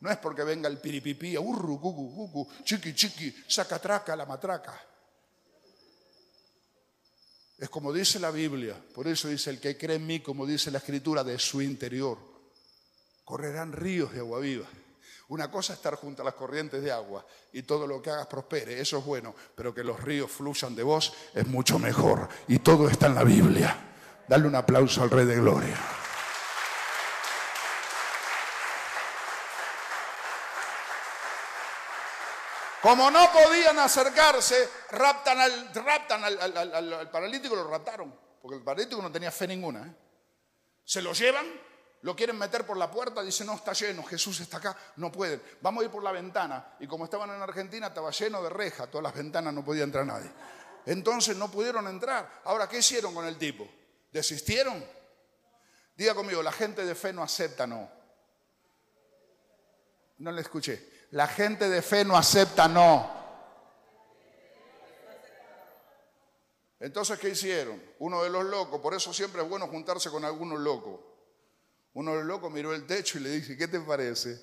No 0.00 0.10
es 0.10 0.18
porque 0.18 0.44
venga 0.44 0.68
el 0.68 0.78
piripipí, 0.78 1.36
urru, 1.38 1.80
cucu, 1.80 2.14
cucu, 2.14 2.48
chiqui, 2.64 2.94
chiqui, 2.94 3.34
saca 3.48 3.78
traca, 3.78 4.14
la 4.14 4.26
matraca. 4.26 4.78
Es 7.58 7.68
como 7.70 7.92
dice 7.92 8.18
la 8.18 8.30
Biblia, 8.30 8.76
por 8.94 9.06
eso 9.06 9.28
dice 9.28 9.50
el 9.50 9.60
que 9.60 9.78
cree 9.78 9.96
en 9.96 10.06
mí, 10.06 10.20
como 10.20 10.44
dice 10.44 10.70
la 10.70 10.78
escritura, 10.78 11.22
de 11.22 11.38
su 11.38 11.62
interior, 11.62 12.18
correrán 13.24 13.72
ríos 13.72 14.12
de 14.12 14.18
agua 14.18 14.40
viva. 14.40 14.66
Una 15.28 15.50
cosa 15.50 15.72
es 15.72 15.78
estar 15.78 15.94
junto 15.94 16.20
a 16.20 16.24
las 16.24 16.34
corrientes 16.34 16.82
de 16.82 16.92
agua 16.92 17.24
y 17.52 17.62
todo 17.62 17.86
lo 17.86 18.02
que 18.02 18.10
hagas 18.10 18.26
prospere, 18.26 18.80
eso 18.80 18.98
es 18.98 19.04
bueno, 19.04 19.34
pero 19.54 19.72
que 19.72 19.82
los 19.82 20.00
ríos 20.00 20.30
fluyan 20.30 20.74
de 20.74 20.82
vos 20.82 21.14
es 21.32 21.46
mucho 21.46 21.78
mejor. 21.78 22.28
Y 22.48 22.58
todo 22.58 22.88
está 22.88 23.06
en 23.06 23.14
la 23.14 23.24
Biblia. 23.24 23.74
Dale 24.28 24.46
un 24.46 24.54
aplauso 24.54 25.02
al 25.02 25.10
Rey 25.10 25.24
de 25.24 25.36
Gloria. 25.36 25.78
Como 32.84 33.10
no 33.10 33.32
podían 33.32 33.78
acercarse, 33.78 34.68
raptan 34.90 35.40
al, 35.40 37.10
paralítico, 37.10 37.56
lo 37.56 37.66
raptaron, 37.66 38.14
porque 38.42 38.58
el 38.58 38.62
paralítico 38.62 39.00
no 39.00 39.10
tenía 39.10 39.30
fe 39.30 39.48
ninguna. 39.48 39.86
¿eh? 39.86 39.94
Se 40.84 41.00
lo 41.00 41.14
llevan, 41.14 41.46
lo 42.02 42.14
quieren 42.14 42.36
meter 42.36 42.66
por 42.66 42.76
la 42.76 42.90
puerta, 42.90 43.22
dicen, 43.22 43.46
no, 43.46 43.54
está 43.54 43.72
lleno, 43.72 44.02
Jesús 44.02 44.38
está 44.40 44.58
acá, 44.58 44.76
no 44.96 45.10
pueden. 45.10 45.40
Vamos 45.62 45.80
a 45.80 45.84
ir 45.86 45.90
por 45.90 46.02
la 46.02 46.12
ventana. 46.12 46.76
Y 46.78 46.86
como 46.86 47.06
estaban 47.06 47.30
en 47.30 47.40
Argentina, 47.40 47.86
estaba 47.86 48.10
lleno 48.10 48.42
de 48.42 48.50
reja, 48.50 48.86
todas 48.88 49.04
las 49.04 49.14
ventanas 49.14 49.54
no 49.54 49.64
podía 49.64 49.84
entrar 49.84 50.04
nadie. 50.04 50.30
Entonces 50.84 51.38
no 51.38 51.50
pudieron 51.50 51.88
entrar. 51.88 52.42
Ahora, 52.44 52.68
¿qué 52.68 52.80
hicieron 52.80 53.14
con 53.14 53.24
el 53.24 53.38
tipo? 53.38 53.66
¿Desistieron? 54.12 54.84
Diga 55.96 56.14
conmigo, 56.14 56.42
la 56.42 56.52
gente 56.52 56.84
de 56.84 56.94
fe 56.94 57.14
no 57.14 57.22
acepta, 57.22 57.66
no. 57.66 57.90
No 60.18 60.32
le 60.32 60.42
escuché. 60.42 60.93
La 61.14 61.28
gente 61.28 61.68
de 61.68 61.80
fe 61.80 62.04
no 62.04 62.16
acepta 62.16 62.66
no. 62.66 63.08
Entonces, 66.80 67.20
¿qué 67.20 67.28
hicieron? 67.28 67.80
Uno 68.00 68.24
de 68.24 68.30
los 68.30 68.44
locos, 68.44 68.80
por 68.80 68.94
eso 68.94 69.12
siempre 69.12 69.40
es 69.40 69.48
bueno 69.48 69.68
juntarse 69.68 70.10
con 70.10 70.24
algunos 70.24 70.58
locos. 70.58 70.98
Uno 71.92 72.10
de 72.10 72.16
los 72.18 72.26
locos 72.26 72.50
miró 72.50 72.74
el 72.74 72.84
techo 72.84 73.18
y 73.18 73.20
le 73.20 73.30
dice, 73.30 73.56
¿qué 73.56 73.68
te 73.68 73.78
parece? 73.78 74.40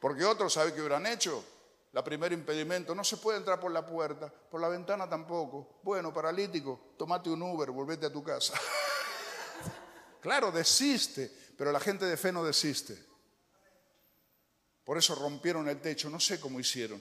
Porque 0.00 0.24
otros, 0.24 0.54
¿sabe 0.54 0.72
qué 0.72 0.80
hubieran 0.80 1.04
hecho? 1.04 1.44
La 1.92 2.02
primer 2.02 2.32
impedimento, 2.32 2.94
no 2.94 3.04
se 3.04 3.18
puede 3.18 3.36
entrar 3.36 3.60
por 3.60 3.70
la 3.70 3.84
puerta, 3.84 4.32
por 4.50 4.58
la 4.58 4.68
ventana 4.68 5.06
tampoco. 5.06 5.80
Bueno, 5.82 6.14
paralítico, 6.14 6.94
tomate 6.96 7.28
un 7.28 7.42
Uber, 7.42 7.70
volvete 7.72 8.06
a 8.06 8.12
tu 8.12 8.24
casa. 8.24 8.54
Claro, 10.22 10.52
desiste, 10.52 11.32
pero 11.56 11.72
la 11.72 11.80
gente 11.80 12.04
de 12.04 12.14
fe 12.14 12.30
no 12.30 12.44
desiste. 12.44 13.09
Por 14.90 14.98
eso 14.98 15.14
rompieron 15.14 15.68
el 15.68 15.80
techo, 15.80 16.10
no 16.10 16.18
sé 16.18 16.40
cómo 16.40 16.58
hicieron. 16.58 17.00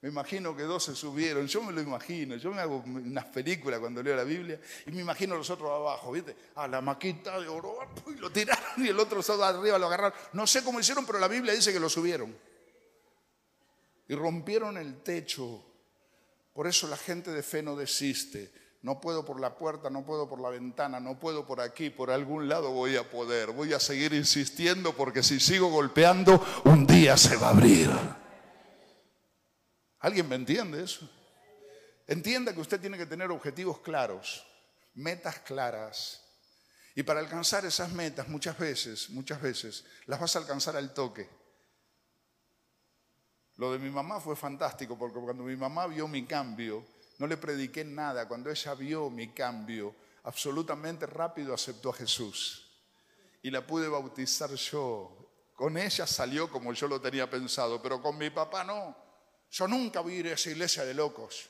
Me 0.00 0.08
imagino 0.10 0.56
que 0.56 0.62
dos 0.62 0.84
se 0.84 0.94
subieron, 0.94 1.48
yo 1.48 1.60
me 1.60 1.72
lo 1.72 1.80
imagino, 1.80 2.36
yo 2.36 2.52
me 2.52 2.60
hago 2.60 2.84
unas 2.86 3.24
películas 3.24 3.80
cuando 3.80 4.00
leo 4.00 4.14
la 4.14 4.22
Biblia 4.22 4.60
y 4.86 4.92
me 4.92 5.00
imagino 5.00 5.34
los 5.34 5.50
otros 5.50 5.68
abajo, 5.68 6.12
¿viste? 6.12 6.36
A 6.54 6.68
la 6.68 6.80
maquita 6.80 7.40
de 7.40 7.48
oro, 7.48 7.78
y 8.06 8.20
lo 8.20 8.30
tiraron 8.30 8.86
y 8.86 8.90
el 8.90 9.00
otro 9.00 9.18
estaba 9.18 9.48
arriba 9.48 9.76
lo 9.76 9.86
agarraron. 9.86 10.16
No 10.34 10.46
sé 10.46 10.62
cómo 10.62 10.78
hicieron, 10.78 11.04
pero 11.04 11.18
la 11.18 11.26
Biblia 11.26 11.52
dice 11.52 11.72
que 11.72 11.80
lo 11.80 11.88
subieron. 11.88 12.32
Y 14.06 14.14
rompieron 14.14 14.78
el 14.78 15.02
techo. 15.02 15.66
Por 16.52 16.68
eso 16.68 16.86
la 16.86 16.96
gente 16.96 17.32
de 17.32 17.42
fe 17.42 17.60
no 17.60 17.74
desiste. 17.74 18.52
No 18.86 19.00
puedo 19.00 19.24
por 19.24 19.40
la 19.40 19.58
puerta, 19.58 19.90
no 19.90 20.06
puedo 20.06 20.28
por 20.28 20.40
la 20.40 20.48
ventana, 20.48 21.00
no 21.00 21.18
puedo 21.18 21.44
por 21.44 21.60
aquí, 21.60 21.90
por 21.90 22.08
algún 22.08 22.48
lado 22.48 22.70
voy 22.70 22.94
a 22.94 23.10
poder. 23.10 23.50
Voy 23.50 23.72
a 23.72 23.80
seguir 23.80 24.12
insistiendo 24.12 24.92
porque 24.92 25.24
si 25.24 25.40
sigo 25.40 25.70
golpeando, 25.70 26.40
un 26.66 26.86
día 26.86 27.16
se 27.16 27.34
va 27.34 27.48
a 27.48 27.50
abrir. 27.50 27.90
¿Alguien 29.98 30.28
me 30.28 30.36
entiende 30.36 30.84
eso? 30.84 31.10
Entienda 32.06 32.54
que 32.54 32.60
usted 32.60 32.80
tiene 32.80 32.96
que 32.96 33.06
tener 33.06 33.28
objetivos 33.32 33.80
claros, 33.80 34.46
metas 34.94 35.40
claras. 35.40 36.22
Y 36.94 37.02
para 37.02 37.18
alcanzar 37.18 37.64
esas 37.64 37.90
metas 37.90 38.28
muchas 38.28 38.56
veces, 38.56 39.10
muchas 39.10 39.42
veces, 39.42 39.84
las 40.06 40.20
vas 40.20 40.36
a 40.36 40.38
alcanzar 40.38 40.76
al 40.76 40.94
toque. 40.94 41.28
Lo 43.56 43.72
de 43.72 43.80
mi 43.80 43.90
mamá 43.90 44.20
fue 44.20 44.36
fantástico 44.36 44.96
porque 44.96 45.18
cuando 45.18 45.42
mi 45.42 45.56
mamá 45.56 45.88
vio 45.88 46.06
mi 46.06 46.24
cambio, 46.24 46.86
no 47.18 47.26
le 47.26 47.36
prediqué 47.36 47.84
nada. 47.84 48.28
Cuando 48.28 48.50
ella 48.50 48.74
vio 48.74 49.10
mi 49.10 49.32
cambio, 49.32 49.94
absolutamente 50.24 51.06
rápido 51.06 51.54
aceptó 51.54 51.90
a 51.90 51.94
Jesús. 51.94 52.70
Y 53.42 53.50
la 53.50 53.66
pude 53.66 53.88
bautizar 53.88 54.50
yo. 54.54 55.52
Con 55.54 55.78
ella 55.78 56.06
salió 56.06 56.50
como 56.50 56.72
yo 56.72 56.88
lo 56.88 57.00
tenía 57.00 57.30
pensado, 57.30 57.80
pero 57.80 58.02
con 58.02 58.18
mi 58.18 58.30
papá 58.30 58.64
no. 58.64 58.96
Yo 59.50 59.66
nunca 59.66 60.00
voy 60.00 60.14
a 60.14 60.18
ir 60.18 60.26
a 60.28 60.32
esa 60.32 60.50
iglesia 60.50 60.84
de 60.84 60.94
locos. 60.94 61.48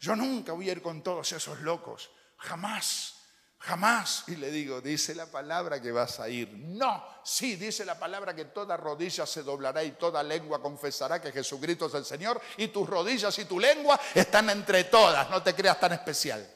Yo 0.00 0.14
nunca 0.14 0.52
voy 0.52 0.68
a 0.68 0.72
ir 0.72 0.82
con 0.82 1.02
todos 1.02 1.32
esos 1.32 1.60
locos. 1.60 2.10
Jamás. 2.36 3.17
Jamás. 3.60 4.24
Y 4.28 4.36
le 4.36 4.50
digo, 4.50 4.80
dice 4.80 5.14
la 5.14 5.26
palabra 5.26 5.82
que 5.82 5.90
vas 5.90 6.20
a 6.20 6.28
ir. 6.28 6.48
No, 6.52 7.04
sí, 7.24 7.56
dice 7.56 7.84
la 7.84 7.98
palabra 7.98 8.34
que 8.34 8.46
toda 8.46 8.76
rodilla 8.76 9.26
se 9.26 9.42
doblará 9.42 9.82
y 9.82 9.92
toda 9.92 10.22
lengua 10.22 10.62
confesará 10.62 11.20
que 11.20 11.32
Jesucristo 11.32 11.86
es 11.86 11.94
el 11.94 12.04
Señor 12.04 12.40
y 12.56 12.68
tus 12.68 12.88
rodillas 12.88 13.36
y 13.38 13.44
tu 13.46 13.58
lengua 13.58 13.98
están 14.14 14.48
entre 14.50 14.84
todas. 14.84 15.28
No 15.30 15.42
te 15.42 15.54
creas 15.54 15.80
tan 15.80 15.92
especial. 15.92 16.48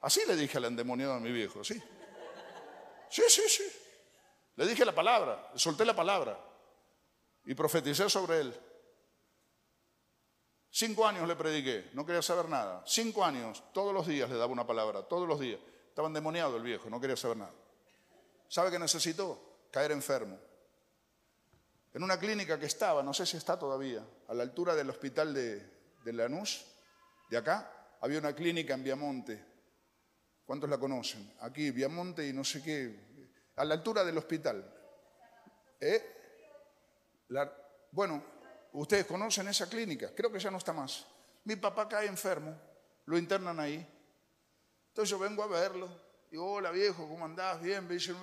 Así 0.00 0.20
le 0.28 0.36
dije 0.36 0.58
al 0.58 0.66
endemoniado 0.66 1.14
a 1.14 1.20
mi 1.20 1.32
viejo, 1.32 1.64
sí. 1.64 1.82
Sí, 3.10 3.22
sí, 3.28 3.42
sí. 3.48 3.64
Le 4.54 4.66
dije 4.66 4.84
la 4.84 4.94
palabra, 4.94 5.50
solté 5.56 5.84
la 5.84 5.94
palabra 5.94 6.38
y 7.44 7.54
profeticé 7.54 8.08
sobre 8.08 8.40
él. 8.40 8.60
Cinco 10.70 11.06
años 11.06 11.26
le 11.26 11.34
prediqué, 11.34 11.90
no 11.94 12.04
quería 12.04 12.22
saber 12.22 12.48
nada. 12.48 12.82
Cinco 12.86 13.24
años, 13.24 13.62
todos 13.72 13.92
los 13.94 14.06
días 14.06 14.28
le 14.28 14.36
daba 14.36 14.52
una 14.52 14.66
palabra, 14.66 15.02
todos 15.02 15.26
los 15.26 15.40
días. 15.40 15.60
Estaba 15.88 16.08
endemoniado 16.08 16.56
el 16.56 16.62
viejo, 16.62 16.90
no 16.90 17.00
quería 17.00 17.16
saber 17.16 17.38
nada. 17.38 17.54
¿Sabe 18.48 18.70
qué 18.70 18.78
necesitó? 18.78 19.66
Caer 19.70 19.92
enfermo. 19.92 20.38
En 21.94 22.02
una 22.02 22.18
clínica 22.18 22.58
que 22.58 22.66
estaba, 22.66 23.02
no 23.02 23.12
sé 23.14 23.26
si 23.26 23.36
está 23.36 23.58
todavía, 23.58 24.04
a 24.28 24.34
la 24.34 24.42
altura 24.42 24.74
del 24.74 24.90
hospital 24.90 25.34
de, 25.34 25.58
de 26.04 26.12
Lanús, 26.12 26.64
de 27.30 27.36
acá, 27.36 27.96
había 28.00 28.18
una 28.18 28.34
clínica 28.34 28.74
en 28.74 28.84
Viamonte. 28.84 29.44
¿Cuántos 30.44 30.70
la 30.70 30.78
conocen? 30.78 31.34
Aquí, 31.40 31.70
Viamonte 31.70 32.26
y 32.26 32.32
no 32.32 32.44
sé 32.44 32.62
qué, 32.62 33.08
a 33.56 33.64
la 33.64 33.74
altura 33.74 34.04
del 34.04 34.16
hospital. 34.18 34.74
¿Eh? 35.80 36.14
bueno, 37.92 38.22
Ustedes 38.72 39.06
conocen 39.06 39.48
esa 39.48 39.68
clínica, 39.68 40.14
creo 40.14 40.30
que 40.30 40.38
ya 40.38 40.50
no 40.50 40.58
está 40.58 40.72
más. 40.72 41.06
Mi 41.44 41.56
papá 41.56 41.88
cae 41.88 42.06
enfermo, 42.06 42.54
lo 43.06 43.16
internan 43.16 43.58
ahí. 43.58 43.86
Entonces 44.88 45.10
yo 45.10 45.18
vengo 45.18 45.42
a 45.42 45.46
verlo. 45.46 45.88
Digo, 46.30 46.52
hola 46.52 46.70
viejo, 46.70 47.08
¿cómo 47.08 47.24
andás? 47.24 47.60
Bien, 47.62 47.86
me 47.86 47.94
dice, 47.94 48.14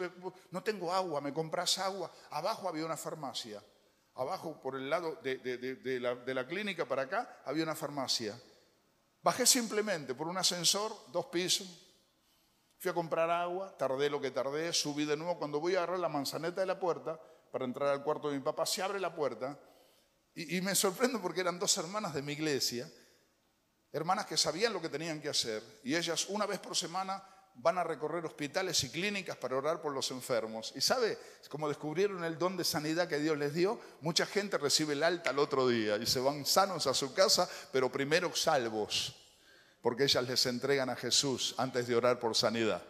no 0.51 0.61
tengo 0.61 0.93
agua, 0.93 1.21
¿me 1.21 1.33
compras 1.33 1.79
agua? 1.79 2.11
Abajo 2.29 2.69
había 2.69 2.85
una 2.85 2.97
farmacia. 2.97 3.63
Abajo, 4.13 4.61
por 4.61 4.75
el 4.75 4.89
lado 4.89 5.15
de, 5.23 5.99
la, 5.99 6.15
de 6.15 6.33
la 6.33 6.47
clínica 6.47 6.85
para 6.85 7.03
acá, 7.03 7.41
había 7.45 7.63
una 7.63 7.75
farmacia. 7.75 8.39
Bajé 9.23 9.47
simplemente 9.47 10.13
por 10.13 10.27
un 10.27 10.37
ascensor, 10.37 10.95
dos 11.11 11.25
pisos. 11.25 11.67
Fui 12.77 12.91
a 12.91 12.93
comprar 12.93 13.29
agua, 13.31 13.75
tardé 13.75 14.09
lo 14.09 14.21
que 14.21 14.29
tardé, 14.29 14.71
subí 14.71 15.05
de 15.05 15.17
nuevo. 15.17 15.39
Cuando 15.39 15.59
voy 15.59 15.73
a 15.73 15.79
agarrar 15.79 15.99
la 15.99 16.09
manzaneta 16.09 16.61
de 16.61 16.67
la 16.67 16.79
puerta 16.79 17.19
para 17.51 17.65
entrar 17.65 17.89
al 17.89 18.03
cuarto 18.03 18.29
de 18.29 18.37
mi 18.37 18.43
papá, 18.43 18.67
se 18.67 18.83
abre 18.83 18.99
la 18.99 19.15
puerta 19.15 19.57
y, 20.36 20.59
me 20.61 20.75
sorprendo 20.75 21.21
porque 21.21 21.41
eran 21.41 21.57
dos 21.57 21.77
hermanas 21.77 22.13
de 22.13 22.21
mi 22.21 22.33
iglesia, 22.33 22.91
hermanas 23.91 24.25
que 24.25 24.36
sabían 24.36 24.73
lo 24.73 24.81
que 24.81 24.89
tenían 24.89 25.21
que 25.21 25.29
hacer, 25.29 25.63
y 25.83 25.95
ellas 25.95 26.25
una 26.27 26.45
vez 26.45 26.59
por 26.59 26.75
semana 26.75 27.23
van 27.55 27.77
a 27.77 27.86
recorrer 27.86 28.25
hospitales 28.25 28.83
y 28.83 28.89
clínicas 28.89 29.38
para 29.38 29.55
orar 29.55 29.81
por 29.81 29.93
los 29.93 30.11
enfermos. 30.11 30.73
Y 30.75 30.81
sabe, 30.81 31.17
como 31.49 31.69
descubrieron 31.69 32.25
el 32.25 32.38
don 32.38 32.57
de 32.57 32.65
sanidad 32.65 33.07
que 33.07 33.17
Dios 33.17 33.38
les 33.38 33.53
dio, 33.53 33.79
mucha 34.01 34.25
gente 34.25 34.57
recibe 34.57 34.91
el 34.91 35.03
alta 35.03 35.29
al 35.29 35.39
otro 35.39 35.67
día 35.67 35.95
y 35.95 36.05
se 36.05 36.19
van 36.19 36.45
sanos 36.45 36.86
a 36.86 36.93
su 36.93 37.13
casa, 37.13 37.49
pero 37.71 37.89
primero 37.89 38.36
salvos, 38.36 39.15
porque 39.81 40.03
ellas 40.03 40.27
les 40.27 40.45
entregan 40.47 40.89
a 40.89 40.97
Jesús 40.97 41.55
antes 41.57 41.88
de 41.88 41.95
orar 41.95 42.19
por 42.19 42.36
sanidad. 42.36 42.83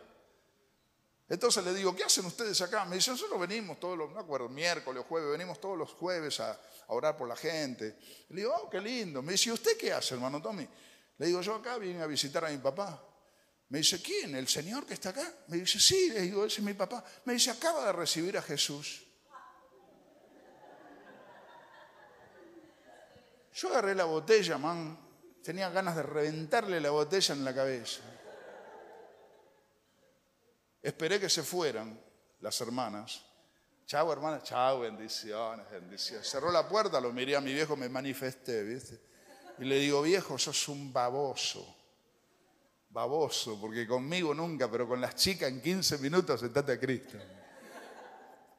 Entonces 1.28 1.64
le 1.64 1.74
digo, 1.74 1.96
¿qué 1.96 2.04
hacen 2.04 2.26
ustedes 2.26 2.62
acá? 2.62 2.86
Me 2.86 2.98
dicen, 2.98 3.14
nosotros 3.14 3.40
venimos 3.40 3.80
todos 3.80 3.98
los, 3.98 4.12
no 4.12 4.20
acuerdo, 4.20 4.48
miércoles 4.48 5.04
o 5.04 5.08
jueves, 5.08 5.32
venimos 5.32 5.60
todos 5.60 5.78
los 5.78 5.90
jueves 5.92 6.40
a, 6.40 6.60
orar 6.88 7.18
por 7.18 7.28
la 7.28 7.36
gente. 7.36 7.98
Le 8.30 8.42
digo, 8.42 8.54
oh, 8.56 8.70
qué 8.70 8.80
lindo. 8.80 9.24
Me 9.24 9.32
dice, 9.32 9.52
¿usted 9.52 9.76
qué 9.76 9.92
hace, 9.92 10.14
hermano 10.14 10.40
Tommy? 10.40 10.68
Le 11.18 11.26
digo, 11.26 11.42
yo 11.42 11.56
acá 11.56 11.78
vine 11.80 12.02
a 12.04 12.06
visitar 12.06 12.46
a 12.46 12.50
mi 12.50 12.58
papá. 12.58 13.04
Me 13.70 13.80
dice, 13.80 14.00
¿quién? 14.04 14.36
¿El 14.36 14.48
Señor 14.48 14.86
que 14.86 14.94
está 14.94 15.10
acá? 15.10 15.34
Me 15.48 15.58
dice, 15.58 15.80
sí, 15.80 16.12
le 16.12 16.22
digo, 16.22 16.46
ese 16.46 16.58
es 16.58 16.64
mi 16.64 16.76
papá. 16.76 17.04
Me 17.24 17.34
dice, 17.34 17.50
acaba 17.50 17.88
de 17.88 17.94
recibir 17.94 18.38
a 18.38 18.44
Jesús. 18.44 19.04
Yo 23.56 23.70
agarré 23.70 23.96
la 23.96 24.06
botella, 24.06 24.60
man. 24.60 25.00
Tenía 25.42 25.70
ganas 25.70 25.96
de 25.96 26.04
reventarle 26.04 26.80
la 26.80 26.92
botella 26.92 27.34
en 27.34 27.46
la 27.46 27.56
cabeza. 27.56 28.02
Esperé 30.86 31.20
que 31.20 31.30
se 31.30 31.42
fueran 31.42 32.00
las 32.42 32.62
hermanas. 32.62 33.26
Chao, 33.88 34.14
hermana. 34.14 34.44
Chao, 34.44 34.82
bendiciones, 34.82 35.68
bendiciones. 35.72 36.30
Cerró 36.30 36.52
la 36.52 36.70
puerta, 36.70 37.02
lo 37.02 37.12
miré 37.12 37.36
a 37.36 37.42
mi 37.42 37.52
viejo, 37.52 37.76
me 37.76 37.90
manifesté, 37.90 38.62
¿viste? 38.62 39.02
Y 39.58 39.66
le 39.66 39.80
digo, 39.80 40.04
viejo, 40.04 40.38
sos 40.38 40.68
un 40.68 40.94
baboso. 40.94 41.76
Baboso, 42.92 43.60
porque 43.60 43.88
conmigo 43.88 44.36
nunca, 44.36 44.70
pero 44.70 44.88
con 44.88 45.02
las 45.02 45.16
chicas 45.16 45.50
en 45.50 45.60
15 45.60 45.98
minutos 45.98 46.40
sentate 46.42 46.74
a 46.74 46.80
Cristo. 46.80 47.18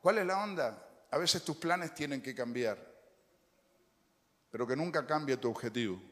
¿Cuál 0.03 0.19
es 0.19 0.27
la 0.27 0.43
onda? 0.43 1.07
A 1.13 1.19
veces 1.19 1.45
tus 1.45 1.59
planes 1.59 1.95
tienen 1.95 2.21
que 2.21 2.35
cambiar, 2.35 2.77
pero 4.51 4.67
que 4.67 4.75
nunca 4.75 5.07
cambie 5.07 5.37
tu 5.37 5.49
objetivo. 5.49 6.03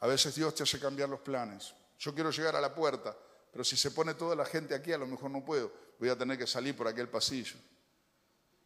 A 0.00 0.08
veces 0.08 0.34
Dios 0.34 0.52
te 0.56 0.64
hace 0.64 0.80
cambiar 0.80 1.08
los 1.08 1.20
planes. 1.20 1.72
Yo 2.00 2.12
quiero 2.12 2.32
llegar 2.32 2.56
a 2.56 2.60
la 2.60 2.74
puerta 2.74 3.16
pero 3.52 3.64
si 3.64 3.76
se 3.76 3.90
pone 3.90 4.14
toda 4.14 4.36
la 4.36 4.44
gente 4.44 4.74
aquí, 4.74 4.92
a 4.92 4.98
lo 4.98 5.06
mejor 5.06 5.30
no 5.30 5.44
puedo. 5.44 5.72
Voy 5.98 6.08
a 6.08 6.16
tener 6.16 6.38
que 6.38 6.46
salir 6.46 6.76
por 6.76 6.86
aquel 6.86 7.08
pasillo. 7.08 7.56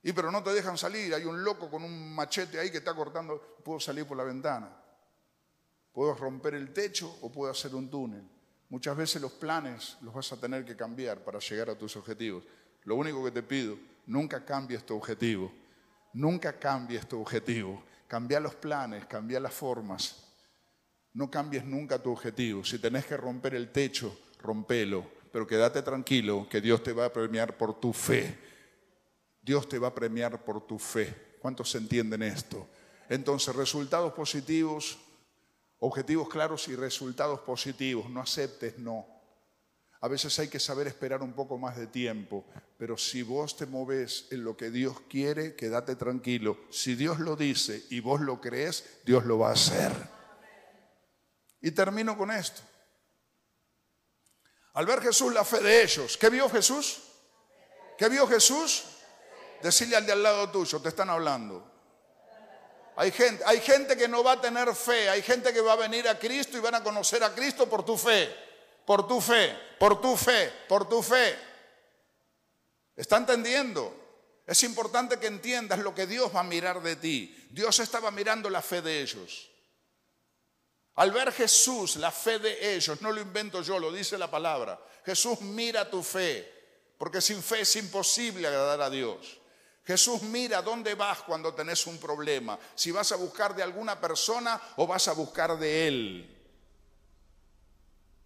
Y 0.03 0.13
pero 0.13 0.31
no 0.31 0.43
te 0.43 0.53
dejan 0.53 0.77
salir, 0.77 1.15
hay 1.15 1.25
un 1.25 1.43
loco 1.43 1.71
con 1.71 1.83
un 1.83 2.15
machete 2.15 2.59
ahí 2.59 2.71
que 2.71 2.79
está 2.79 2.95
cortando, 2.95 3.59
puedo 3.65 3.81
salir 3.81 4.07
por 4.07 4.17
la 4.17 4.25
ventana. 4.25 4.71
Puedo 5.93 6.15
romper 6.15 6.55
el 6.55 6.73
techo 6.73 7.19
o 7.23 7.33
puedo 7.33 7.51
hacer 7.51 7.75
un 7.75 7.89
túnel. 7.89 8.29
Muchas 8.69 8.97
veces 8.97 9.23
los 9.23 9.33
planes 9.33 9.97
los 10.03 10.13
vas 10.13 10.33
a 10.33 10.37
tener 10.41 10.65
que 10.65 10.77
cambiar 10.77 11.23
para 11.25 11.39
llegar 11.39 11.71
a 11.71 11.79
tus 11.79 11.97
objetivos. 11.97 12.45
Lo 12.83 12.97
único 12.97 13.25
que 13.25 13.31
te 13.31 13.43
pido, 13.43 13.79
nunca 14.07 14.45
cambies 14.45 14.85
tu 14.85 14.97
objetivo. 14.97 15.53
Nunca 16.13 16.59
cambies 16.59 17.09
tu 17.09 17.21
objetivo. 17.21 17.83
Cambia 18.07 18.41
los 18.41 18.55
planes, 18.55 19.07
cambia 19.07 19.41
las 19.41 19.55
formas. 19.55 20.25
No 21.15 21.31
cambies 21.31 21.65
nunca 21.65 22.03
tu 22.03 22.11
objetivo. 22.11 22.65
Si 22.65 22.79
tenés 22.79 23.07
que 23.07 23.17
romper 23.17 23.55
el 23.55 23.71
techo, 23.71 24.19
rompelo, 24.45 25.05
pero 25.33 25.47
quédate 25.47 25.83
tranquilo 25.83 26.47
que 26.49 26.61
Dios 26.61 26.83
te 26.83 26.93
va 26.93 27.07
a 27.07 27.13
premiar 27.13 27.57
por 27.57 27.81
tu 27.81 27.93
fe. 27.93 28.39
Dios 29.43 29.69
te 29.69 29.79
va 29.79 29.89
a 29.89 29.95
premiar 29.95 30.45
por 30.45 30.67
tu 30.67 30.79
fe. 30.79 31.37
¿Cuántos 31.41 31.75
entienden 31.75 32.23
esto? 32.23 32.69
Entonces, 33.09 33.55
resultados 33.55 34.13
positivos, 34.13 34.99
objetivos 35.81 36.29
claros 36.29 36.69
y 36.69 36.77
resultados 36.77 37.41
positivos. 37.41 38.09
No 38.09 38.21
aceptes 38.21 38.79
no. 38.79 39.07
A 40.01 40.09
veces 40.09 40.39
hay 40.39 40.49
que 40.49 40.61
saber 40.61 40.87
esperar 40.87 41.23
un 41.23 41.33
poco 41.33 41.57
más 41.57 41.79
de 41.79 41.87
tiempo, 41.87 42.45
pero 42.77 42.97
si 42.99 43.23
vos 43.23 43.57
te 43.57 43.65
moves 43.65 44.27
en 44.31 44.45
lo 44.45 44.55
que 44.55 44.71
Dios 44.71 45.01
quiere, 45.09 45.55
quédate 45.57 45.97
tranquilo. 45.97 46.59
Si 46.71 46.95
Dios 46.95 47.21
lo 47.21 47.37
dice 47.37 47.85
y 47.89 48.01
vos 48.01 48.21
lo 48.21 48.39
crees, 48.41 49.01
Dios 49.07 49.25
lo 49.25 49.39
va 49.39 49.49
a 49.49 49.55
hacer. 49.55 49.93
Y 51.63 51.71
termino 51.71 52.19
con 52.19 52.31
esto. 52.31 52.61
Al 54.75 54.87
ver 54.87 55.01
Jesús 55.01 55.33
la 55.33 55.45
fe 55.45 55.61
de 55.61 55.83
ellos, 55.83 56.17
¿qué 56.17 56.29
vio 56.29 56.49
Jesús? 56.51 56.99
¿Qué 57.97 58.09
vio 58.09 58.27
Jesús? 58.27 58.85
Decirle 59.63 59.97
al 59.97 60.05
de 60.05 60.13
al 60.13 60.23
lado 60.23 60.51
tuyo, 60.51 60.81
te 60.81 60.89
están 60.89 61.11
hablando. 61.11 61.73
Hay 62.97 63.11
gente, 63.11 63.43
hay 63.47 63.61
gente 63.61 63.97
que 63.97 64.09
no 64.09 64.23
va 64.23 64.33
a 64.33 64.41
tener 64.41 64.73
fe, 64.75 65.09
hay 65.09 65.23
gente 65.23 65.53
que 65.53 65.61
va 65.61 65.73
a 65.73 65.77
venir 65.77 66.09
a 66.09 66.19
Cristo 66.19 66.57
y 66.57 66.61
van 66.61 66.75
a 66.75 66.83
conocer 66.83 67.23
a 67.25 67.35
Cristo 67.35 67.69
por 67.69 67.85
tu 67.85 67.97
fe, 67.97 68.35
por 68.85 69.07
tu 69.07 69.21
fe, 69.21 69.57
por 69.79 70.01
tu 70.01 70.17
fe, 70.17 70.53
por 70.69 70.89
tu 70.89 71.03
fe. 71.03 71.37
¿Está 72.97 73.17
entendiendo? 73.17 74.05
Es 74.47 74.63
importante 74.65 75.19
que 75.19 75.27
entiendas 75.27 75.79
lo 75.79 75.95
que 75.95 76.07
Dios 76.07 76.35
va 76.35 76.41
a 76.41 76.45
mirar 76.45 76.83
de 76.83 76.97
ti. 76.97 77.49
Dios 77.51 77.79
estaba 77.79 78.11
mirando 78.11 78.51
la 78.51 78.61
fe 78.61 78.83
de 78.83 79.01
ellos. 79.01 79.51
Al 80.97 81.11
ver 81.11 81.33
Jesús, 81.33 81.97
la 81.97 82.13
fe 82.13 82.39
de 82.39 82.77
ellos, 82.77 83.01
no 83.01 83.11
lo 83.11 83.21
invento 83.21 83.63
yo, 83.63 83.79
lo 83.79 83.91
dice 83.91 84.17
la 84.17 84.31
palabra. 84.31 84.81
Jesús 85.05 85.41
mira 85.41 85.91
tu 85.91 86.03
fe, 86.03 86.53
porque 86.97 87.21
sin 87.21 87.43
fe 87.43 87.63
es 87.63 87.77
imposible 87.77 88.47
agradar 88.47 88.81
a 88.81 88.91
Dios. 88.91 89.41
Jesús 89.85 90.23
mira 90.23 90.63
dónde 90.63 90.95
vas 90.95 91.23
cuando 91.23 91.53
tenés 91.53 91.87
un 91.87 91.99
problema, 91.99 92.59
si 92.75 92.91
vas 92.91 93.11
a 93.13 93.17
buscar 93.17 93.55
de 93.55 93.63
alguna 93.63 94.01
persona 94.01 94.61
o 94.77 94.87
vas 94.87 95.09
a 95.09 95.13
buscar 95.13 95.59
de 95.59 95.89
Él. 95.89 96.31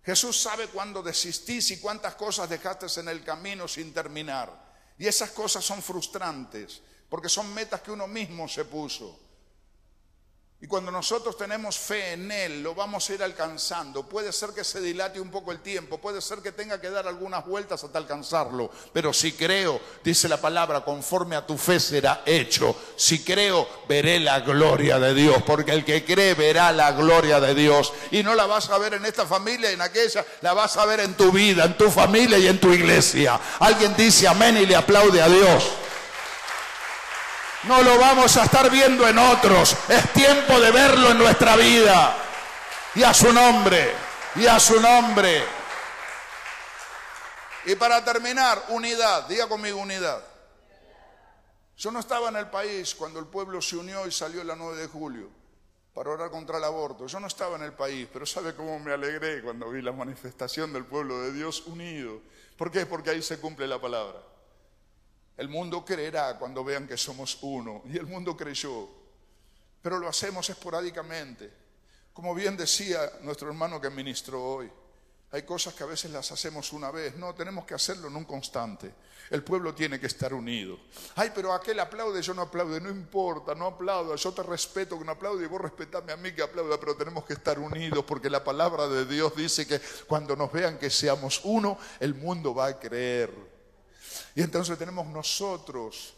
Jesús 0.04 0.40
sabe 0.40 0.68
cuándo 0.68 1.02
desistís 1.02 1.70
y 1.70 1.80
cuántas 1.80 2.14
cosas 2.14 2.48
dejaste 2.48 2.86
en 3.00 3.08
el 3.08 3.24
camino 3.24 3.66
sin 3.66 3.92
terminar. 3.92 4.68
Y 4.98 5.06
esas 5.06 5.30
cosas 5.30 5.64
son 5.64 5.82
frustrantes, 5.82 6.80
porque 7.08 7.28
son 7.28 7.52
metas 7.52 7.80
que 7.80 7.90
uno 7.92 8.06
mismo 8.06 8.48
se 8.48 8.64
puso. 8.64 9.27
Y 10.60 10.66
cuando 10.66 10.90
nosotros 10.90 11.36
tenemos 11.36 11.78
fe 11.78 12.14
en 12.14 12.32
Él, 12.32 12.64
lo 12.64 12.74
vamos 12.74 13.08
a 13.08 13.14
ir 13.14 13.22
alcanzando. 13.22 14.02
Puede 14.02 14.32
ser 14.32 14.50
que 14.50 14.64
se 14.64 14.80
dilate 14.80 15.20
un 15.20 15.30
poco 15.30 15.52
el 15.52 15.60
tiempo, 15.60 15.98
puede 15.98 16.20
ser 16.20 16.40
que 16.40 16.50
tenga 16.50 16.80
que 16.80 16.90
dar 16.90 17.06
algunas 17.06 17.46
vueltas 17.46 17.84
hasta 17.84 17.96
alcanzarlo. 17.96 18.68
Pero 18.92 19.12
si 19.12 19.34
creo, 19.34 19.80
dice 20.02 20.28
la 20.28 20.40
palabra, 20.40 20.84
conforme 20.84 21.36
a 21.36 21.46
tu 21.46 21.56
fe 21.56 21.78
será 21.78 22.22
hecho. 22.26 22.74
Si 22.96 23.22
creo, 23.22 23.68
veré 23.88 24.18
la 24.18 24.40
gloria 24.40 24.98
de 24.98 25.14
Dios, 25.14 25.40
porque 25.46 25.70
el 25.70 25.84
que 25.84 26.04
cree 26.04 26.34
verá 26.34 26.72
la 26.72 26.90
gloria 26.90 27.38
de 27.38 27.54
Dios. 27.54 27.92
Y 28.10 28.24
no 28.24 28.34
la 28.34 28.46
vas 28.46 28.68
a 28.70 28.78
ver 28.78 28.94
en 28.94 29.04
esta 29.04 29.26
familia, 29.26 29.70
en 29.70 29.80
aquella, 29.80 30.26
la 30.40 30.54
vas 30.54 30.76
a 30.76 30.84
ver 30.86 30.98
en 30.98 31.14
tu 31.14 31.30
vida, 31.30 31.66
en 31.66 31.78
tu 31.78 31.88
familia 31.88 32.36
y 32.36 32.48
en 32.48 32.58
tu 32.58 32.72
iglesia. 32.72 33.38
Alguien 33.60 33.94
dice 33.96 34.26
amén 34.26 34.56
y 34.56 34.66
le 34.66 34.74
aplaude 34.74 35.22
a 35.22 35.28
Dios 35.28 35.70
no 37.64 37.82
lo 37.82 37.98
vamos 37.98 38.36
a 38.36 38.44
estar 38.44 38.70
viendo 38.70 39.06
en 39.08 39.18
otros. 39.18 39.76
Es 39.88 40.12
tiempo 40.12 40.60
de 40.60 40.70
verlo 40.70 41.10
en 41.10 41.18
nuestra 41.18 41.56
vida. 41.56 42.16
Y 42.94 43.02
a 43.02 43.12
su 43.12 43.32
nombre, 43.32 43.92
y 44.36 44.46
a 44.46 44.58
su 44.58 44.80
nombre. 44.80 45.44
Y 47.66 47.74
para 47.74 48.04
terminar, 48.04 48.64
unidad. 48.68 49.26
Diga 49.28 49.48
conmigo 49.48 49.80
unidad. 49.80 50.22
Yo 51.76 51.90
no 51.90 52.00
estaba 52.00 52.28
en 52.28 52.36
el 52.36 52.48
país 52.48 52.94
cuando 52.94 53.20
el 53.20 53.26
pueblo 53.26 53.60
se 53.60 53.76
unió 53.76 54.06
y 54.06 54.12
salió 54.12 54.42
el 54.42 54.50
9 54.56 54.76
de 54.76 54.86
julio 54.88 55.28
para 55.94 56.10
orar 56.10 56.30
contra 56.30 56.58
el 56.58 56.64
aborto. 56.64 57.06
Yo 57.06 57.18
no 57.20 57.26
estaba 57.26 57.56
en 57.56 57.62
el 57.62 57.72
país, 57.72 58.08
pero 58.12 58.24
¿sabe 58.24 58.54
cómo 58.54 58.78
me 58.78 58.92
alegré 58.92 59.42
cuando 59.42 59.70
vi 59.70 59.82
la 59.82 59.92
manifestación 59.92 60.72
del 60.72 60.84
pueblo 60.84 61.20
de 61.22 61.32
Dios 61.32 61.66
unido? 61.66 62.20
¿Por 62.56 62.70
qué? 62.70 62.86
Porque 62.86 63.10
ahí 63.10 63.22
se 63.22 63.38
cumple 63.38 63.66
la 63.66 63.80
palabra. 63.80 64.18
El 65.38 65.48
mundo 65.48 65.84
creerá 65.84 66.36
cuando 66.36 66.64
vean 66.64 66.88
que 66.88 66.96
somos 66.96 67.38
uno. 67.42 67.82
Y 67.86 67.96
el 67.96 68.06
mundo 68.06 68.36
creyó. 68.36 68.88
Pero 69.80 70.00
lo 70.00 70.08
hacemos 70.08 70.50
esporádicamente. 70.50 71.50
Como 72.12 72.34
bien 72.34 72.56
decía 72.56 73.00
nuestro 73.22 73.46
hermano 73.48 73.80
que 73.80 73.88
ministró 73.88 74.42
hoy. 74.44 74.70
Hay 75.30 75.42
cosas 75.42 75.74
que 75.74 75.84
a 75.84 75.86
veces 75.86 76.10
las 76.10 76.32
hacemos 76.32 76.72
una 76.72 76.90
vez. 76.90 77.14
No, 77.16 77.36
tenemos 77.36 77.64
que 77.64 77.74
hacerlo 77.74 78.08
en 78.08 78.16
un 78.16 78.24
constante. 78.24 78.92
El 79.30 79.44
pueblo 79.44 79.72
tiene 79.76 80.00
que 80.00 80.06
estar 80.06 80.34
unido. 80.34 80.76
Ay, 81.14 81.30
pero 81.32 81.52
aquel 81.52 81.78
aplaude, 81.78 82.20
yo 82.20 82.34
no 82.34 82.42
aplaude. 82.42 82.80
No 82.80 82.90
importa, 82.90 83.54
no 83.54 83.66
aplaudo. 83.66 84.16
Yo 84.16 84.32
te 84.32 84.42
respeto 84.42 84.98
que 84.98 85.04
no 85.04 85.12
aplaude 85.12 85.44
y 85.44 85.46
vos 85.46 85.60
respetame 85.60 86.12
a 86.12 86.16
mí 86.16 86.32
que 86.32 86.42
aplauda, 86.42 86.80
pero 86.80 86.96
tenemos 86.96 87.24
que 87.24 87.34
estar 87.34 87.60
unidos 87.60 88.04
porque 88.04 88.28
la 88.28 88.42
palabra 88.42 88.88
de 88.88 89.04
Dios 89.04 89.36
dice 89.36 89.68
que 89.68 89.80
cuando 90.08 90.34
nos 90.34 90.50
vean 90.50 90.78
que 90.78 90.90
seamos 90.90 91.42
uno, 91.44 91.78
el 92.00 92.14
mundo 92.14 92.52
va 92.52 92.66
a 92.66 92.80
creer. 92.80 93.57
Y 94.34 94.42
entonces 94.42 94.78
tenemos 94.78 95.06
nosotros 95.06 96.14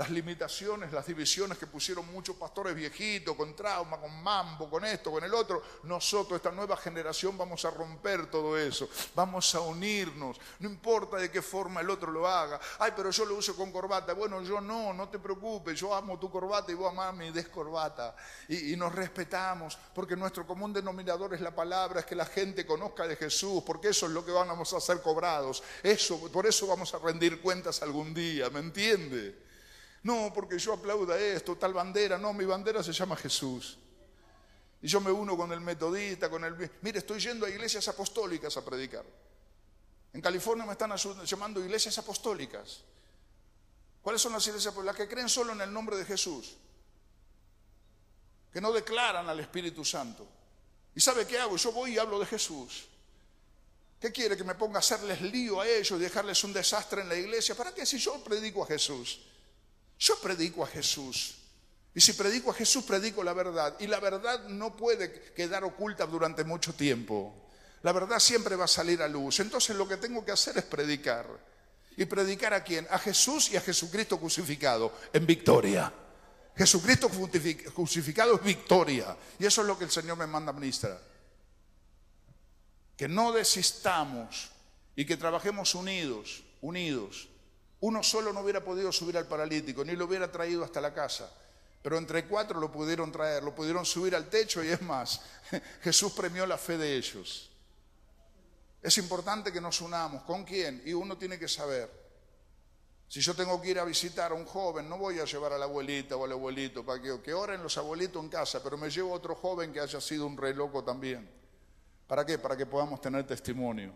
las 0.00 0.08
limitaciones, 0.08 0.94
las 0.94 1.06
divisiones 1.06 1.58
que 1.58 1.66
pusieron 1.66 2.10
muchos 2.10 2.34
pastores 2.36 2.74
viejitos, 2.74 3.36
con 3.36 3.54
trauma, 3.54 4.00
con 4.00 4.22
mambo, 4.22 4.70
con 4.70 4.82
esto, 4.86 5.10
con 5.10 5.22
el 5.22 5.34
otro. 5.34 5.62
Nosotros, 5.82 6.38
esta 6.38 6.50
nueva 6.50 6.74
generación, 6.78 7.36
vamos 7.36 7.66
a 7.66 7.70
romper 7.70 8.30
todo 8.30 8.56
eso, 8.56 8.88
vamos 9.14 9.54
a 9.54 9.60
unirnos, 9.60 10.40
no 10.60 10.70
importa 10.70 11.18
de 11.18 11.30
qué 11.30 11.42
forma 11.42 11.82
el 11.82 11.90
otro 11.90 12.10
lo 12.10 12.26
haga. 12.26 12.58
Ay, 12.78 12.94
pero 12.96 13.10
yo 13.10 13.26
lo 13.26 13.34
uso 13.34 13.54
con 13.54 13.70
corbata. 13.70 14.14
Bueno, 14.14 14.42
yo 14.42 14.58
no, 14.58 14.94
no 14.94 15.10
te 15.10 15.18
preocupes, 15.18 15.78
yo 15.78 15.94
amo 15.94 16.18
tu 16.18 16.30
corbata 16.30 16.72
y 16.72 16.76
vos 16.76 16.90
amás 16.90 17.14
mi 17.14 17.30
descorbata. 17.30 18.16
Y, 18.48 18.72
y 18.72 18.76
nos 18.78 18.94
respetamos, 18.94 19.76
porque 19.94 20.16
nuestro 20.16 20.46
común 20.46 20.72
denominador 20.72 21.34
es 21.34 21.42
la 21.42 21.54
palabra, 21.54 22.00
es 22.00 22.06
que 22.06 22.14
la 22.14 22.24
gente 22.24 22.64
conozca 22.64 23.06
de 23.06 23.16
Jesús, 23.16 23.62
porque 23.66 23.90
eso 23.90 24.06
es 24.06 24.12
lo 24.12 24.24
que 24.24 24.32
vamos 24.32 24.72
a 24.72 24.80
ser 24.80 25.02
cobrados. 25.02 25.62
Eso, 25.82 26.18
por 26.32 26.46
eso 26.46 26.66
vamos 26.66 26.94
a 26.94 26.98
rendir 27.00 27.42
cuentas 27.42 27.82
algún 27.82 28.14
día, 28.14 28.48
¿me 28.48 28.60
entiende? 28.60 29.49
No, 30.02 30.32
porque 30.34 30.58
yo 30.58 30.72
aplauda 30.72 31.18
esto, 31.18 31.56
tal 31.56 31.74
bandera. 31.74 32.16
No, 32.18 32.32
mi 32.32 32.44
bandera 32.44 32.82
se 32.82 32.92
llama 32.92 33.16
Jesús. 33.16 33.78
Y 34.82 34.88
yo 34.88 35.00
me 35.00 35.10
uno 35.10 35.36
con 35.36 35.52
el 35.52 35.60
metodista, 35.60 36.30
con 36.30 36.44
el... 36.44 36.70
Mire, 36.80 37.00
estoy 37.00 37.20
yendo 37.20 37.44
a 37.44 37.50
iglesias 37.50 37.86
apostólicas 37.88 38.56
a 38.56 38.64
predicar. 38.64 39.04
En 40.12 40.20
California 40.20 40.64
me 40.64 40.72
están 40.72 40.94
llamando 40.96 41.60
iglesias 41.60 41.98
apostólicas. 41.98 42.82
¿Cuáles 44.00 44.22
son 44.22 44.32
las 44.32 44.46
iglesias? 44.46 44.74
Las 44.76 44.96
que 44.96 45.06
creen 45.06 45.28
solo 45.28 45.52
en 45.52 45.60
el 45.60 45.72
nombre 45.72 45.96
de 45.96 46.04
Jesús. 46.06 46.56
Que 48.50 48.60
no 48.60 48.72
declaran 48.72 49.28
al 49.28 49.38
Espíritu 49.38 49.84
Santo. 49.84 50.26
¿Y 50.94 51.00
sabe 51.00 51.26
qué 51.26 51.38
hago? 51.38 51.56
Yo 51.56 51.72
voy 51.72 51.94
y 51.94 51.98
hablo 51.98 52.18
de 52.18 52.26
Jesús. 52.26 52.88
¿Qué 54.00 54.10
quiere? 54.10 54.34
Que 54.34 54.44
me 54.44 54.54
ponga 54.54 54.76
a 54.76 54.78
hacerles 54.78 55.20
lío 55.20 55.60
a 55.60 55.68
ellos 55.68 55.98
y 55.98 56.02
dejarles 56.02 56.42
un 56.42 56.54
desastre 56.54 57.02
en 57.02 57.08
la 57.10 57.16
iglesia. 57.16 57.54
¿Para 57.54 57.74
qué 57.74 57.84
si 57.84 57.98
yo 57.98 58.24
predico 58.24 58.64
a 58.64 58.66
Jesús? 58.66 59.20
Yo 60.00 60.18
predico 60.18 60.64
a 60.64 60.66
Jesús. 60.66 61.36
Y 61.94 62.00
si 62.00 62.14
predico 62.14 62.50
a 62.50 62.54
Jesús, 62.54 62.84
predico 62.84 63.22
la 63.22 63.34
verdad. 63.34 63.76
Y 63.80 63.86
la 63.86 64.00
verdad 64.00 64.48
no 64.48 64.74
puede 64.74 65.32
quedar 65.34 65.62
oculta 65.62 66.06
durante 66.06 66.42
mucho 66.42 66.72
tiempo. 66.74 67.34
La 67.82 67.92
verdad 67.92 68.18
siempre 68.18 68.56
va 68.56 68.64
a 68.64 68.68
salir 68.68 69.02
a 69.02 69.08
luz. 69.08 69.40
Entonces 69.40 69.76
lo 69.76 69.86
que 69.86 69.98
tengo 69.98 70.24
que 70.24 70.32
hacer 70.32 70.56
es 70.56 70.64
predicar. 70.64 71.26
¿Y 71.98 72.06
predicar 72.06 72.54
a 72.54 72.64
quién? 72.64 72.86
A 72.90 72.98
Jesús 72.98 73.50
y 73.50 73.58
a 73.58 73.60
Jesucristo 73.60 74.18
crucificado 74.18 74.90
en 75.12 75.26
victoria. 75.26 75.92
Jesucristo 76.56 77.10
crucificado 77.74 78.36
es 78.36 78.42
victoria. 78.42 79.14
Y 79.38 79.44
eso 79.44 79.60
es 79.60 79.66
lo 79.66 79.78
que 79.78 79.84
el 79.84 79.90
Señor 79.90 80.16
me 80.16 80.26
manda 80.26 80.52
ministrar. 80.52 80.98
Que 82.96 83.06
no 83.06 83.32
desistamos 83.32 84.50
y 84.96 85.04
que 85.04 85.18
trabajemos 85.18 85.74
unidos, 85.74 86.42
unidos 86.62 87.29
uno 87.80 88.02
solo 88.02 88.32
no 88.32 88.40
hubiera 88.40 88.62
podido 88.62 88.92
subir 88.92 89.16
al 89.16 89.26
paralítico, 89.26 89.84
ni 89.84 89.96
lo 89.96 90.04
hubiera 90.04 90.30
traído 90.30 90.64
hasta 90.64 90.80
la 90.80 90.92
casa. 90.92 91.30
Pero 91.82 91.96
entre 91.96 92.26
cuatro 92.26 92.60
lo 92.60 92.70
pudieron 92.70 93.10
traer, 93.10 93.42
lo 93.42 93.54
pudieron 93.54 93.86
subir 93.86 94.14
al 94.14 94.28
techo 94.28 94.62
y 94.62 94.68
es 94.68 94.82
más, 94.82 95.22
Jesús 95.82 96.12
premió 96.12 96.44
la 96.44 96.58
fe 96.58 96.76
de 96.76 96.94
ellos. 96.94 97.50
Es 98.82 98.98
importante 98.98 99.52
que 99.52 99.60
nos 99.60 99.80
unamos. 99.80 100.22
¿Con 100.22 100.44
quién? 100.44 100.82
Y 100.84 100.92
uno 100.92 101.16
tiene 101.16 101.38
que 101.38 101.48
saber. 101.48 101.90
Si 103.08 103.20
yo 103.20 103.34
tengo 103.34 103.60
que 103.60 103.70
ir 103.70 103.78
a 103.78 103.84
visitar 103.84 104.30
a 104.30 104.34
un 104.34 104.44
joven, 104.44 104.88
no 104.88 104.96
voy 104.96 105.18
a 105.18 105.24
llevar 105.24 105.52
a 105.52 105.58
la 105.58 105.64
abuelita 105.64 106.16
o 106.16 106.24
al 106.24 106.32
abuelito 106.32 106.84
para 106.84 107.02
que, 107.02 107.20
que 107.20 107.34
oren 107.34 107.62
los 107.62 107.76
abuelitos 107.76 108.22
en 108.22 108.28
casa, 108.28 108.62
pero 108.62 108.78
me 108.78 108.88
llevo 108.88 109.12
a 109.12 109.16
otro 109.16 109.34
joven 109.34 109.72
que 109.72 109.80
haya 109.80 110.00
sido 110.00 110.26
un 110.26 110.36
rey 110.36 110.54
loco 110.54 110.84
también. 110.84 111.28
¿Para 112.06 112.24
qué? 112.24 112.38
Para 112.38 112.56
que 112.56 112.66
podamos 112.66 113.00
tener 113.00 113.26
testimonio. 113.26 113.92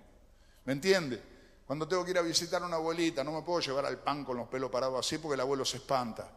¿Me 0.64 0.72
entiende? 0.72 1.33
Cuando 1.66 1.88
tengo 1.88 2.04
que 2.04 2.10
ir 2.10 2.18
a 2.18 2.22
visitar 2.22 2.62
a 2.62 2.66
una 2.66 2.76
abuelita, 2.76 3.24
no 3.24 3.32
me 3.32 3.42
puedo 3.42 3.60
llevar 3.60 3.86
al 3.86 3.98
pan 3.98 4.24
con 4.24 4.36
los 4.36 4.48
pelos 4.48 4.70
parados 4.70 5.06
así 5.06 5.18
porque 5.18 5.34
el 5.34 5.40
abuelo 5.40 5.64
se 5.64 5.78
espanta. 5.78 6.30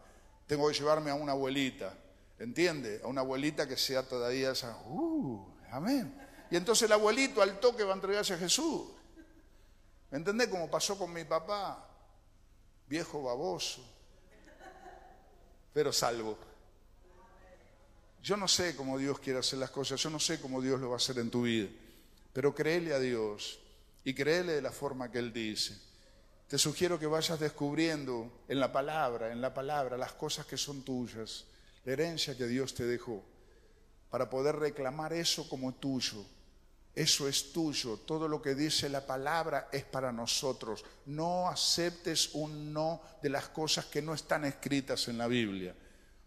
Tengo 0.46 0.68
que 0.70 0.74
llevarme 0.74 1.12
a 1.12 1.16
una 1.16 1.34
abuelita, 1.34 1.94
¿entiende? 2.40 3.02
A 3.04 3.08
una 3.08 3.22
abuelita 3.22 3.68
que 3.68 3.76
sea 3.76 4.08
todavía 4.08 4.52
esa, 4.52 4.78
uh, 4.86 5.46
amén. 5.72 6.18
Y 6.50 6.56
entonces 6.56 6.84
el 6.84 6.94
abuelito 6.94 7.42
al 7.42 7.60
toque 7.60 7.84
va 7.84 7.92
a 7.92 7.96
entregarse 7.96 8.36
a 8.36 8.38
Jesús. 8.38 8.88
¿Me 10.10 10.18
entendés? 10.18 10.48
Como 10.48 10.72
pasó 10.72 10.98
con 10.98 11.12
mi 11.12 11.26
papá, 11.26 11.86
viejo 12.88 13.22
baboso, 13.22 13.84
pero 15.74 15.92
salvo. 15.92 16.38
Yo 18.24 18.38
no 18.38 18.48
sé 18.48 18.78
cómo 18.78 18.98
Dios 18.98 19.20
quiere 19.20 19.40
hacer 19.40 19.60
las 19.60 19.72
cosas, 19.72 20.02
yo 20.02 20.10
no 20.10 20.20
sé 20.20 20.40
cómo 20.40 20.62
Dios 20.62 20.80
lo 20.80 20.88
va 20.90 20.96
a 20.96 20.98
hacer 20.98 21.20
en 21.20 21.30
tu 21.30 21.42
vida, 21.42 21.68
pero 22.32 22.56
créele 22.56 22.94
a 22.94 23.00
Dios 23.00 23.60
y 24.08 24.14
créele 24.14 24.54
de 24.54 24.62
la 24.62 24.72
forma 24.72 25.12
que 25.12 25.20
Él 25.20 25.34
dice. 25.34 25.78
Te 26.48 26.58
sugiero 26.58 26.98
que 26.98 27.08
vayas 27.08 27.42
descubriendo 27.42 28.46
en 28.48 28.58
la 28.58 28.72
palabra, 28.72 29.34
en 29.34 29.42
la 29.42 29.54
palabra, 29.54 29.98
las 29.98 30.14
cosas 30.14 30.46
que 30.46 30.56
son 30.56 30.84
tuyas, 30.84 31.44
la 31.84 31.92
herencia 31.92 32.38
que 32.38 32.48
Dios 32.48 32.74
te 32.74 32.86
dejó, 32.86 33.22
para 34.10 34.30
poder 34.30 34.56
reclamar 34.56 35.12
eso 35.12 35.50
como 35.50 35.74
tuyo. 35.74 36.24
Eso 36.96 37.28
es 37.28 37.52
tuyo. 37.52 37.98
Todo 37.98 38.30
lo 38.30 38.42
que 38.42 38.56
dice 38.56 38.88
la 38.88 39.06
palabra 39.06 39.68
es 39.74 39.84
para 39.84 40.14
nosotros. 40.14 40.86
No 41.08 41.50
aceptes 41.50 42.30
un 42.34 42.72
no 42.72 43.02
de 43.22 43.28
las 43.28 43.50
cosas 43.50 43.88
que 43.88 44.02
no 44.02 44.14
están 44.14 44.46
escritas 44.46 45.10
en 45.10 45.18
la 45.18 45.28
Biblia. 45.28 45.76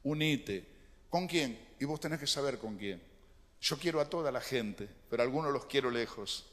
Unite. 0.03 0.69
¿Con 1.09 1.27
quién? 1.27 1.59
Y 1.81 1.87
vos 1.87 1.99
tenés 1.99 2.21
que 2.21 2.27
saber 2.27 2.59
con 2.59 2.77
quién. 2.77 3.03
Yo 3.59 3.79
quiero 3.79 4.03
a 4.03 4.11
toda 4.11 4.31
la 4.31 4.43
gente, 4.43 4.87
pero 5.09 5.23
a 5.23 5.25
algunos 5.25 5.51
los 5.51 5.65
quiero 5.65 5.91
lejos. 5.91 6.45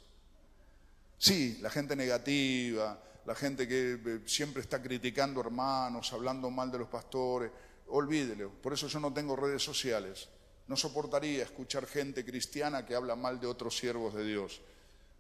Sí, 1.18 1.58
la 1.62 1.70
gente 1.70 1.96
negativa, 1.96 3.00
la 3.26 3.36
gente 3.36 3.68
que 3.68 3.94
eh, 3.94 4.22
siempre 4.26 4.62
está 4.62 4.82
criticando 4.82 5.42
hermanos, 5.42 6.14
hablando 6.14 6.50
mal 6.50 6.72
de 6.72 6.80
los 6.80 6.88
pastores, 6.88 7.52
olvídelo. 7.88 8.52
Por 8.52 8.74
eso 8.74 8.88
yo 8.88 9.00
no 9.00 9.12
tengo 9.14 9.36
redes 9.36 9.64
sociales. 9.64 10.30
No 10.68 10.76
soportaría 10.76 11.44
escuchar 11.44 11.86
gente 11.86 12.24
cristiana 12.24 12.86
que 12.86 12.94
habla 12.94 13.16
mal 13.16 13.40
de 13.40 13.48
otros 13.48 13.78
siervos 13.78 14.14
de 14.14 14.26
Dios. 14.26 14.62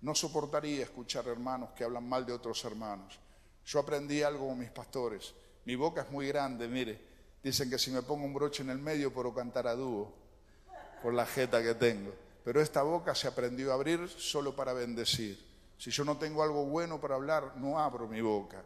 No 0.02 0.14
soportaría 0.14 0.84
escuchar 0.84 1.28
hermanos 1.28 1.72
que 1.76 1.84
hablan 1.84 2.08
mal 2.08 2.26
de 2.26 2.34
otros 2.34 2.64
hermanos. 2.66 3.20
Yo 3.66 3.80
aprendí 3.80 4.22
algo 4.22 4.48
con 4.48 4.60
mis 4.60 4.70
pastores. 4.70 5.34
Mi 5.66 5.76
boca 5.76 6.02
es 6.02 6.12
muy 6.12 6.28
grande, 6.28 6.68
mire. 6.68 7.00
Dicen 7.43 7.70
que 7.70 7.80
si 7.80 7.91
me 7.91 8.02
pongo 8.02 8.26
un 8.26 8.34
broche 8.34 8.62
en 8.62 8.70
el 8.70 8.78
medio 8.78 9.14
puedo 9.14 9.34
cantar 9.34 9.68
a 9.68 9.76
dúo 9.76 10.14
por 11.02 11.14
la 11.14 11.26
jeta 11.26 11.64
que 11.64 11.76
tengo. 11.76 12.14
Pero 12.43 12.62
esta 12.62 12.84
boca 12.84 13.16
se 13.16 13.28
aprendió 13.28 13.72
a 13.72 13.76
abrir 13.76 14.08
solo 14.10 14.56
para 14.56 14.74
bendecir. 14.74 15.47
Si 15.78 15.92
yo 15.92 16.04
no 16.04 16.18
tengo 16.18 16.44
algo 16.44 16.66
bueno 16.66 17.00
para 17.00 17.16
hablar, 17.16 17.54
no 17.58 17.80
abro 17.80 18.08
mi 18.08 18.22
boca 18.22 18.64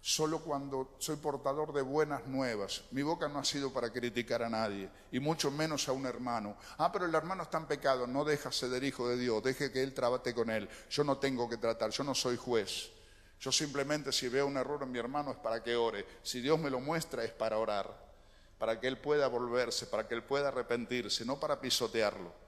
solo 0.00 0.40
cuando 0.40 0.94
soy 0.98 1.16
portador 1.16 1.72
de 1.72 1.82
buenas 1.82 2.26
nuevas. 2.26 2.84
Mi 2.92 3.02
boca 3.02 3.28
no 3.28 3.40
ha 3.40 3.44
sido 3.44 3.72
para 3.72 3.90
criticar 3.90 4.42
a 4.42 4.48
nadie, 4.48 4.88
y 5.12 5.20
mucho 5.20 5.50
menos 5.50 5.88
a 5.88 5.92
un 5.92 6.06
hermano. 6.06 6.56
Ah, 6.78 6.90
pero 6.92 7.06
el 7.06 7.14
hermano 7.14 7.42
está 7.42 7.58
en 7.58 7.66
pecado, 7.66 8.06
no 8.06 8.24
deja 8.24 8.52
ser 8.52 8.82
hijo 8.84 9.08
de 9.08 9.18
Dios, 9.18 9.42
deje 9.42 9.72
que 9.72 9.82
él 9.82 9.94
trate 9.94 10.34
con 10.34 10.50
él. 10.50 10.68
Yo 10.90 11.04
no 11.04 11.18
tengo 11.18 11.48
que 11.48 11.56
tratar, 11.56 11.90
yo 11.90 12.04
no 12.04 12.14
soy 12.14 12.36
juez. 12.36 12.90
Yo 13.40 13.52
simplemente 13.52 14.10
si 14.12 14.28
veo 14.28 14.46
un 14.46 14.56
error 14.56 14.82
en 14.82 14.90
mi 14.90 14.98
hermano 14.98 15.30
es 15.30 15.36
para 15.36 15.62
que 15.62 15.76
ore. 15.76 16.04
Si 16.22 16.40
Dios 16.40 16.58
me 16.58 16.70
lo 16.70 16.80
muestra 16.80 17.22
es 17.24 17.30
para 17.30 17.58
orar, 17.58 18.08
para 18.58 18.80
que 18.80 18.88
él 18.88 18.98
pueda 18.98 19.28
volverse, 19.28 19.86
para 19.86 20.08
que 20.08 20.14
él 20.14 20.24
pueda 20.24 20.48
arrepentirse, 20.48 21.24
no 21.24 21.38
para 21.38 21.60
pisotearlo. 21.60 22.47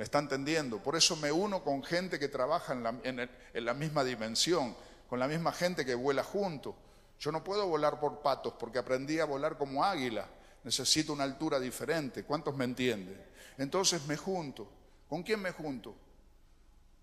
¿Me 0.00 0.04
está 0.04 0.18
entendiendo? 0.18 0.82
Por 0.82 0.96
eso 0.96 1.14
me 1.16 1.30
uno 1.30 1.62
con 1.62 1.82
gente 1.82 2.18
que 2.18 2.28
trabaja 2.28 2.72
en 2.72 3.66
la, 3.66 3.74
misma 3.74 4.02
dimensión, 4.02 4.74
con 5.10 5.18
la 5.18 5.28
misma 5.28 5.52
gente 5.52 5.84
que 5.84 5.94
vuela 5.94 6.24
junto. 6.24 6.74
Yo 7.18 7.30
no 7.30 7.44
puedo 7.44 7.66
volar 7.66 8.00
por 8.00 8.22
patos 8.22 8.54
porque 8.58 8.78
aprendí 8.78 9.18
a 9.18 9.26
volar 9.26 9.58
como 9.58 9.84
águila. 9.84 10.26
Necesito 10.64 11.12
una 11.12 11.24
altura 11.24 11.60
diferente. 11.60 12.24
¿Cuántos 12.24 12.56
me 12.56 12.64
entienden? 12.64 13.22
Entonces 13.58 14.06
me 14.06 14.16
junto. 14.16 14.66
¿Con 15.06 15.22
quién 15.22 15.42
me 15.42 15.52
junto? 15.52 15.94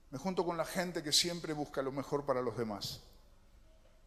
Me 0.10 0.18
junto 0.18 0.44
con 0.44 0.58
la 0.58 0.66
gente 0.66 1.04
que 1.04 1.12
siempre 1.12 1.54
busca 1.54 1.84
lo 1.84 1.92
mejor 1.92 2.26
para 2.26 2.42
los 2.42 2.58
demás. 2.58 3.02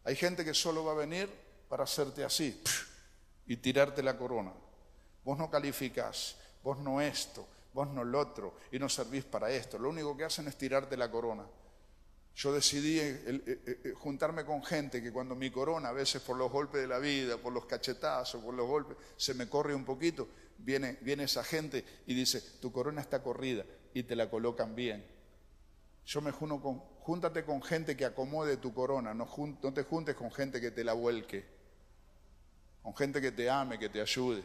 Hay 0.03 0.17
gente 0.17 0.43
que 0.43 0.53
solo 0.53 0.83
va 0.83 0.91
a 0.91 0.95
venir 0.95 1.29
para 1.69 1.85
hacerte 1.85 2.25
así 2.25 2.61
y 3.47 3.55
tirarte 3.55 4.03
la 4.03 4.17
corona. 4.17 4.51
Vos 5.23 5.37
no 5.37 5.49
calificás, 5.49 6.35
vos 6.61 6.77
no 6.79 6.99
esto, 6.99 7.47
vos 7.73 7.89
no 7.89 8.03
lo 8.03 8.19
otro 8.19 8.55
y 8.71 8.79
no 8.79 8.89
servís 8.89 9.23
para 9.25 9.49
esto. 9.51 9.77
Lo 9.77 9.89
único 9.89 10.15
que 10.15 10.25
hacen 10.25 10.47
es 10.47 10.57
tirarte 10.57 10.97
la 10.97 11.09
corona. 11.09 11.45
Yo 12.35 12.53
decidí 12.53 12.99
eh, 12.99 13.21
eh, 13.25 13.61
eh, 13.65 13.93
juntarme 13.97 14.45
con 14.45 14.63
gente 14.63 15.03
que 15.03 15.11
cuando 15.11 15.35
mi 15.35 15.51
corona, 15.51 15.89
a 15.89 15.93
veces 15.93 16.21
por 16.21 16.37
los 16.37 16.51
golpes 16.51 16.81
de 16.81 16.87
la 16.87 16.97
vida, 16.97 17.37
por 17.37 17.51
los 17.51 17.65
cachetazos, 17.65 18.41
por 18.41 18.53
los 18.53 18.67
golpes, 18.67 18.97
se 19.17 19.33
me 19.33 19.49
corre 19.49 19.75
un 19.75 19.83
poquito, 19.83 20.27
viene, 20.57 20.97
viene 21.01 21.23
esa 21.23 21.43
gente 21.43 21.83
y 22.07 22.13
dice, 22.13 22.41
tu 22.61 22.71
corona 22.71 23.01
está 23.01 23.21
corrida 23.21 23.65
y 23.93 24.03
te 24.03 24.15
la 24.15 24.29
colocan 24.29 24.75
bien. 24.75 25.05
Yo 26.05 26.21
me 26.21 26.31
junto 26.31 26.61
con, 26.61 26.79
júntate 27.01 27.43
con 27.43 27.61
gente 27.61 27.97
que 27.97 28.05
acomode 28.05 28.57
tu 28.57 28.73
corona, 28.73 29.13
no, 29.13 29.27
no 29.61 29.73
te 29.73 29.83
juntes 29.83 30.15
con 30.15 30.31
gente 30.31 30.61
que 30.61 30.71
te 30.71 30.83
la 30.85 30.93
vuelque, 30.93 31.45
con 32.81 32.95
gente 32.95 33.21
que 33.21 33.31
te 33.31 33.49
ame, 33.49 33.77
que 33.77 33.89
te 33.89 34.01
ayude, 34.01 34.43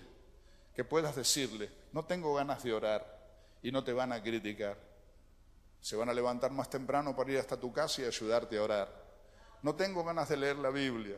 que 0.74 0.84
puedas 0.84 1.14
decirle, 1.14 1.70
no 1.92 2.04
tengo 2.04 2.34
ganas 2.34 2.62
de 2.64 2.72
orar 2.72 3.15
y 3.62 3.70
no 3.72 3.82
te 3.82 3.92
van 3.92 4.12
a 4.12 4.22
criticar. 4.22 4.76
Se 5.80 5.96
van 5.96 6.08
a 6.08 6.14
levantar 6.14 6.50
más 6.50 6.68
temprano 6.68 7.14
para 7.14 7.32
ir 7.32 7.38
hasta 7.38 7.58
tu 7.58 7.72
casa 7.72 8.02
y 8.02 8.04
ayudarte 8.04 8.58
a 8.58 8.62
orar. 8.62 9.06
No 9.62 9.74
tengo 9.74 10.04
ganas 10.04 10.28
de 10.28 10.36
leer 10.36 10.56
la 10.56 10.70
Biblia. 10.70 11.16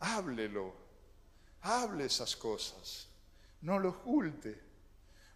Háblelo. 0.00 0.74
Hable 1.62 2.04
esas 2.04 2.36
cosas. 2.36 3.08
No 3.60 3.78
lo 3.78 3.90
oculte. 3.90 4.68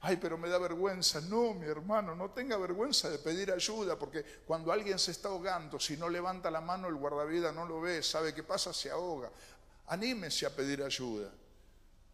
Ay, 0.01 0.17
pero 0.17 0.37
me 0.37 0.49
da 0.49 0.59
vergüenza. 0.59 1.21
No, 1.21 1.55
mi 1.55 1.67
hermano, 1.67 2.15
no 2.15 2.31
tenga 2.31 2.57
vergüenza 2.57 3.09
de 3.09 3.19
pedir 3.19 3.53
ayuda, 3.53 3.99
porque 3.99 4.25
cuando 4.45 4.73
alguien 4.73 4.99
se 4.99 5.13
está 5.13 5.29
ahogando, 5.29 5.79
si 5.79 5.97
no 5.97 6.09
levanta 6.09 6.51
la 6.51 6.61
mano, 6.61 6.89
el 6.89 6.97
guardavida 6.97 7.53
no 7.53 7.65
lo 7.67 7.81
ve, 7.81 8.03
sabe 8.03 8.35
qué 8.35 8.43
pasa, 8.43 8.73
se 8.73 8.91
ahoga. 8.91 9.31
Anímese 9.87 10.47
a 10.47 10.51
pedir 10.51 10.83
ayuda. 10.83 11.31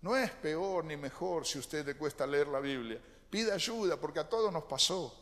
No 0.03 0.17
es 0.17 0.31
peor 0.31 0.85
ni 0.85 0.97
mejor 0.97 1.47
si 1.47 1.59
a 1.59 1.61
usted 1.61 1.87
le 1.87 1.97
cuesta 1.97 2.27
leer 2.27 2.49
la 2.49 2.61
Biblia. 2.61 3.01
Pida 3.31 3.55
ayuda, 3.55 3.99
porque 3.99 4.21
a 4.21 4.29
todos 4.29 4.53
nos 4.53 4.65
pasó 4.65 5.15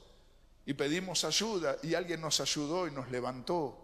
y 0.64 0.74
pedimos 0.74 1.24
ayuda 1.24 1.76
y 1.82 1.94
alguien 1.94 2.20
nos 2.20 2.40
ayudó 2.40 2.86
y 2.86 2.90
nos 2.90 3.10
levantó, 3.10 3.78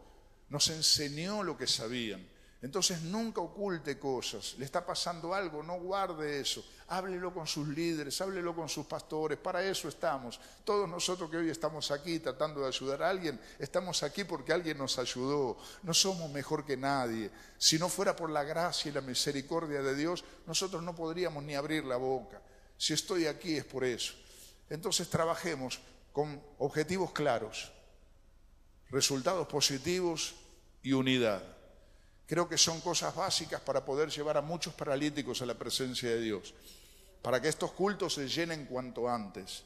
nos 0.49 0.69
enseñó 0.69 1.43
lo 1.43 1.57
que 1.57 1.67
sabían. 1.67 2.29
Entonces 2.63 3.03
nunca 3.03 3.41
oculte 3.41 3.99
cosas, 3.99 4.55
le 4.57 4.65
está 4.65 4.87
pasando 4.87 5.35
algo, 5.35 5.65
no 5.65 5.81
guarde 5.81 6.41
eso, 6.41 6.65
háblelo 6.87 7.35
con 7.35 7.45
sus 7.45 7.67
líderes, 7.67 8.21
háblelo 8.21 8.55
con 8.55 8.69
sus 8.69 8.87
pastores, 8.87 9.37
para 9.37 9.65
eso 9.65 9.89
estamos. 9.89 10.39
Todos 10.65 10.89
nosotros 10.89 11.29
que 11.29 11.39
hoy 11.39 11.51
estamos 11.51 11.91
aquí 11.91 12.21
tratando 12.21 12.61
de 12.61 12.69
ayudar 12.69 13.03
a 13.03 13.11
alguien, 13.11 13.41
estamos 13.59 14.05
aquí 14.05 14.23
porque 14.23 14.53
alguien 14.53 14.79
nos 14.79 14.97
ayudó, 15.01 15.59
no 15.83 15.93
somos 15.93 16.31
mejor 16.31 16.65
que 16.65 16.77
nadie. 16.77 17.33
Si 17.59 17.81
no 17.81 17.89
fuera 17.89 18.15
por 18.15 18.31
la 18.31 18.45
gracia 18.45 18.91
y 18.91 18.95
la 18.95 19.01
misericordia 19.01 19.83
de 19.83 19.97
Dios, 19.97 20.25
nosotros 20.47 20.85
no 20.85 20.95
podríamos 20.95 21.43
ni 21.43 21.57
abrir 21.57 21.85
la 21.85 21.97
boca. 21.97 22.41
Si 22.83 22.93
estoy 22.93 23.27
aquí 23.27 23.55
es 23.57 23.65
por 23.65 23.85
eso. 23.85 24.13
Entonces 24.69 25.09
trabajemos 25.09 25.79
con 26.13 26.43
objetivos 26.59 27.13
claros, 27.13 27.71
resultados 28.91 29.47
positivos 29.47 30.35
y 30.83 30.93
unidad. 30.93 31.45
Creo 32.27 32.49
que 32.49 32.59
son 32.59 32.81
cosas 32.81 33.15
básicas 33.15 33.61
para 33.61 33.85
poder 33.85 34.11
llevar 34.11 34.37
a 34.37 34.43
muchos 34.43 34.75
paralíticos 34.75 35.41
a 35.41 35.47
la 35.47 35.55
presencia 35.55 36.09
de 36.09 36.21
Dios, 36.23 36.55
para 37.23 37.41
que 37.41 37.47
estos 37.47 37.71
cultos 37.71 38.15
se 38.15 38.27
llenen 38.27 38.67
cuanto 38.67 39.09
antes. 39.09 39.63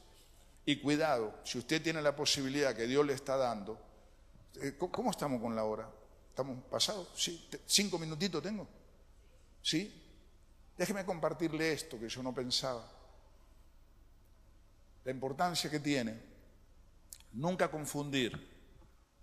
Y 0.66 0.76
cuidado, 0.76 1.40
si 1.42 1.56
usted 1.56 1.82
tiene 1.82 2.02
la 2.02 2.14
posibilidad 2.14 2.76
que 2.76 2.86
Dios 2.86 3.06
le 3.06 3.14
está 3.14 3.38
dando, 3.38 3.80
eh, 4.56 4.76
¿cómo 4.76 5.10
estamos 5.10 5.40
con 5.40 5.56
la 5.56 5.64
hora? 5.64 5.88
¿Estamos 6.28 6.62
pasados? 6.64 7.08
¿Sí? 7.16 7.48
¿Cinco 7.64 7.98
minutitos 7.98 8.42
tengo? 8.42 8.68
¿Sí? 9.62 10.02
Déjeme 10.76 11.06
compartirle 11.06 11.72
esto 11.72 11.98
que 11.98 12.10
yo 12.10 12.22
no 12.22 12.34
pensaba. 12.34 12.95
La 15.06 15.12
importancia 15.12 15.70
que 15.70 15.78
tiene 15.78 16.20
Nunca 17.32 17.70
confundir 17.70 18.34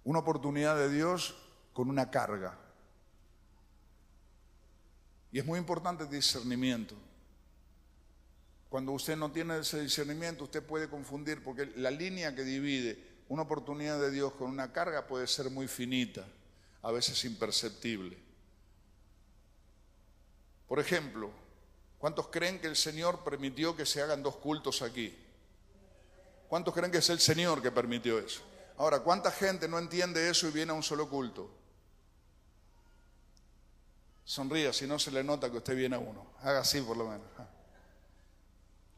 una 0.03 0.19
oportunidad 0.19 0.77
de 0.77 0.89
Dios 0.89 1.35
con 1.73 1.89
una 1.89 2.11
carga. 2.11 2.57
Y 5.31 5.39
es 5.39 5.45
muy 5.45 5.57
importante 5.57 6.03
el 6.03 6.11
discernimiento. 6.11 6.95
Cuando 8.69 8.91
usted 8.91 9.17
no 9.17 9.31
tiene 9.31 9.57
ese 9.57 9.81
discernimiento, 9.81 10.43
usted 10.43 10.63
puede 10.63 10.87
confundir, 10.87 11.43
porque 11.43 11.65
la 11.75 11.89
línea 11.89 12.35
que 12.35 12.43
divide 12.43 13.23
una 13.29 13.41
oportunidad 13.41 13.99
de 13.99 14.11
Dios 14.11 14.33
con 14.33 14.51
una 14.51 14.71
carga 14.71 15.07
puede 15.07 15.25
ser 15.25 15.49
muy 15.49 15.67
finita, 15.67 16.23
a 16.83 16.91
veces 16.91 17.25
imperceptible. 17.25 18.15
Por 20.67 20.79
ejemplo, 20.79 21.31
¿cuántos 21.97 22.27
creen 22.27 22.59
que 22.59 22.67
el 22.67 22.75
Señor 22.75 23.23
permitió 23.23 23.75
que 23.75 23.87
se 23.87 24.03
hagan 24.03 24.21
dos 24.21 24.35
cultos 24.35 24.83
aquí? 24.83 25.17
¿Cuántos 26.47 26.73
creen 26.73 26.91
que 26.91 26.99
es 26.99 27.09
el 27.09 27.19
Señor 27.19 27.61
que 27.61 27.71
permitió 27.71 28.19
eso? 28.19 28.41
Ahora, 28.77 28.99
¿cuánta 28.99 29.31
gente 29.31 29.67
no 29.67 29.79
entiende 29.79 30.29
eso 30.29 30.47
y 30.47 30.51
viene 30.51 30.71
a 30.71 30.75
un 30.75 30.83
solo 30.83 31.09
culto? 31.09 31.49
Sonría 34.25 34.71
si 34.71 34.87
no 34.87 34.97
se 34.97 35.11
le 35.11 35.23
nota 35.23 35.51
que 35.51 35.57
usted 35.57 35.75
viene 35.75 35.95
a 35.95 35.99
uno. 35.99 36.33
Haga 36.41 36.59
así 36.59 36.81
por 36.81 36.97
lo 36.97 37.07
menos. 37.07 37.27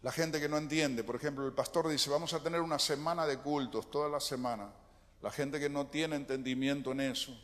La 0.02 0.12
gente 0.12 0.40
que 0.40 0.48
no 0.48 0.58
entiende, 0.58 1.04
por 1.04 1.16
ejemplo, 1.16 1.46
el 1.48 1.54
pastor 1.54 1.88
dice, 1.88 2.10
vamos 2.10 2.34
a 2.34 2.44
tener 2.44 2.62
una 2.62 2.78
semana 2.78 3.26
de 3.26 3.40
cultos, 3.40 3.90
toda 3.90 4.08
la 4.08 4.20
semana. 4.20 4.70
La 5.22 5.32
gente 5.32 5.60
que 5.60 5.70
no 5.70 5.88
tiene 5.88 6.16
entendimiento 6.16 6.92
en 6.92 7.02
eso, 7.02 7.36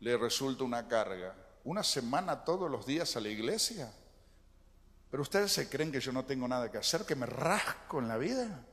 le 0.00 0.16
resulta 0.16 0.62
una 0.62 0.86
carga. 0.86 1.34
¿Una 1.64 1.82
semana 1.82 2.44
todos 2.44 2.70
los 2.70 2.86
días 2.86 3.16
a 3.16 3.20
la 3.20 3.28
iglesia? 3.28 3.92
Pero 5.10 5.22
ustedes 5.22 5.52
se 5.52 5.68
creen 5.68 5.90
que 5.90 5.98
yo 5.98 6.12
no 6.12 6.24
tengo 6.24 6.46
nada 6.46 6.70
que 6.70 6.78
hacer, 6.78 7.04
que 7.04 7.16
me 7.16 7.26
rasco 7.26 7.98
en 7.98 8.06
la 8.06 8.18
vida. 8.18 8.64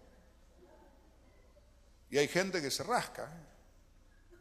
Y 2.13 2.19
hay 2.19 2.27
gente 2.27 2.61
que 2.61 2.69
se 2.69 2.83
rasca, 2.83 3.23
¿eh? 3.23 4.37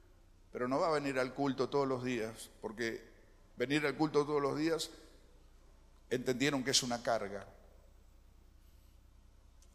pero 0.52 0.68
no 0.68 0.78
va 0.78 0.88
a 0.88 0.90
venir 0.90 1.18
al 1.18 1.32
culto 1.32 1.70
todos 1.70 1.88
los 1.88 2.04
días, 2.04 2.50
porque 2.60 3.02
venir 3.56 3.86
al 3.86 3.96
culto 3.96 4.26
todos 4.26 4.42
los 4.42 4.58
días 4.58 4.90
entendieron 6.10 6.62
que 6.62 6.72
es 6.72 6.82
una 6.82 7.02
carga. 7.02 7.46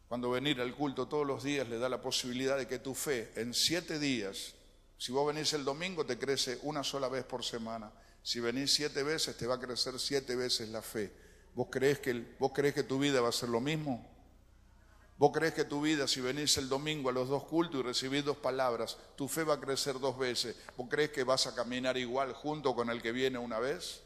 cuando 0.06 0.30
venir 0.30 0.60
al 0.60 0.76
culto 0.76 1.08
todos 1.08 1.26
los 1.26 1.42
días 1.42 1.68
le 1.68 1.80
da 1.80 1.88
la 1.88 2.00
posibilidad 2.00 2.56
de 2.56 2.68
que 2.68 2.78
tu 2.78 2.94
fe 2.94 3.32
en 3.34 3.52
siete 3.52 3.98
días, 3.98 4.54
si 4.96 5.10
vos 5.10 5.26
venís 5.26 5.52
el 5.54 5.64
domingo 5.64 6.06
te 6.06 6.16
crece 6.16 6.60
una 6.62 6.84
sola 6.84 7.08
vez 7.08 7.24
por 7.24 7.44
semana, 7.44 7.90
si 8.22 8.38
venís 8.38 8.72
siete 8.72 9.02
veces 9.02 9.36
te 9.36 9.48
va 9.48 9.56
a 9.56 9.60
crecer 9.60 9.98
siete 9.98 10.36
veces 10.36 10.68
la 10.68 10.82
fe. 10.82 11.12
¿Vos 11.52 11.66
crees 11.68 11.98
que, 11.98 12.36
vos 12.38 12.52
crees 12.54 12.74
que 12.74 12.84
tu 12.84 13.00
vida 13.00 13.20
va 13.20 13.30
a 13.30 13.32
ser 13.32 13.48
lo 13.48 13.60
mismo? 13.60 14.08
¿Vos 15.18 15.32
crees 15.32 15.52
que 15.52 15.64
tu 15.64 15.80
vida, 15.80 16.06
si 16.06 16.20
venís 16.20 16.56
el 16.58 16.68
domingo 16.68 17.10
a 17.10 17.12
los 17.12 17.28
dos 17.28 17.42
cultos 17.42 17.80
y 17.80 17.82
recibís 17.82 18.24
dos 18.24 18.36
palabras, 18.36 18.96
tu 19.16 19.26
fe 19.26 19.42
va 19.42 19.54
a 19.54 19.60
crecer 19.60 19.98
dos 19.98 20.16
veces? 20.16 20.54
¿Vos 20.76 20.86
crees 20.88 21.10
que 21.10 21.24
vas 21.24 21.48
a 21.48 21.56
caminar 21.56 21.96
igual 21.96 22.32
junto 22.32 22.72
con 22.72 22.88
el 22.88 23.02
que 23.02 23.10
viene 23.10 23.36
una 23.36 23.58
vez? 23.58 24.00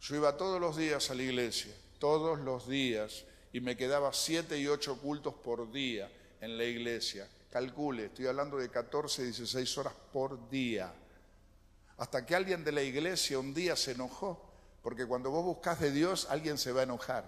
Yo 0.00 0.16
iba 0.16 0.36
todos 0.36 0.60
los 0.60 0.76
días 0.76 1.08
a 1.10 1.14
la 1.14 1.22
iglesia, 1.22 1.72
todos 2.00 2.40
los 2.40 2.68
días, 2.68 3.24
y 3.52 3.60
me 3.60 3.76
quedaba 3.76 4.12
siete 4.12 4.58
y 4.58 4.66
ocho 4.66 4.98
cultos 4.98 5.34
por 5.34 5.70
día 5.70 6.10
en 6.40 6.58
la 6.58 6.64
iglesia. 6.64 7.28
Calcule, 7.50 8.06
estoy 8.06 8.26
hablando 8.26 8.58
de 8.58 8.68
14, 8.68 9.24
16 9.24 9.78
horas 9.78 9.94
por 10.12 10.50
día. 10.50 10.92
Hasta 11.96 12.26
que 12.26 12.34
alguien 12.34 12.64
de 12.64 12.72
la 12.72 12.82
iglesia 12.82 13.38
un 13.38 13.54
día 13.54 13.76
se 13.76 13.92
enojó, 13.92 14.50
porque 14.82 15.06
cuando 15.06 15.30
vos 15.30 15.44
buscas 15.44 15.78
de 15.78 15.92
Dios, 15.92 16.26
alguien 16.28 16.58
se 16.58 16.72
va 16.72 16.80
a 16.80 16.84
enojar. 16.84 17.24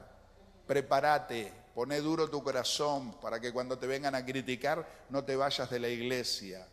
Prepárate, 0.67 1.53
Poné 1.75 2.01
duro 2.01 2.29
tu 2.29 2.43
corazón 2.43 3.21
para 3.21 3.41
que 3.41 3.53
cuando 3.53 3.79
te 3.79 3.87
vengan 3.87 4.15
a 4.15 4.25
criticar 4.25 5.07
no 5.09 5.25
te 5.25 5.37
vayas 5.37 5.71
de 5.71 5.79
la 5.79 5.89
iglesia. 5.89 6.67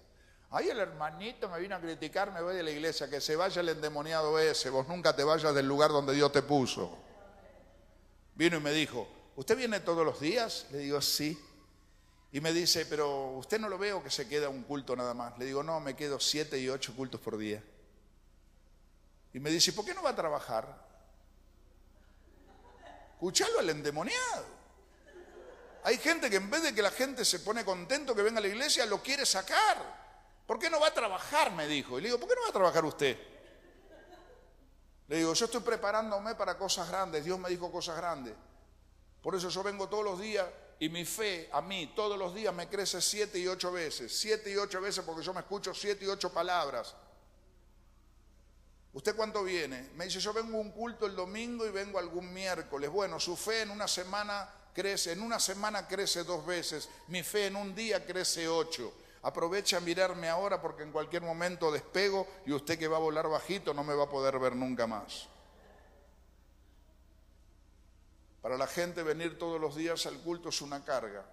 Ay, 0.49 0.69
el 0.69 0.79
hermanito 0.79 1.49
me 1.49 1.59
vino 1.59 1.75
a 1.75 1.79
criticar, 1.79 2.31
me 2.31 2.41
voy 2.41 2.55
de 2.55 2.63
la 2.63 2.71
iglesia, 2.71 3.09
que 3.09 3.19
se 3.19 3.35
vaya 3.35 3.61
el 3.61 3.69
endemoniado 3.69 4.39
ese, 4.39 4.69
vos 4.69 4.87
nunca 4.87 5.15
te 5.15 5.23
vayas 5.23 5.53
del 5.53 5.67
lugar 5.67 5.91
donde 5.91 6.13
Dios 6.13 6.31
te 6.31 6.41
puso. 6.41 6.97
Vino 8.33 8.57
y 8.57 8.61
me 8.61 8.71
dijo, 8.71 9.07
¿usted 9.35 9.57
viene 9.57 9.81
todos 9.81 10.05
los 10.05 10.19
días? 10.19 10.67
Le 10.71 10.79
digo, 10.79 11.01
sí. 11.01 11.37
Y 12.31 12.39
me 12.39 12.53
dice, 12.53 12.85
pero 12.85 13.31
usted 13.31 13.59
no 13.59 13.67
lo 13.67 13.77
veo 13.77 14.03
que 14.03 14.09
se 14.09 14.27
queda 14.27 14.47
un 14.47 14.63
culto 14.63 14.95
nada 14.95 15.13
más. 15.13 15.37
Le 15.37 15.45
digo, 15.45 15.63
no, 15.63 15.79
me 15.79 15.95
quedo 15.95 16.19
siete 16.19 16.59
y 16.59 16.69
ocho 16.69 16.95
cultos 16.95 17.19
por 17.19 17.37
día. 17.37 17.63
Y 19.33 19.39
me 19.39 19.49
dice, 19.49 19.73
¿por 19.73 19.85
qué 19.85 19.93
no 19.93 20.03
va 20.03 20.11
a 20.11 20.15
trabajar? 20.15 20.87
Escuchalo 23.13 23.59
al 23.59 23.69
endemoniado. 23.69 24.56
Hay 25.87 25.99
gente 25.99 26.29
que 26.29 26.35
en 26.35 26.49
vez 26.49 26.63
de 26.63 26.75
que 26.75 26.81
la 26.81 26.91
gente 26.91 27.23
se 27.23 27.39
pone 27.39 27.63
contento 27.63 28.13
que 28.13 28.21
venga 28.21 28.39
a 28.39 28.41
la 28.41 28.49
iglesia, 28.49 28.85
lo 28.85 29.01
quiere 29.01 29.25
sacar. 29.25 29.77
¿Por 30.45 30.59
qué 30.59 30.69
no 30.69 30.81
va 30.81 30.87
a 30.87 30.93
trabajar? 30.93 31.53
Me 31.53 31.65
dijo. 31.65 31.97
Y 31.97 32.01
le 32.01 32.09
digo, 32.09 32.19
¿por 32.19 32.27
qué 32.27 32.35
no 32.35 32.41
va 32.41 32.49
a 32.49 32.51
trabajar 32.51 32.83
usted? 32.83 33.17
Le 35.07 35.15
digo, 35.15 35.33
yo 35.33 35.45
estoy 35.45 35.61
preparándome 35.61 36.35
para 36.35 36.57
cosas 36.57 36.89
grandes. 36.89 37.23
Dios 37.23 37.39
me 37.39 37.47
dijo 37.47 37.71
cosas 37.71 37.95
grandes. 37.95 38.33
Por 39.21 39.33
eso 39.33 39.47
yo 39.47 39.63
vengo 39.63 39.87
todos 39.87 40.03
los 40.03 40.19
días 40.19 40.45
y 40.77 40.89
mi 40.89 41.05
fe 41.05 41.49
a 41.53 41.61
mí 41.61 41.93
todos 41.95 42.19
los 42.19 42.35
días 42.35 42.53
me 42.53 42.67
crece 42.67 43.01
siete 43.01 43.39
y 43.39 43.47
ocho 43.47 43.71
veces. 43.71 44.13
Siete 44.13 44.51
y 44.51 44.57
ocho 44.57 44.81
veces 44.81 45.05
porque 45.05 45.23
yo 45.23 45.33
me 45.33 45.39
escucho 45.39 45.73
siete 45.73 46.03
y 46.03 46.09
ocho 46.09 46.33
palabras. 46.33 46.95
¿Usted 48.91 49.15
cuánto 49.15 49.41
viene? 49.41 49.91
Me 49.95 50.03
dice, 50.03 50.19
yo 50.19 50.33
vengo 50.33 50.57
a 50.57 50.59
un 50.59 50.71
culto 50.71 51.05
el 51.05 51.15
domingo 51.15 51.65
y 51.65 51.69
vengo 51.69 51.97
algún 51.97 52.33
miércoles. 52.33 52.89
Bueno, 52.89 53.21
su 53.21 53.37
fe 53.37 53.61
en 53.61 53.71
una 53.71 53.87
semana 53.87 54.49
crece, 54.77 55.13
en 55.13 55.21
una 55.21 55.39
semana 55.39 55.87
crece 55.87 56.23
dos 56.23 56.45
veces, 56.45 56.87
mi 57.07 57.23
fe 57.23 57.47
en 57.47 57.55
un 57.55 57.73
día 57.73 58.05
crece 58.05 58.47
ocho. 58.47 58.93
Aprovecha 59.23 59.77
a 59.77 59.79
mirarme 59.79 60.29
ahora 60.29 60.61
porque 60.61 60.83
en 60.83 60.91
cualquier 60.91 61.23
momento 61.23 61.71
despego 61.71 62.27
y 62.45 62.53
usted 62.53 62.77
que 62.77 62.87
va 62.87 62.97
a 62.97 62.99
volar 62.99 63.27
bajito 63.27 63.73
no 63.73 63.83
me 63.83 63.95
va 63.95 64.03
a 64.03 64.09
poder 64.09 64.37
ver 64.37 64.55
nunca 64.55 64.85
más. 64.85 65.27
Para 68.43 68.55
la 68.55 68.67
gente 68.67 69.01
venir 69.01 69.39
todos 69.39 69.59
los 69.59 69.75
días 69.75 70.05
al 70.05 70.19
culto 70.19 70.49
es 70.49 70.61
una 70.61 70.85
carga, 70.85 71.25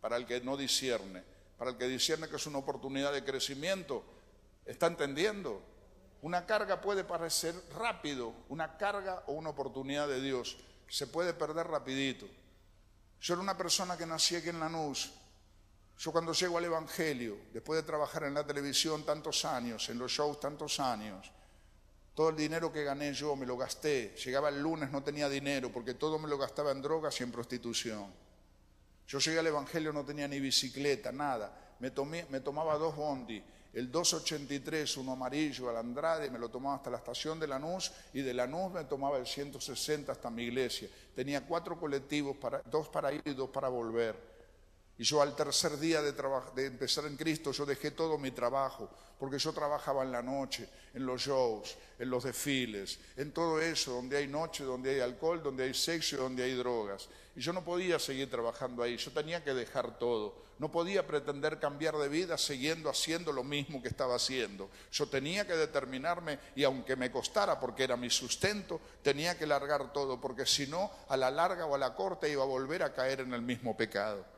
para 0.00 0.16
el 0.16 0.24
que 0.24 0.40
no 0.40 0.56
discierne, 0.56 1.24
para 1.58 1.72
el 1.72 1.76
que 1.76 1.88
discierne 1.88 2.28
que 2.28 2.36
es 2.36 2.46
una 2.46 2.58
oportunidad 2.58 3.12
de 3.12 3.24
crecimiento. 3.24 4.04
¿Está 4.64 4.86
entendiendo? 4.86 5.60
Una 6.22 6.46
carga 6.46 6.80
puede 6.80 7.02
parecer 7.02 7.56
rápido, 7.76 8.32
una 8.48 8.78
carga 8.78 9.24
o 9.26 9.32
una 9.32 9.50
oportunidad 9.50 10.06
de 10.06 10.20
Dios. 10.20 10.56
Se 10.86 11.08
puede 11.08 11.34
perder 11.34 11.66
rapidito. 11.66 12.28
Yo 13.24 13.32
era 13.32 13.42
una 13.42 13.56
persona 13.56 13.96
que 13.96 14.04
nací 14.04 14.36
aquí 14.36 14.50
en 14.50 14.60
Lanús. 14.60 15.10
Yo 15.98 16.12
cuando 16.12 16.34
llego 16.34 16.58
al 16.58 16.64
Evangelio, 16.66 17.38
después 17.54 17.80
de 17.80 17.82
trabajar 17.82 18.24
en 18.24 18.34
la 18.34 18.46
televisión 18.46 19.02
tantos 19.02 19.46
años, 19.46 19.88
en 19.88 19.98
los 19.98 20.12
shows 20.12 20.38
tantos 20.38 20.78
años, 20.78 21.32
todo 22.14 22.28
el 22.28 22.36
dinero 22.36 22.70
que 22.70 22.84
gané 22.84 23.14
yo 23.14 23.34
me 23.34 23.46
lo 23.46 23.56
gasté. 23.56 24.14
Llegaba 24.22 24.50
el 24.50 24.60
lunes, 24.60 24.90
no 24.90 25.02
tenía 25.02 25.26
dinero, 25.30 25.72
porque 25.72 25.94
todo 25.94 26.18
me 26.18 26.28
lo 26.28 26.36
gastaba 26.36 26.70
en 26.70 26.82
drogas 26.82 27.18
y 27.18 27.22
en 27.22 27.32
prostitución. 27.32 28.12
Yo 29.08 29.18
llegué 29.18 29.38
al 29.38 29.46
Evangelio, 29.46 29.90
no 29.90 30.04
tenía 30.04 30.28
ni 30.28 30.38
bicicleta, 30.38 31.10
nada. 31.10 31.76
Me, 31.78 31.90
me 32.28 32.40
tomaba 32.40 32.76
dos 32.76 32.94
bondi 32.94 33.42
el 33.74 33.90
283, 33.90 34.96
uno 34.98 35.12
amarillo 35.12 35.68
al 35.68 35.76
Andrade, 35.76 36.30
me 36.30 36.38
lo 36.38 36.48
tomaba 36.48 36.76
hasta 36.76 36.90
la 36.90 36.98
estación 36.98 37.40
de 37.40 37.48
Lanús 37.48 37.92
y 38.12 38.22
de 38.22 38.32
Lanús 38.32 38.72
me 38.72 38.84
tomaba 38.84 39.18
el 39.18 39.26
160 39.26 40.12
hasta 40.12 40.30
mi 40.30 40.44
iglesia. 40.44 40.88
Tenía 41.14 41.44
cuatro 41.44 41.78
colectivos, 41.78 42.36
dos 42.70 42.88
para 42.88 43.12
ir 43.12 43.22
y 43.24 43.34
dos 43.34 43.50
para 43.50 43.68
volver. 43.68 44.33
Y 44.96 45.02
yo 45.02 45.20
al 45.20 45.34
tercer 45.34 45.76
día 45.78 46.00
de, 46.02 46.12
de, 46.12 46.66
empezar 46.66 47.06
en 47.06 47.16
Cristo, 47.16 47.50
yo 47.50 47.66
dejé 47.66 47.90
todo 47.90 48.16
mi 48.16 48.30
trabajo, 48.30 48.88
porque 49.18 49.38
yo 49.38 49.52
trabajaba 49.52 50.04
en 50.04 50.12
la 50.12 50.22
noche, 50.22 50.68
en 50.92 51.04
los 51.04 51.20
shows, 51.20 51.76
en 51.98 52.10
los 52.10 52.22
desfiles, 52.22 53.00
en 53.16 53.32
todo 53.32 53.60
eso, 53.60 53.92
donde 53.92 54.18
hay 54.18 54.28
noche, 54.28 54.62
donde 54.62 54.94
hay 54.94 55.00
alcohol, 55.00 55.42
donde 55.42 55.64
hay 55.64 55.74
sexo, 55.74 56.18
donde 56.18 56.44
hay 56.44 56.54
drogas. 56.54 57.08
Y 57.34 57.40
yo 57.40 57.52
no 57.52 57.64
podía 57.64 57.98
seguir 57.98 58.30
trabajando 58.30 58.84
ahí, 58.84 58.96
yo 58.96 59.10
tenía 59.10 59.42
que 59.42 59.52
dejar 59.52 59.98
todo. 59.98 60.44
No 60.60 60.70
podía 60.70 61.04
pretender 61.04 61.58
cambiar 61.58 61.96
de 61.96 62.08
vida 62.08 62.38
siguiendo 62.38 62.88
haciendo 62.88 63.32
lo 63.32 63.42
mismo 63.42 63.82
que 63.82 63.88
estaba 63.88 64.14
haciendo. 64.14 64.70
Yo 64.92 65.08
tenía 65.08 65.44
que 65.44 65.56
determinarme 65.56 66.38
y 66.54 66.62
aunque 66.62 66.94
me 66.94 67.10
costara 67.10 67.58
porque 67.58 67.82
era 67.82 67.96
mi 67.96 68.10
sustento, 68.10 68.80
tenía 69.02 69.36
que 69.36 69.48
largar 69.48 69.92
todo, 69.92 70.20
porque 70.20 70.46
si 70.46 70.68
no, 70.68 70.92
a 71.08 71.16
la 71.16 71.32
larga 71.32 71.66
o 71.66 71.74
a 71.74 71.78
la 71.78 71.96
corta 71.96 72.28
iba 72.28 72.44
a 72.44 72.46
volver 72.46 72.84
a 72.84 72.94
caer 72.94 73.22
en 73.22 73.34
el 73.34 73.42
mismo 73.42 73.76
pecado. 73.76 74.33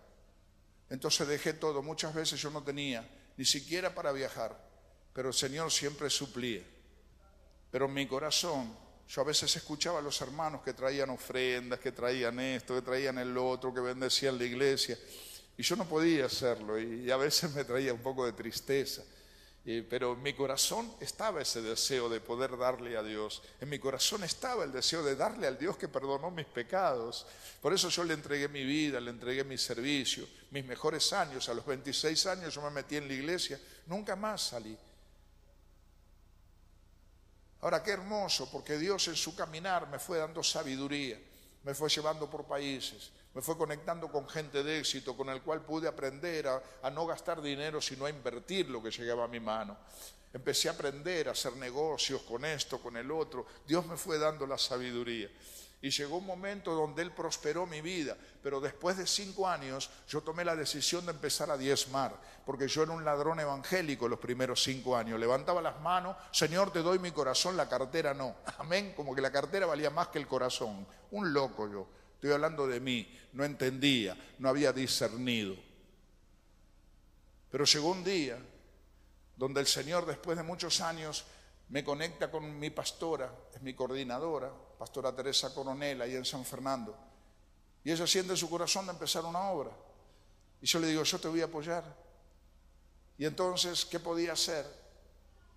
Entonces 0.90 1.26
dejé 1.26 1.54
todo. 1.54 1.82
Muchas 1.82 2.14
veces 2.14 2.40
yo 2.40 2.50
no 2.50 2.62
tenía 2.62 3.08
ni 3.36 3.44
siquiera 3.44 3.94
para 3.94 4.12
viajar, 4.12 4.56
pero 5.12 5.28
el 5.28 5.34
Señor 5.34 5.70
siempre 5.70 6.08
suplía. 6.10 6.62
Pero 7.70 7.86
en 7.86 7.94
mi 7.94 8.06
corazón, 8.06 8.76
yo 9.08 9.20
a 9.20 9.24
veces 9.24 9.54
escuchaba 9.56 9.98
a 9.98 10.02
los 10.02 10.20
hermanos 10.20 10.62
que 10.62 10.72
traían 10.72 11.10
ofrendas, 11.10 11.80
que 11.80 11.92
traían 11.92 12.38
esto, 12.40 12.74
que 12.74 12.82
traían 12.82 13.18
el 13.18 13.36
otro, 13.36 13.72
que 13.72 13.80
bendecían 13.80 14.38
la 14.38 14.44
iglesia, 14.44 14.98
y 15.56 15.62
yo 15.62 15.76
no 15.76 15.88
podía 15.88 16.26
hacerlo, 16.26 16.80
y 16.80 17.10
a 17.10 17.16
veces 17.16 17.54
me 17.54 17.64
traía 17.64 17.92
un 17.92 18.02
poco 18.02 18.26
de 18.26 18.32
tristeza 18.32 19.02
pero 19.88 20.12
en 20.12 20.22
mi 20.22 20.32
corazón 20.32 20.94
estaba 21.00 21.42
ese 21.42 21.60
deseo 21.60 22.08
de 22.08 22.20
poder 22.20 22.56
darle 22.56 22.96
a 22.96 23.02
Dios. 23.02 23.42
En 23.60 23.68
mi 23.68 23.80
corazón 23.80 24.22
estaba 24.22 24.62
el 24.62 24.70
deseo 24.70 25.02
de 25.02 25.16
darle 25.16 25.48
al 25.48 25.58
Dios 25.58 25.76
que 25.76 25.88
perdonó 25.88 26.30
mis 26.30 26.46
pecados. 26.46 27.26
Por 27.60 27.72
eso 27.72 27.88
yo 27.88 28.04
le 28.04 28.14
entregué 28.14 28.46
mi 28.46 28.64
vida, 28.64 29.00
le 29.00 29.10
entregué 29.10 29.42
mi 29.42 29.58
servicio, 29.58 30.24
mis 30.52 30.64
mejores 30.64 31.12
años. 31.12 31.48
A 31.48 31.54
los 31.54 31.66
26 31.66 32.26
años 32.26 32.54
yo 32.54 32.62
me 32.62 32.70
metí 32.70 32.96
en 32.96 33.08
la 33.08 33.14
iglesia, 33.14 33.60
nunca 33.86 34.14
más 34.14 34.40
salí. 34.40 34.78
Ahora 37.62 37.82
qué 37.82 37.90
hermoso, 37.90 38.48
porque 38.52 38.78
Dios 38.78 39.08
en 39.08 39.16
su 39.16 39.34
caminar 39.34 39.88
me 39.88 39.98
fue 39.98 40.18
dando 40.18 40.44
sabiduría, 40.44 41.18
me 41.66 41.74
fue 41.74 41.88
llevando 41.88 42.30
por 42.30 42.44
países, 42.44 43.10
me 43.34 43.42
fue 43.42 43.58
conectando 43.58 44.06
con 44.08 44.28
gente 44.28 44.62
de 44.62 44.78
éxito 44.78 45.16
con 45.16 45.28
el 45.30 45.42
cual 45.42 45.62
pude 45.62 45.88
aprender 45.88 46.46
a, 46.46 46.90
no 46.90 47.04
gastar 47.06 47.42
dinero, 47.42 47.82
sino 47.82 48.06
a 48.06 48.10
invertir 48.10 48.70
lo 48.70 48.80
que 48.80 48.92
llegaba 48.92 49.24
a 49.24 49.28
mi 49.28 49.40
mano. 49.40 49.76
Empecé 50.32 50.68
a 50.68 50.72
aprender 50.72 51.28
a 51.28 51.32
hacer 51.32 51.56
negocios 51.56 52.22
con 52.22 52.44
esto, 52.44 52.80
con 52.80 52.96
el 52.96 53.10
otro. 53.10 53.46
Dios 53.66 53.84
me 53.84 53.96
fue 53.96 54.16
dando 54.16 54.46
la 54.46 54.56
sabiduría. 54.56 55.28
Y 55.86 55.90
llegó 55.90 56.16
un 56.16 56.26
momento 56.26 56.74
donde 56.74 57.00
Él 57.00 57.12
prosperó 57.12 57.64
mi 57.64 57.80
vida, 57.80 58.16
pero 58.42 58.60
después 58.60 58.96
de 58.96 59.06
cinco 59.06 59.46
años 59.46 59.88
yo 60.08 60.20
tomé 60.20 60.44
la 60.44 60.56
decisión 60.56 61.06
de 61.06 61.12
empezar 61.12 61.48
a 61.48 61.56
diezmar, 61.56 62.20
porque 62.44 62.66
yo 62.66 62.82
era 62.82 62.90
un 62.90 63.04
ladrón 63.04 63.38
evangélico 63.38 64.08
los 64.08 64.18
primeros 64.18 64.64
cinco 64.64 64.96
años. 64.96 65.20
Levantaba 65.20 65.62
las 65.62 65.80
manos, 65.80 66.16
Señor, 66.32 66.72
te 66.72 66.82
doy 66.82 66.98
mi 66.98 67.12
corazón, 67.12 67.56
la 67.56 67.68
cartera 67.68 68.14
no. 68.14 68.34
Amén, 68.58 68.94
como 68.96 69.14
que 69.14 69.20
la 69.20 69.30
cartera 69.30 69.64
valía 69.64 69.90
más 69.90 70.08
que 70.08 70.18
el 70.18 70.26
corazón. 70.26 70.84
Un 71.12 71.32
loco 71.32 71.70
yo. 71.70 71.88
Estoy 72.14 72.32
hablando 72.32 72.66
de 72.66 72.80
mí, 72.80 73.08
no 73.34 73.44
entendía, 73.44 74.16
no 74.40 74.48
había 74.48 74.72
discernido. 74.72 75.54
Pero 77.48 77.64
llegó 77.64 77.92
un 77.92 78.02
día 78.02 78.38
donde 79.36 79.60
el 79.60 79.68
Señor, 79.68 80.04
después 80.04 80.36
de 80.36 80.42
muchos 80.42 80.80
años, 80.80 81.26
me 81.68 81.84
conecta 81.84 82.28
con 82.28 82.58
mi 82.58 82.70
pastora, 82.70 83.32
es 83.54 83.62
mi 83.62 83.72
coordinadora, 83.72 84.50
pastora 84.78 85.14
Teresa 85.14 85.52
Coronel, 85.54 86.02
ahí 86.02 86.14
en 86.14 86.24
San 86.24 86.44
Fernando. 86.44 86.96
Y 87.84 87.92
ella 87.92 88.06
siente 88.06 88.32
en 88.32 88.36
su 88.36 88.50
corazón 88.50 88.86
de 88.86 88.92
empezar 88.92 89.24
una 89.24 89.50
obra. 89.50 89.70
Y 90.60 90.66
yo 90.66 90.78
le 90.78 90.88
digo, 90.88 91.02
yo 91.02 91.18
te 91.18 91.28
voy 91.28 91.40
a 91.40 91.44
apoyar. 91.44 91.84
Y 93.18 93.24
entonces, 93.24 93.84
¿qué 93.84 94.00
podía 94.00 94.32
hacer? 94.32 94.66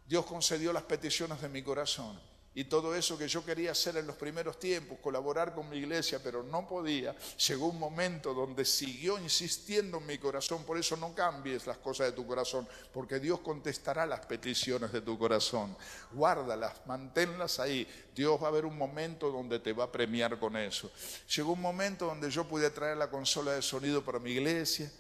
Dios 0.05 0.26
concedió 0.26 0.72
las 0.72 0.84
peticiones 0.84 1.41
de 1.41 1.49
mi 1.49 1.61
corazón. 1.61 2.20
Y 2.60 2.66
todo 2.66 2.93
eso 2.93 3.18
que 3.18 3.30
yo 3.30 3.45
quería 3.45 3.72
hacer 3.72 3.95
en 3.95 4.05
los 4.05 4.18
primeros 4.18 4.60
tiempos, 4.60 4.99
colaborar 5.01 5.55
con 5.55 5.70
mi 5.70 5.78
iglesia, 5.78 6.20
pero 6.22 6.43
no 6.43 6.68
podía, 6.68 7.16
llegó 7.47 7.68
un 7.68 7.80
momento 7.80 8.34
donde 8.34 8.66
siguió 8.66 9.18
insistiendo 9.18 9.99
en 9.99 10.05
mi 10.05 10.18
corazón, 10.18 10.66
por 10.66 10.78
eso 10.78 10.97
no 10.97 11.16
cambies 11.16 11.66
las 11.66 11.78
cosas 11.78 12.07
de 12.07 12.12
tu 12.12 12.28
corazón, 12.28 12.68
porque 12.91 13.22
Dios 13.22 13.39
contestará 13.39 14.05
las 14.05 14.26
peticiones 14.26 14.91
de 14.91 14.99
tu 14.99 15.18
corazón. 15.18 15.74
Guárdalas, 16.12 16.86
manténlas 16.86 17.62
ahí. 17.62 17.88
Dios 18.14 18.38
va 18.43 18.47
a 18.47 18.49
haber 18.49 18.66
un 18.66 18.78
momento 18.78 19.32
donde 19.32 19.60
te 19.60 19.72
va 19.72 19.86
a 19.86 19.91
premiar 19.93 20.38
con 20.38 20.57
eso. 20.57 20.91
Llegó 21.34 21.53
un 21.53 21.62
momento 21.62 22.07
donde 22.07 22.30
yo 22.30 22.45
pude 22.45 22.70
traer 22.72 22.97
la 22.97 23.10
consola 23.10 23.53
de 23.53 23.62
sonido 23.62 24.03
para 24.03 24.20
mi 24.20 24.32
iglesia. 24.32 24.91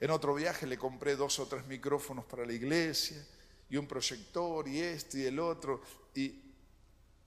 En 0.00 0.10
otro 0.10 0.34
viaje 0.34 0.66
le 0.66 0.76
compré 0.76 1.14
dos 1.14 1.38
o 1.38 1.46
tres 1.46 1.64
micrófonos 1.66 2.24
para 2.24 2.44
la 2.44 2.52
iglesia 2.52 3.24
y 3.70 3.76
un 3.76 3.86
proyector 3.86 4.66
y 4.66 4.80
este 4.80 5.20
y 5.20 5.26
el 5.26 5.38
otro. 5.38 5.80
Y 6.16 6.43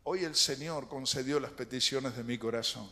Hoy 0.10 0.24
el 0.24 0.36
Señor 0.36 0.88
concedió 0.88 1.38
las 1.38 1.52
peticiones 1.52 2.16
de 2.16 2.24
mi 2.24 2.38
corazón. 2.38 2.90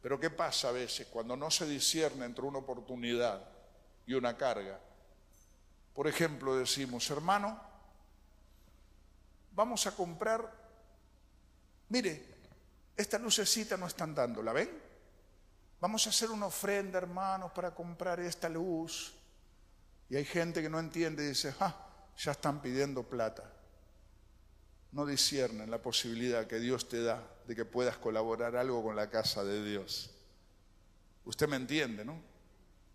Pero 0.00 0.20
¿qué 0.20 0.30
pasa 0.30 0.68
a 0.68 0.70
veces 0.70 1.08
cuando 1.08 1.36
no 1.36 1.50
se 1.50 1.66
discierne 1.66 2.24
entre 2.24 2.44
una 2.44 2.58
oportunidad 2.58 3.44
y 4.06 4.14
una 4.14 4.36
carga? 4.36 4.78
Por 5.92 6.06
ejemplo, 6.06 6.56
decimos, 6.56 7.10
hermano, 7.10 7.60
vamos 9.56 9.88
a 9.88 9.96
comprar, 9.96 10.48
mire, 11.88 12.24
esta 12.96 13.18
lucecita 13.18 13.76
no 13.76 13.88
están 13.88 14.14
dando, 14.14 14.40
¿la 14.40 14.52
ven? 14.52 14.70
Vamos 15.80 16.06
a 16.06 16.10
hacer 16.10 16.30
una 16.30 16.46
ofrenda, 16.46 16.98
hermanos, 16.98 17.50
para 17.50 17.74
comprar 17.74 18.20
esta 18.20 18.48
luz. 18.48 19.16
Y 20.08 20.14
hay 20.14 20.24
gente 20.24 20.62
que 20.62 20.70
no 20.70 20.78
entiende 20.78 21.24
y 21.24 21.30
dice, 21.30 21.52
ah, 21.58 21.74
ya 22.16 22.30
están 22.30 22.62
pidiendo 22.62 23.02
plata 23.02 23.53
no 24.94 25.04
disciernen 25.04 25.70
la 25.70 25.82
posibilidad 25.82 26.46
que 26.46 26.60
Dios 26.60 26.88
te 26.88 27.02
da 27.02 27.20
de 27.48 27.56
que 27.56 27.64
puedas 27.64 27.96
colaborar 27.96 28.56
algo 28.56 28.82
con 28.82 28.94
la 28.94 29.10
casa 29.10 29.42
de 29.42 29.62
Dios. 29.64 30.10
Usted 31.24 31.48
me 31.48 31.56
entiende, 31.56 32.04
¿no? 32.04 32.16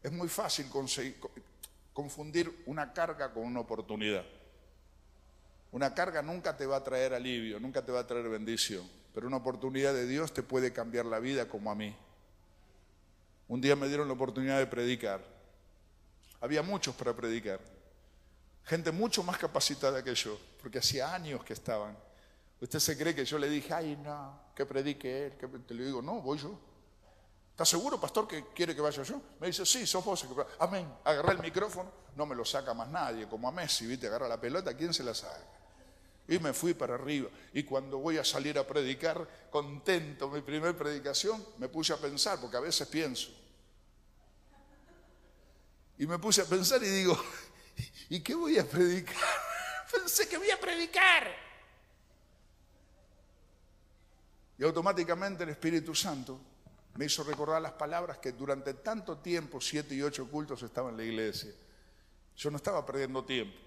Es 0.01 0.11
muy 0.11 0.29
fácil 0.29 0.67
confundir 1.91 2.63
una 2.65 2.93
carga 2.93 3.33
con 3.33 3.43
una 3.43 3.59
oportunidad. 3.59 4.23
Una 5.73 5.93
carga 5.93 6.21
nunca 6.21 6.55
te 6.55 6.65
va 6.65 6.77
a 6.77 6.83
traer 6.83 7.13
alivio, 7.13 7.59
nunca 7.59 7.83
te 7.83 7.91
va 7.91 7.99
a 7.99 8.07
traer 8.07 8.29
bendición, 8.29 8.89
pero 9.13 9.27
una 9.27 9.37
oportunidad 9.37 9.93
de 9.93 10.07
Dios 10.07 10.33
te 10.33 10.41
puede 10.41 10.71
cambiar 10.71 11.05
la 11.05 11.19
vida 11.19 11.49
como 11.49 11.69
a 11.69 11.75
mí. 11.75 11.93
Un 13.49 13.59
día 13.59 13.75
me 13.75 13.89
dieron 13.89 14.07
la 14.07 14.13
oportunidad 14.13 14.57
de 14.57 14.67
predicar. 14.67 15.21
Había 16.39 16.63
muchos 16.63 16.95
para 16.95 17.13
predicar 17.13 17.59
gente 18.69 18.91
mucho 18.91 19.23
más 19.23 19.37
capacitada 19.37 20.03
que 20.03 20.13
yo, 20.13 20.37
porque 20.61 20.77
hacía 20.77 21.11
años 21.11 21.43
que 21.43 21.53
estaban. 21.53 21.97
Usted 22.61 22.79
se 22.79 22.95
cree 22.95 23.15
que 23.15 23.25
yo 23.25 23.39
le 23.39 23.49
dije, 23.49 23.73
ay, 23.73 23.97
no, 23.97 24.39
que 24.55 24.63
predique 24.65 25.25
él, 25.25 25.63
te 25.65 25.73
le 25.73 25.85
digo, 25.85 26.03
no, 26.03 26.21
voy 26.21 26.37
yo. 26.37 26.57
¿Estás 27.49 27.67
seguro, 27.67 27.99
pastor, 27.99 28.27
que 28.27 28.45
quiere 28.53 28.75
que 28.75 28.81
vaya 28.81 29.01
yo? 29.01 29.19
Me 29.39 29.47
dice, 29.47 29.65
sí, 29.65 29.87
sos 29.87 30.05
vos. 30.05 30.25
Amén. 30.59 30.87
Agarré 31.03 31.33
el 31.33 31.39
micrófono, 31.39 31.91
no 32.15 32.25
me 32.25 32.35
lo 32.35 32.45
saca 32.45 32.73
más 32.73 32.87
nadie, 32.89 33.27
como 33.27 33.47
a 33.47 33.51
Messi, 33.51 33.87
¿viste? 33.87 34.07
Agarra 34.07 34.27
la 34.27 34.39
pelota, 34.39 34.77
¿quién 34.77 34.93
se 34.93 35.03
la 35.03 35.15
saca? 35.15 35.43
Y 36.27 36.37
me 36.37 36.53
fui 36.53 36.75
para 36.75 36.93
arriba. 36.93 37.29
Y 37.53 37.63
cuando 37.63 37.97
voy 37.97 38.19
a 38.19 38.23
salir 38.23 38.59
a 38.59 38.67
predicar, 38.67 39.27
contento, 39.49 40.29
mi 40.29 40.41
primer 40.41 40.77
predicación, 40.77 41.43
me 41.57 41.67
puse 41.67 41.91
a 41.91 41.97
pensar, 41.97 42.39
porque 42.39 42.55
a 42.55 42.61
veces 42.61 42.87
pienso. 42.87 43.29
Y 45.97 46.05
me 46.05 46.19
puse 46.19 46.41
a 46.43 46.45
pensar 46.45 46.81
y 46.83 46.87
digo, 46.87 47.17
¿Y 48.09 48.21
qué 48.21 48.33
voy 48.33 48.57
a 48.57 48.67
predicar? 48.67 49.15
Pensé 49.91 50.27
que 50.27 50.37
voy 50.37 50.49
a 50.49 50.59
predicar. 50.59 51.27
Y 54.57 54.63
automáticamente 54.63 55.43
el 55.43 55.49
Espíritu 55.49 55.93
Santo 55.93 56.39
me 56.95 57.05
hizo 57.05 57.23
recordar 57.23 57.61
las 57.61 57.73
palabras 57.73 58.17
que 58.17 58.31
durante 58.31 58.73
tanto 58.73 59.19
tiempo, 59.19 59.61
siete 59.61 59.93
y 59.95 60.01
ocho 60.01 60.29
cultos, 60.29 60.61
estaban 60.63 60.91
en 60.91 60.97
la 60.97 61.03
iglesia. 61.03 61.51
Yo 62.35 62.49
no 62.49 62.57
estaba 62.57 62.85
perdiendo 62.85 63.23
tiempo. 63.23 63.57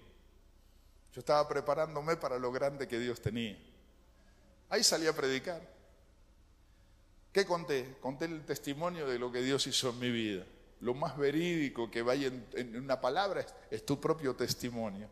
Yo 1.13 1.19
estaba 1.19 1.47
preparándome 1.47 2.17
para 2.17 2.37
lo 2.37 2.51
grande 2.51 2.87
que 2.87 2.99
Dios 2.99 3.21
tenía. 3.21 3.57
Ahí 4.69 4.83
salí 4.83 5.07
a 5.07 5.15
predicar. 5.15 5.61
¿Qué 7.31 7.45
conté? 7.45 7.97
Conté 8.01 8.25
el 8.25 8.45
testimonio 8.45 9.07
de 9.07 9.17
lo 9.17 9.31
que 9.31 9.41
Dios 9.41 9.65
hizo 9.67 9.89
en 9.89 9.99
mi 9.99 10.11
vida 10.11 10.45
lo 10.83 10.93
más 10.93 11.17
verídico 11.17 11.89
que 11.89 12.01
vaya 12.01 12.27
en, 12.27 12.75
una 12.75 12.99
palabra 12.99 13.45
es, 13.71 13.85
tu 13.85 13.99
propio 13.99 14.35
testimonio. 14.35 15.09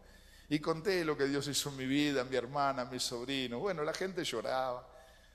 Y 0.50 0.60
conté 0.60 1.06
lo 1.06 1.18
que 1.18 1.26
Dios 1.26 1.48
hizo 1.48 1.70
en 1.70 1.78
mi 1.78 1.86
vida, 1.86 2.26
mi 2.26 2.36
hermana, 2.36 2.84
mi 2.86 3.00
sobrino. 3.00 3.60
Bueno, 3.60 3.84
la 3.84 3.94
gente 3.94 4.24
lloraba. 4.24 4.88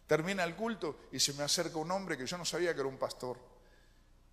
Termina 0.06 0.44
el 0.44 0.54
culto 0.54 1.00
y 1.10 1.18
se 1.18 1.32
me 1.32 1.42
acerca 1.42 1.78
un 1.78 1.90
hombre 1.90 2.18
que 2.18 2.26
yo 2.26 2.36
no 2.36 2.44
sabía 2.44 2.74
que 2.74 2.80
era 2.80 2.88
un 2.88 2.98
pastor. 2.98 3.38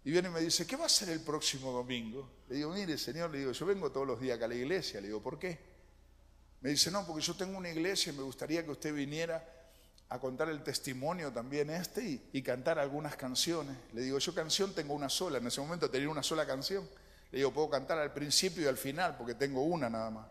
Y 0.03 0.11
viene 0.11 0.27
y 0.27 0.31
me 0.31 0.41
dice, 0.41 0.67
¿qué 0.67 0.75
va 0.75 0.83
a 0.83 0.87
hacer 0.87 1.07
el 1.09 1.21
próximo 1.21 1.71
domingo? 1.71 2.29
Le 2.49 2.57
digo, 2.57 2.73
mire, 2.73 2.97
señor, 2.97 3.31
le 3.31 3.39
digo, 3.39 3.53
yo 3.53 3.65
vengo 3.65 3.89
todos 3.89 4.05
los 4.05 4.19
días 4.19 4.35
acá 4.35 4.45
a 4.45 4.49
la 4.49 4.55
iglesia. 4.55 4.99
Le 4.99 5.07
digo, 5.07 5.23
¿por 5.23 5.39
qué? 5.39 5.57
Me 6.59 6.71
dice, 6.71 6.91
no, 6.91 7.07
porque 7.07 7.21
yo 7.21 7.33
tengo 7.35 7.57
una 7.57 7.69
iglesia 7.69 8.11
y 8.11 8.17
me 8.17 8.23
gustaría 8.23 8.65
que 8.65 8.71
usted 8.71 8.93
viniera 8.93 9.62
a 10.13 10.19
contar 10.19 10.47
el 10.47 10.61
testimonio 10.61 11.33
también 11.33 11.71
este 11.71 12.21
y, 12.31 12.41
cantar 12.43 12.77
algunas 12.77 13.15
canciones. 13.15 13.75
Le 13.93 14.01
digo, 14.01 14.19
yo 14.19 14.35
canción 14.35 14.71
tengo 14.75 14.93
una 14.93 15.09
sola, 15.09 15.39
en 15.39 15.47
ese 15.47 15.59
momento 15.59 15.89
tenía 15.89 16.07
una 16.07 16.21
sola 16.21 16.45
canción. 16.45 16.87
Le 17.31 17.39
digo, 17.39 17.51
puedo 17.51 17.67
cantar 17.71 17.97
al 17.97 18.13
principio 18.13 18.61
y 18.61 18.67
al 18.67 18.77
final 18.77 19.17
porque 19.17 19.33
tengo 19.33 19.63
una 19.63 19.89
nada 19.89 20.11
más. 20.11 20.27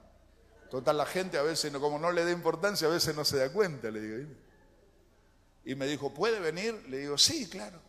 Total, 0.70 0.96
la 0.96 1.04
gente 1.04 1.36
a 1.36 1.42
veces, 1.42 1.72
como 1.72 1.98
no 1.98 2.12
le 2.12 2.24
da 2.24 2.30
importancia, 2.30 2.86
a 2.86 2.92
veces 2.92 3.16
no 3.16 3.24
se 3.24 3.38
da 3.38 3.52
cuenta, 3.52 3.90
le 3.90 4.00
digo. 4.00 4.32
Y 5.64 5.74
me 5.74 5.88
dijo, 5.88 6.14
¿puede 6.14 6.38
venir? 6.38 6.74
Le 6.88 6.98
digo, 6.98 7.18
sí, 7.18 7.48
claro. 7.48 7.80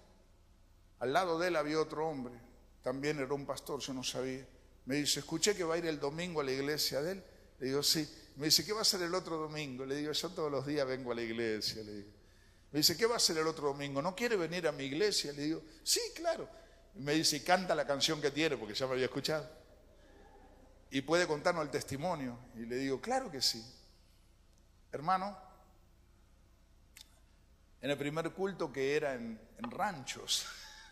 Al 0.98 1.14
lado 1.14 1.38
de 1.38 1.50
él 1.50 1.56
había 1.56 1.80
otro 1.80 2.10
hombre, 2.10 2.34
también 2.82 3.20
era 3.20 3.36
un 3.36 3.46
pastor, 3.46 3.80
yo 3.82 3.94
no 3.94 4.04
sabía. 4.04 4.48
Me 4.86 4.96
dice, 4.96 5.20
escuché 5.20 5.56
que 5.56 5.64
va 5.64 5.76
a 5.76 5.78
ir 5.78 5.86
el 5.86 6.00
domingo 6.00 6.42
a 6.42 6.44
la 6.44 6.54
iglesia 6.54 7.04
de 7.04 7.12
él. 7.12 7.24
Le 7.64 7.70
digo, 7.70 7.82
sí. 7.82 8.06
Me 8.36 8.48
dice, 8.48 8.66
¿qué 8.66 8.74
va 8.74 8.80
a 8.80 8.82
hacer 8.82 9.02
el 9.04 9.16
otro 9.16 9.38
domingo? 9.38 9.86
Le 9.86 9.96
digo, 9.96 10.12
yo 10.12 10.30
todos 10.32 10.52
los 10.52 10.66
días 10.66 10.86
vengo 10.86 11.14
a 11.14 11.16
la 11.16 11.22
iglesia. 11.22 11.82
Le 11.82 11.94
digo. 11.94 12.12
Me 12.74 12.80
dice, 12.80 12.98
¿qué 12.98 13.06
va 13.06 13.14
a 13.14 13.18
hacer 13.18 13.38
el 13.38 13.48
otro 13.48 13.70
domingo? 13.70 14.02
¿No 14.02 14.14
quiere 14.14 14.36
venir 14.36 14.68
a 14.68 14.74
mi 14.74 14.84
iglesia? 14.84 15.32
Le 15.32 15.44
digo, 15.44 15.64
sí, 15.82 16.02
claro. 16.14 16.50
me 16.96 17.14
dice, 17.14 17.42
canta 17.42 17.74
la 17.74 17.88
canción 17.88 18.20
que 18.20 18.32
tiene, 18.32 18.58
porque 18.58 18.74
ya 18.74 18.86
me 18.86 18.94
había 18.94 19.06
escuchado. 19.06 19.50
Y 20.92 21.04
puede 21.04 21.26
contarnos 21.26 21.64
el 21.64 21.72
testimonio. 21.72 22.38
Y 22.56 22.66
le 22.66 22.76
digo, 22.76 23.00
claro 23.00 23.32
que 23.32 23.42
sí. 23.42 23.64
Hermano, 24.92 25.38
en 27.80 27.92
el 27.92 27.98
primer 27.98 28.30
culto 28.32 28.74
que 28.74 28.98
era 28.98 29.14
en, 29.14 29.40
en 29.58 29.72
ranchos, 29.72 30.46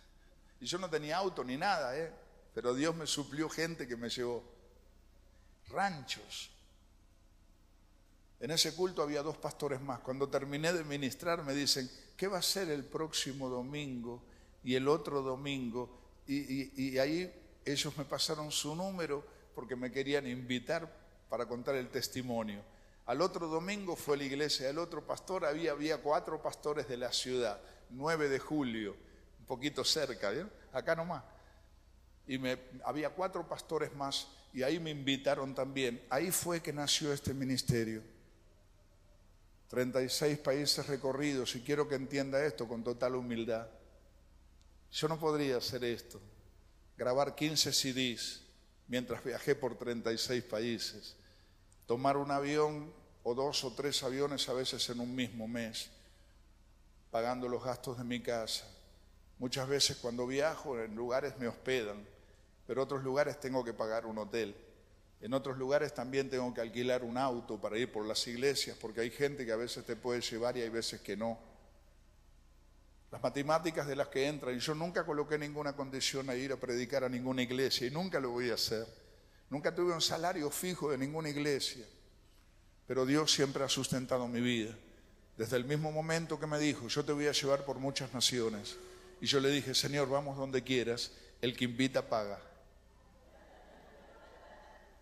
y 0.61 0.65
yo 0.67 0.77
no 0.77 0.89
tenía 0.89 1.17
auto 1.17 1.43
ni 1.43 1.57
nada, 1.57 1.97
¿eh? 1.97 2.13
pero 2.53 2.73
Dios 2.73 2.95
me 2.95 3.07
suplió 3.07 3.49
gente 3.49 3.85
que 3.89 3.97
me 3.97 4.07
llevó. 4.07 4.49
Ranchos. 5.67 6.50
En 8.41 8.49
ese 8.49 8.73
culto 8.73 9.03
había 9.03 9.21
dos 9.21 9.37
pastores 9.37 9.79
más. 9.81 9.99
Cuando 9.99 10.27
terminé 10.27 10.73
de 10.73 10.83
ministrar 10.83 11.43
me 11.43 11.53
dicen, 11.53 11.89
¿qué 12.17 12.27
va 12.27 12.39
a 12.39 12.41
ser 12.41 12.71
el 12.71 12.83
próximo 12.83 13.49
domingo 13.49 14.23
y 14.63 14.73
el 14.73 14.87
otro 14.87 15.21
domingo? 15.21 15.95
Y, 16.25 16.97
ahí 16.97 17.31
ellos 17.63 17.95
me 17.97 18.03
pasaron 18.03 18.51
su 18.51 18.75
número 18.75 19.23
porque 19.53 19.75
me 19.75 19.91
querían 19.91 20.25
invitar 20.25 20.91
para 21.29 21.45
contar 21.45 21.75
el 21.75 21.89
testimonio. 21.89 22.63
Al 23.05 23.21
otro 23.21 23.47
domingo 23.47 23.95
fue 23.95 24.17
la 24.17 24.23
iglesia 24.23 24.65
del 24.65 24.79
otro 24.79 25.05
pastor, 25.05 25.45
había, 25.45 25.73
había 25.73 25.99
cuatro 25.99 26.41
pastores 26.41 26.87
de 26.87 26.97
la 26.97 27.13
ciudad, 27.13 27.61
9 27.91 28.27
de 28.27 28.39
julio, 28.39 28.95
un 29.39 29.45
poquito 29.45 29.83
cerca, 29.83 30.31
acá 30.73 30.95
nomás. 30.95 31.23
Y 32.25 32.39
había 32.85 33.11
cuatro 33.11 33.47
pastores 33.47 33.93
más 33.93 34.27
y 34.51 34.63
ahí 34.63 34.79
me 34.79 34.89
invitaron 34.89 35.53
también. 35.53 36.01
Ahí 36.09 36.31
fue 36.31 36.59
que 36.59 36.73
nació 36.73 37.13
este 37.13 37.35
ministerio. 37.35 38.01
36 39.71 40.37
países 40.39 40.85
recorridos 40.87 41.55
y 41.55 41.61
quiero 41.61 41.87
que 41.87 41.95
entienda 41.95 42.43
esto 42.43 42.67
con 42.67 42.83
total 42.83 43.15
humildad. 43.15 43.67
Yo 44.91 45.07
no 45.07 45.17
podría 45.17 45.55
hacer 45.55 45.85
esto, 45.85 46.19
grabar 46.97 47.35
15 47.35 47.71
CDs 47.71 48.41
mientras 48.89 49.23
viajé 49.23 49.55
por 49.55 49.77
36 49.77 50.43
países, 50.43 51.15
tomar 51.85 52.17
un 52.17 52.31
avión 52.31 52.91
o 53.23 53.33
dos 53.33 53.63
o 53.63 53.71
tres 53.71 54.03
aviones 54.03 54.49
a 54.49 54.53
veces 54.53 54.89
en 54.89 54.99
un 54.99 55.15
mismo 55.15 55.47
mes, 55.47 55.89
pagando 57.09 57.47
los 57.47 57.63
gastos 57.63 57.97
de 57.97 58.03
mi 58.03 58.21
casa. 58.21 58.67
Muchas 59.39 59.69
veces 59.69 59.95
cuando 59.95 60.27
viajo 60.27 60.77
en 60.81 60.95
lugares 60.95 61.39
me 61.39 61.47
hospedan, 61.47 62.05
pero 62.67 62.83
otros 62.83 63.05
lugares 63.05 63.39
tengo 63.39 63.63
que 63.63 63.71
pagar 63.71 64.05
un 64.05 64.17
hotel. 64.17 64.53
En 65.21 65.33
otros 65.33 65.57
lugares 65.57 65.93
también 65.93 66.29
tengo 66.29 66.51
que 66.53 66.61
alquilar 66.61 67.03
un 67.03 67.17
auto 67.17 67.61
para 67.61 67.77
ir 67.77 67.91
por 67.91 68.05
las 68.05 68.25
iglesias, 68.27 68.75
porque 68.81 69.01
hay 69.01 69.11
gente 69.11 69.45
que 69.45 69.51
a 69.51 69.55
veces 69.55 69.85
te 69.85 69.95
puede 69.95 70.19
llevar 70.19 70.57
y 70.57 70.61
hay 70.61 70.69
veces 70.69 71.01
que 71.01 71.15
no. 71.15 71.37
Las 73.11 73.21
matemáticas 73.21 73.85
de 73.87 73.95
las 73.95 74.07
que 74.07 74.25
entran, 74.25 74.55
y 74.55 74.59
yo 74.59 74.73
nunca 74.73 75.05
coloqué 75.05 75.37
ninguna 75.37 75.73
condición 75.75 76.29
a 76.29 76.35
ir 76.35 76.51
a 76.53 76.57
predicar 76.57 77.03
a 77.03 77.09
ninguna 77.09 77.43
iglesia, 77.43 77.85
y 77.85 77.91
nunca 77.91 78.19
lo 78.19 78.31
voy 78.31 78.49
a 78.49 78.55
hacer. 78.55 78.87
Nunca 79.49 79.75
tuve 79.75 79.93
un 79.93 80.01
salario 80.01 80.49
fijo 80.49 80.89
de 80.89 80.97
ninguna 80.97 81.29
iglesia, 81.29 81.85
pero 82.87 83.05
Dios 83.05 83.31
siempre 83.31 83.63
ha 83.63 83.69
sustentado 83.69 84.27
mi 84.27 84.41
vida. 84.41 84.75
Desde 85.37 85.57
el 85.57 85.65
mismo 85.65 85.91
momento 85.91 86.39
que 86.39 86.47
me 86.47 86.57
dijo, 86.57 86.87
yo 86.87 87.05
te 87.05 87.11
voy 87.11 87.27
a 87.27 87.31
llevar 87.31 87.63
por 87.65 87.77
muchas 87.77 88.13
naciones. 88.13 88.77
Y 89.19 89.27
yo 89.27 89.39
le 89.39 89.49
dije, 89.49 89.75
Señor, 89.75 90.09
vamos 90.09 90.37
donde 90.37 90.63
quieras, 90.63 91.11
el 91.41 91.55
que 91.55 91.65
invita 91.65 92.07
paga. 92.09 92.41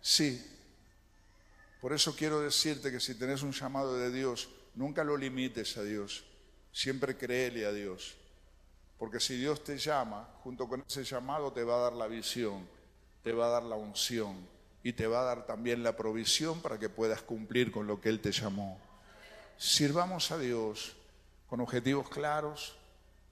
Sí. 0.00 0.46
Por 1.80 1.92
eso 1.92 2.14
quiero 2.14 2.40
decirte 2.40 2.90
que 2.90 3.00
si 3.00 3.14
tenés 3.14 3.42
un 3.42 3.52
llamado 3.52 3.96
de 3.96 4.10
Dios, 4.10 4.48
nunca 4.74 5.04
lo 5.04 5.16
limites 5.16 5.76
a 5.76 5.82
Dios. 5.82 6.24
Siempre 6.72 7.16
créele 7.16 7.66
a 7.66 7.72
Dios. 7.72 8.16
Porque 8.98 9.18
si 9.18 9.36
Dios 9.36 9.64
te 9.64 9.78
llama, 9.78 10.28
junto 10.44 10.68
con 10.68 10.84
ese 10.86 11.04
llamado 11.04 11.52
te 11.52 11.64
va 11.64 11.76
a 11.76 11.82
dar 11.84 11.92
la 11.94 12.06
visión, 12.06 12.68
te 13.22 13.32
va 13.32 13.46
a 13.46 13.50
dar 13.50 13.62
la 13.62 13.76
unción 13.76 14.46
y 14.82 14.92
te 14.92 15.06
va 15.06 15.20
a 15.20 15.24
dar 15.24 15.46
también 15.46 15.82
la 15.82 15.96
provisión 15.96 16.60
para 16.60 16.78
que 16.78 16.88
puedas 16.88 17.22
cumplir 17.22 17.72
con 17.72 17.86
lo 17.86 18.00
que 18.00 18.10
Él 18.10 18.20
te 18.20 18.32
llamó. 18.32 18.78
Sirvamos 19.56 20.30
a 20.30 20.38
Dios 20.38 20.96
con 21.46 21.60
objetivos 21.60 22.08
claros, 22.08 22.76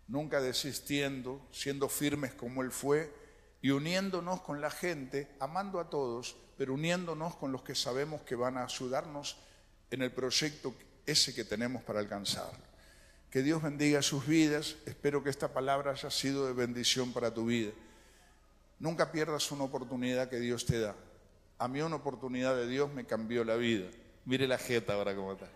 nunca 0.09 0.41
desistiendo, 0.41 1.41
siendo 1.53 1.89
firmes 1.89 2.35
como 2.35 2.63
Él 2.63 2.73
fue 2.73 3.13
y 3.61 3.71
uniéndonos 3.71 4.41
con 4.41 4.61
la 4.61 4.71
gente, 4.71 5.29
amando 5.39 5.81
a 5.81 5.91
todos, 5.91 6.37
pero 6.59 6.75
uniéndonos 6.75 7.37
con 7.37 7.53
los 7.53 7.63
que 7.63 7.77
sabemos 7.77 8.23
que 8.23 8.35
van 8.35 8.59
a 8.59 8.65
ayudarnos 8.65 9.37
en 9.93 10.03
el 10.03 10.11
proyecto 10.11 10.75
ese 11.07 11.33
que 11.33 11.45
tenemos 11.45 11.85
para 11.85 12.01
alcanzarlo. 12.01 12.59
Que 13.31 13.43
Dios 13.43 13.63
bendiga 13.63 14.03
sus 14.03 14.27
vidas. 14.27 14.75
Espero 14.85 15.23
que 15.23 15.31
esta 15.31 15.53
palabra 15.53 15.93
haya 15.93 16.11
sido 16.11 16.47
de 16.47 16.53
bendición 16.53 17.13
para 17.13 17.33
tu 17.33 17.47
vida. 17.47 17.71
Nunca 18.81 19.13
pierdas 19.13 19.53
una 19.53 19.65
oportunidad 19.65 20.29
que 20.29 20.41
Dios 20.41 20.67
te 20.67 20.81
da. 20.81 20.97
A 21.59 21.69
mí 21.69 21.81
una 21.81 21.97
oportunidad 21.97 22.57
de 22.57 22.67
Dios 22.67 22.93
me 22.93 23.05
cambió 23.07 23.45
la 23.45 23.55
vida. 23.55 23.89
Mire 24.25 24.49
la 24.49 24.59
jeta 24.59 24.95
ahora 24.95 25.15
cómo 25.15 25.35
está. 25.35 25.49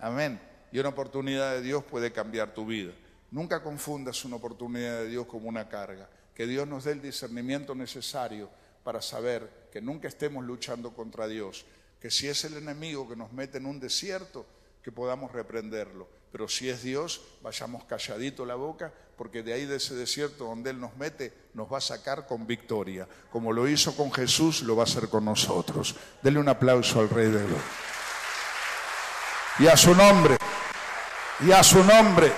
Amén. 0.00 0.40
Y 0.72 0.78
una 0.78 0.88
oportunidad 0.88 1.52
de 1.52 1.60
Dios 1.60 1.84
puede 1.84 2.12
cambiar 2.12 2.54
tu 2.54 2.64
vida. 2.64 2.92
Nunca 3.30 3.62
confundas 3.62 4.24
una 4.24 4.36
oportunidad 4.36 5.00
de 5.00 5.08
Dios 5.08 5.26
como 5.26 5.50
una 5.50 5.68
carga. 5.68 6.08
Que 6.34 6.46
Dios 6.46 6.66
nos 6.66 6.84
dé 6.84 6.92
el 6.92 7.02
discernimiento 7.02 7.74
necesario 7.74 8.48
para 8.84 9.02
saber 9.02 9.68
que 9.72 9.80
nunca 9.80 10.06
estemos 10.06 10.44
luchando 10.44 10.94
contra 10.94 11.26
Dios. 11.26 11.64
Que 12.00 12.10
si 12.10 12.28
es 12.28 12.44
el 12.44 12.56
enemigo 12.56 13.08
que 13.08 13.16
nos 13.16 13.32
mete 13.32 13.58
en 13.58 13.66
un 13.66 13.80
desierto, 13.80 14.46
que 14.82 14.92
podamos 14.92 15.32
reprenderlo 15.32 16.06
pero 16.34 16.48
si 16.48 16.68
es 16.68 16.82
Dios, 16.82 17.20
vayamos 17.42 17.84
calladito 17.84 18.44
la 18.44 18.56
boca, 18.56 18.92
porque 19.16 19.44
de 19.44 19.52
ahí 19.52 19.66
de 19.66 19.76
ese 19.76 19.94
desierto 19.94 20.46
donde 20.46 20.70
Él 20.70 20.80
nos 20.80 20.96
mete, 20.96 21.32
nos 21.54 21.72
va 21.72 21.78
a 21.78 21.80
sacar 21.80 22.26
con 22.26 22.44
victoria. 22.44 23.06
Como 23.30 23.52
lo 23.52 23.68
hizo 23.68 23.94
con 23.94 24.12
Jesús, 24.12 24.62
lo 24.62 24.74
va 24.74 24.82
a 24.82 24.86
hacer 24.86 25.08
con 25.08 25.24
nosotros. 25.24 25.94
Dele 26.22 26.40
un 26.40 26.48
aplauso 26.48 26.98
al 26.98 27.08
Rey 27.08 27.26
de 27.26 27.38
Gloria. 27.38 27.62
Y 29.60 29.68
a 29.68 29.76
su 29.76 29.94
nombre, 29.94 30.36
y 31.46 31.52
a 31.52 31.62
su 31.62 31.84
nombre. 31.84 32.32